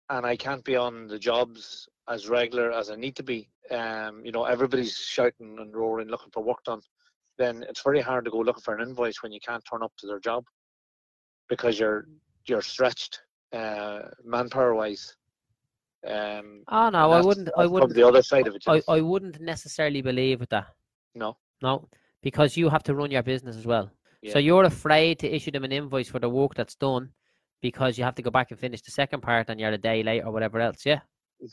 and 0.08 0.24
I 0.24 0.34
can't 0.34 0.64
be 0.64 0.76
on 0.76 1.06
the 1.08 1.18
jobs 1.18 1.86
as 2.08 2.26
regular 2.26 2.72
as 2.72 2.90
I 2.90 2.96
need 2.96 3.16
to 3.16 3.22
be. 3.22 3.50
Um, 3.70 4.22
you 4.24 4.32
know, 4.32 4.44
everybody's 4.44 4.96
shouting 4.96 5.58
and 5.58 5.76
roaring 5.76 6.08
looking 6.08 6.30
for 6.32 6.42
work 6.42 6.64
done. 6.64 6.80
Then 7.36 7.64
it's 7.68 7.82
very 7.82 8.00
hard 8.00 8.24
to 8.24 8.30
go 8.30 8.38
looking 8.38 8.62
for 8.62 8.74
an 8.74 8.88
invoice 8.88 9.22
when 9.22 9.30
you 9.30 9.40
can't 9.46 9.62
turn 9.70 9.82
up 9.82 9.92
to 9.98 10.06
their 10.06 10.20
job 10.20 10.44
because 11.50 11.78
you're 11.78 12.06
you're 12.46 12.62
stretched 12.62 13.20
uh, 13.52 14.00
manpower 14.24 14.74
wise. 14.74 15.14
Um, 16.06 16.62
Oh 16.68 16.88
no, 16.88 17.12
I 17.12 17.20
wouldn't. 17.20 17.50
I 17.58 17.66
wouldn't. 17.66 17.94
The 17.94 18.08
other 18.08 18.22
side 18.22 18.46
of 18.46 18.54
it. 18.54 18.64
I. 18.66 18.80
I 18.88 19.00
wouldn't 19.02 19.38
necessarily 19.40 20.00
believe 20.00 20.40
with 20.40 20.50
that. 20.50 20.68
no. 21.14 21.36
No, 21.62 21.88
because 22.22 22.56
you 22.56 22.70
have 22.70 22.84
to 22.84 22.94
run 22.94 23.10
your 23.10 23.22
business 23.22 23.56
as 23.56 23.66
well. 23.66 23.90
So 24.32 24.38
you're 24.38 24.64
afraid 24.64 25.18
to 25.18 25.28
issue 25.36 25.50
them 25.50 25.64
an 25.64 25.72
invoice 25.72 26.08
for 26.08 26.18
the 26.18 26.30
work 26.30 26.54
that's 26.54 26.76
done 26.76 27.10
because 27.64 27.96
you 27.96 28.04
have 28.04 28.14
to 28.14 28.20
go 28.20 28.30
back 28.30 28.50
and 28.50 28.60
finish 28.60 28.82
the 28.82 28.90
second 28.90 29.22
part 29.22 29.48
and 29.48 29.58
you're 29.58 29.70
a 29.70 29.78
day 29.78 30.02
late 30.02 30.20
or 30.20 30.30
whatever 30.30 30.60
else, 30.60 30.84
yeah? 30.84 31.00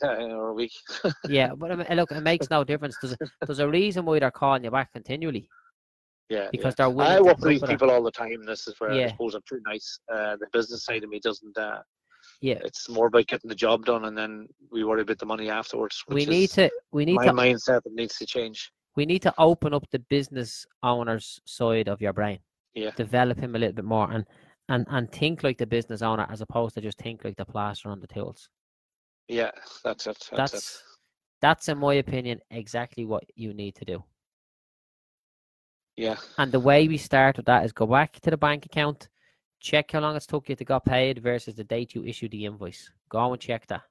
Yeah, 0.02 0.24
or 0.24 0.48
a 0.48 0.54
week. 0.54 0.72
Yeah, 1.28 1.54
but 1.54 1.72
I 1.72 1.76
mean, 1.76 1.86
look, 1.96 2.12
it 2.12 2.20
makes 2.20 2.50
no 2.50 2.64
difference. 2.64 2.98
There's 3.00 3.14
a, 3.14 3.26
there's 3.46 3.60
a 3.60 3.68
reason 3.68 4.04
why 4.04 4.18
they're 4.18 4.30
calling 4.30 4.62
you 4.62 4.70
back 4.70 4.92
continually 4.92 5.48
yeah, 6.28 6.48
because 6.52 6.72
yeah. 6.72 6.86
they're 6.86 6.90
willing 6.90 7.16
I 7.16 7.20
work 7.22 7.38
with 7.38 7.48
these 7.48 7.62
up 7.62 7.68
with 7.68 7.70
it. 7.70 7.74
people 7.74 7.90
all 7.90 8.02
the 8.02 8.10
time. 8.10 8.44
This 8.44 8.68
is 8.68 8.74
where 8.78 8.92
Yeah. 8.92 9.06
I 9.06 9.08
suppose 9.08 9.34
I'm 9.34 9.40
too 9.48 9.60
nice. 9.66 9.98
Uh, 10.12 10.36
the 10.36 10.48
business 10.52 10.84
side 10.84 11.02
of 11.02 11.08
me 11.08 11.18
doesn't. 11.18 11.56
Uh, 11.56 11.80
Yeah, 12.42 12.60
it's 12.68 12.88
more 12.90 13.06
about 13.06 13.26
getting 13.26 13.48
the 13.48 13.62
job 13.66 13.86
done, 13.86 14.04
and 14.04 14.16
then 14.16 14.48
we 14.70 14.84
worry 14.84 15.02
about 15.02 15.18
the 15.18 15.26
money 15.34 15.48
afterwards. 15.48 15.96
we 16.08 16.26
need 16.26 16.50
to 16.50 16.70
we 16.92 17.04
need 17.06 17.16
my 17.16 17.26
to 17.26 17.32
mindset 17.32 17.80
that 17.84 17.94
needs 17.94 18.18
to 18.18 18.26
change. 18.26 18.70
we 18.96 19.06
need 19.06 19.22
to 19.22 19.34
open 19.38 19.72
up 19.72 19.84
the 19.90 20.02
business 20.16 20.66
owner's 20.82 21.40
side 21.46 21.88
of 21.88 22.02
your 22.02 22.12
brain. 22.12 22.38
Yeah. 22.74 22.90
Develop 22.96 23.38
him 23.38 23.54
a 23.54 23.58
little 23.58 23.78
bit 23.80 23.84
more 23.84 24.10
and 24.10 24.24
and 24.68 24.86
and 24.90 25.10
think 25.12 25.42
like 25.42 25.58
the 25.58 25.66
business 25.66 26.02
owner 26.02 26.26
as 26.30 26.40
opposed 26.40 26.74
to 26.74 26.80
just 26.80 26.98
think 26.98 27.24
like 27.24 27.36
the 27.36 27.44
plaster 27.44 27.88
on 27.90 28.00
the 28.00 28.06
tools. 28.06 28.48
Yeah, 29.28 29.50
that's 29.84 30.06
it. 30.06 30.18
That's, 30.30 30.52
That's 30.52 30.54
it. 30.76 30.82
that's 31.40 31.68
in 31.68 31.78
my 31.78 31.94
opinion 31.94 32.40
exactly 32.50 33.04
what 33.04 33.24
you 33.34 33.54
need 33.54 33.74
to 33.76 33.84
do. 33.84 34.04
Yeah, 35.96 36.16
And 36.38 36.50
the 36.50 36.60
way 36.60 36.88
we 36.88 36.96
start 36.96 37.36
with 37.36 37.46
that 37.46 37.64
is 37.66 37.72
go 37.72 37.86
back 37.86 38.18
to 38.20 38.30
the 38.30 38.36
bank 38.38 38.64
account, 38.64 39.08
check 39.60 39.90
how 39.92 40.00
long 40.00 40.16
it's 40.16 40.26
took 40.26 40.48
you 40.48 40.56
to 40.56 40.64
get 40.64 40.84
paid 40.86 41.18
versus 41.22 41.54
the 41.54 41.64
date 41.64 41.94
you 41.94 42.02
issued 42.04 42.30
the 42.30 42.46
invoice. 42.46 42.90
Go 43.10 43.30
and 43.32 43.40
check 43.40 43.66
that. 43.66 43.82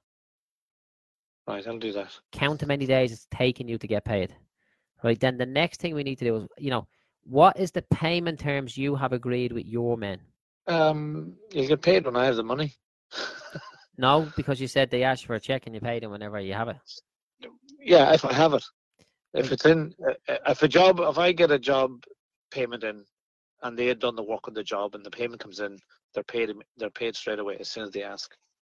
right. 1.46 1.66
I'll 1.66 1.78
do 1.78 1.92
that. 1.92 2.18
Count 2.32 2.60
how 2.60 2.66
many 2.66 2.86
days 2.86 3.12
it's 3.12 3.26
taking 3.30 3.68
you 3.68 3.78
to 3.78 3.86
get 3.86 4.04
paid. 4.04 4.34
Right. 5.04 5.18
Then 5.18 5.38
the 5.38 5.46
next 5.46 5.80
thing 5.80 5.94
we 5.94 6.02
need 6.02 6.18
to 6.18 6.24
do 6.24 6.36
is, 6.36 6.48
you 6.58 6.70
know, 6.70 6.86
what 7.24 7.56
is 7.58 7.70
the 7.70 7.82
payment 7.82 8.40
terms 8.40 8.76
you 8.76 8.96
have 8.96 9.12
agreed 9.12 9.52
with 9.52 9.66
your 9.66 9.96
men? 9.96 10.20
Um, 10.66 11.34
you'll 11.50 11.68
get 11.68 11.82
paid 11.82 12.04
when 12.04 12.16
I 12.16 12.24
have 12.26 12.36
the 12.36 12.44
money. 12.44 12.74
No, 13.98 14.32
because 14.36 14.60
you 14.60 14.68
said 14.68 14.90
they 14.90 15.02
asked 15.02 15.26
for 15.26 15.34
a 15.34 15.40
check 15.40 15.66
and 15.66 15.74
you 15.74 15.80
pay 15.80 16.00
them 16.00 16.10
whenever 16.10 16.40
you 16.40 16.54
have 16.54 16.68
it. 16.68 16.76
Yeah, 17.78 18.12
if 18.12 18.24
I 18.24 18.32
have 18.32 18.54
it. 18.54 18.64
If 19.34 19.52
it's 19.52 19.66
in, 19.66 19.94
uh, 20.06 20.12
uh, 20.28 20.38
if 20.48 20.62
a 20.62 20.68
job, 20.68 21.00
if 21.00 21.18
I 21.18 21.32
get 21.32 21.50
a 21.50 21.58
job 21.58 22.04
payment 22.50 22.84
in, 22.84 23.04
and 23.62 23.78
they 23.78 23.86
had 23.86 23.98
done 23.98 24.16
the 24.16 24.22
work 24.22 24.48
on 24.48 24.54
the 24.54 24.62
job, 24.62 24.94
and 24.94 25.04
the 25.04 25.10
payment 25.10 25.40
comes 25.40 25.60
in, 25.60 25.78
they're 26.14 26.24
paid. 26.24 26.50
They're 26.76 26.90
paid 26.90 27.16
straight 27.16 27.38
away 27.38 27.56
as 27.60 27.68
soon 27.68 27.84
as 27.84 27.90
they 27.90 28.02
ask. 28.02 28.34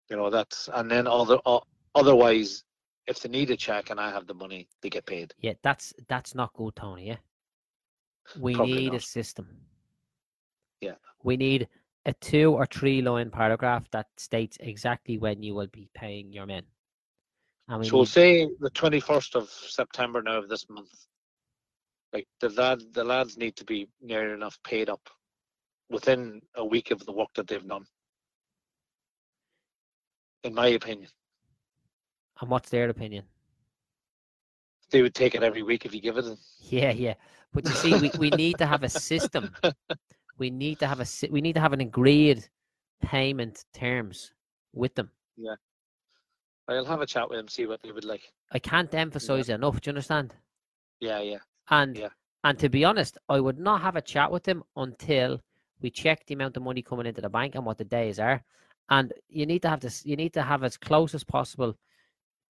You 0.10 0.18
know 0.18 0.30
that's, 0.30 0.70
and 0.74 0.90
then 0.90 1.06
other, 1.08 1.38
otherwise, 1.94 2.64
if 3.08 3.20
they 3.20 3.30
need 3.30 3.52
a 3.52 3.58
check 3.58 3.90
and 3.90 4.00
I 4.00 4.10
have 4.10 4.28
the 4.28 4.34
money, 4.34 4.68
they 4.82 4.90
get 4.90 5.06
paid. 5.06 5.34
Yeah, 5.42 5.54
that's 5.64 5.94
that's 6.08 6.34
not 6.34 6.54
good, 6.54 6.76
Tony. 6.76 7.08
Yeah, 7.08 7.18
we 8.40 8.56
Probably 8.56 8.76
need 8.76 8.94
a 8.94 9.00
system. 9.00 9.48
Yeah. 10.82 10.96
we 11.24 11.38
need 11.38 11.68
a 12.08 12.14
two 12.14 12.54
or 12.54 12.66
three 12.66 13.02
line 13.02 13.30
paragraph 13.30 13.84
that 13.92 14.08
states 14.18 14.58
exactly 14.62 15.18
when 15.18 15.44
you 15.44 15.54
will 15.54 15.68
be 15.68 15.90
paying 15.94 16.32
your 16.32 16.46
men. 16.46 16.64
And 17.68 17.82
we 17.82 17.90
So 17.90 17.98
we'll 17.98 18.06
say 18.06 18.48
the 18.60 18.70
twenty 18.72 19.00
first 19.00 19.36
of 19.36 19.50
September 19.50 20.24
now 20.24 20.40
of 20.40 20.50
this 20.50 20.66
month. 20.70 20.90
Like 22.14 22.28
the 22.40 22.50
lad, 22.50 22.82
the 22.94 23.04
lads 23.04 23.38
need 23.38 23.58
to 23.58 23.66
be 23.66 23.90
near 24.02 24.34
enough 24.34 24.58
paid 24.64 24.90
up 24.90 25.10
within 25.90 26.42
a 26.56 26.66
week 26.66 26.92
of 26.92 27.06
the 27.06 27.12
work 27.12 27.30
that 27.36 27.48
they've 27.48 27.68
done. 27.68 27.86
In 30.46 30.54
my 30.54 30.68
opinion, 30.68 31.10
and 32.40 32.50
what's 32.50 32.70
their 32.70 32.90
opinion? 32.90 33.26
they 34.90 35.02
would 35.02 35.14
take 35.14 35.36
it 35.36 35.44
every 35.44 35.64
week 35.64 35.86
if 35.86 35.94
you 35.94 36.02
give 36.02 36.18
it. 36.18 36.24
them. 36.24 36.38
Yeah, 36.62 36.92
yeah. 36.92 37.16
But 37.54 37.66
you 37.66 37.76
see, 37.76 37.94
we, 37.96 38.12
we 38.18 38.30
need 38.30 38.58
to 38.60 38.66
have 38.66 38.84
a 38.84 38.90
system. 38.90 39.54
We 40.38 40.50
need 40.50 40.80
to 40.80 40.88
have 40.88 41.00
a 41.00 41.06
we 41.32 41.42
need 41.42 41.54
to 41.54 41.62
have 41.62 41.74
an 41.74 41.82
agreed 41.82 42.48
payment 43.02 43.66
terms 43.74 44.34
with 44.74 44.96
them. 44.96 45.12
Yeah, 45.36 45.56
I'll 46.68 46.86
have 46.86 47.02
a 47.02 47.06
chat 47.06 47.30
with 47.30 47.40
them, 47.40 47.48
see 47.48 47.66
what 47.66 47.82
they 47.82 47.92
would 47.92 48.06
like. 48.06 48.32
I 48.52 48.60
can't 48.60 48.94
emphasize 48.94 49.50
it 49.50 49.54
enough. 49.54 49.82
Do 49.82 49.90
you 49.90 49.92
understand? 49.92 50.34
Yeah, 51.00 51.20
yeah, 51.22 51.40
And 51.70 51.98
Yeah. 51.98 52.10
and 52.44 52.58
to 52.60 52.70
be 52.70 52.86
honest, 52.86 53.18
I 53.30 53.40
would 53.40 53.60
not 53.60 53.82
have 53.82 53.96
a 53.96 54.02
chat 54.02 54.32
with 54.32 54.44
them 54.44 54.64
until 54.76 55.42
we 55.82 55.90
check 55.92 56.26
the 56.26 56.34
amount 56.34 56.58
of 56.58 56.64
money 56.64 56.82
coming 56.82 57.06
into 57.06 57.22
the 57.22 57.30
bank 57.30 57.56
and 57.56 57.66
what 57.66 57.78
the 57.78 57.86
days 57.86 58.20
are. 58.20 58.44
And 58.90 59.14
you 59.30 59.46
need 59.46 59.62
to 59.64 59.70
have 59.70 59.82
this. 59.82 60.06
You 60.06 60.16
need 60.16 60.34
to 60.34 60.44
have 60.44 60.64
as 60.64 60.78
close 60.78 61.14
as 61.14 61.24
possible 61.24 61.78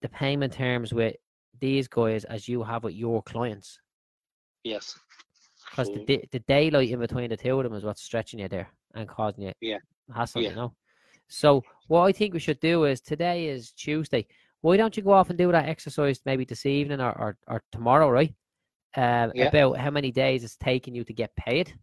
the 0.01 0.09
payment 0.09 0.53
terms 0.53 0.93
with 0.93 1.15
these 1.59 1.87
guys 1.87 2.23
as 2.25 2.47
you 2.47 2.63
have 2.63 2.83
with 2.83 2.93
your 2.93 3.23
clients, 3.23 3.79
yes. 4.63 4.97
Because 5.69 5.87
the 5.89 6.05
So- 6.07 6.27
the 6.31 6.39
daylight 6.39 6.89
in 6.89 6.99
between 6.99 7.29
the 7.29 7.37
two 7.37 7.57
of 7.57 7.63
them 7.63 7.73
is 7.73 7.83
what's 7.83 8.01
stretching 8.01 8.39
you 8.39 8.47
there 8.47 8.69
and 8.95 9.07
causing 9.07 9.43
you 9.45 9.53
Yeah. 9.61 9.79
hassle. 10.13 10.41
Yeah. 10.41 10.49
You 10.49 10.55
know. 10.55 10.75
So 11.27 11.63
what 11.87 12.03
I 12.03 12.11
think 12.11 12.33
we 12.33 12.39
should 12.39 12.59
do 12.59 12.85
is 12.85 13.01
today 13.01 13.47
is 13.47 13.71
Tuesday. 13.73 14.27
Why 14.61 14.77
don't 14.77 14.95
you 14.97 15.03
go 15.03 15.11
off 15.11 15.29
and 15.29 15.37
do 15.37 15.51
that 15.51 15.67
exercise 15.69 16.21
maybe 16.25 16.45
this 16.45 16.65
evening 16.65 17.01
or 17.01 17.11
or, 17.11 17.37
or 17.47 17.63
tomorrow, 17.71 18.09
right? 18.09 18.33
Um, 18.95 19.31
Yeah. 19.35 19.47
about 19.47 19.77
how 19.77 19.91
many 19.91 20.11
days 20.11 20.43
it's 20.43 20.55
taking 20.57 20.95
you 20.95 21.03
to 21.03 21.13
get 21.13 21.35
paid. 21.35 21.73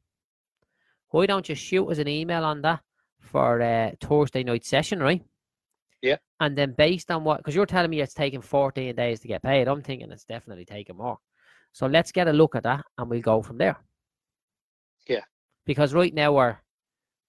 Why 1.10 1.26
don't 1.26 1.48
you 1.48 1.54
shoot 1.54 1.86
us 1.88 1.98
an 1.98 2.08
email 2.08 2.44
on 2.44 2.62
that 2.62 2.80
for 3.20 3.60
uh, 3.62 3.92
Thursday 4.00 4.42
night 4.42 4.64
session, 4.64 5.00
right? 5.00 5.22
Yeah. 6.02 6.16
And 6.40 6.58
then 6.58 6.72
based 6.72 7.10
on 7.10 7.22
what, 7.24 7.38
because 7.38 7.54
you're 7.54 7.66
telling 7.66 7.90
me 7.90 8.00
it's 8.00 8.14
taking 8.14 8.40
14 8.42 8.94
days 8.96 9.20
to 9.20 9.28
get 9.28 9.42
paid, 9.42 9.68
I'm 9.68 9.80
thinking 9.82 10.10
it's 10.10 10.24
definitely 10.24 10.64
taking 10.64 10.96
more. 10.96 11.18
So 11.74 11.86
let's 11.86 12.12
get 12.12 12.28
a 12.28 12.32
look 12.32 12.54
at 12.54 12.62
that 12.62 12.84
and 12.96 13.10
we'll 13.10 13.20
go 13.20 13.42
from 13.42 13.58
there. 13.58 13.76
Yeah. 15.06 15.24
Because 15.66 15.92
right 15.92 16.14
now 16.14 16.32
we're 16.32 16.56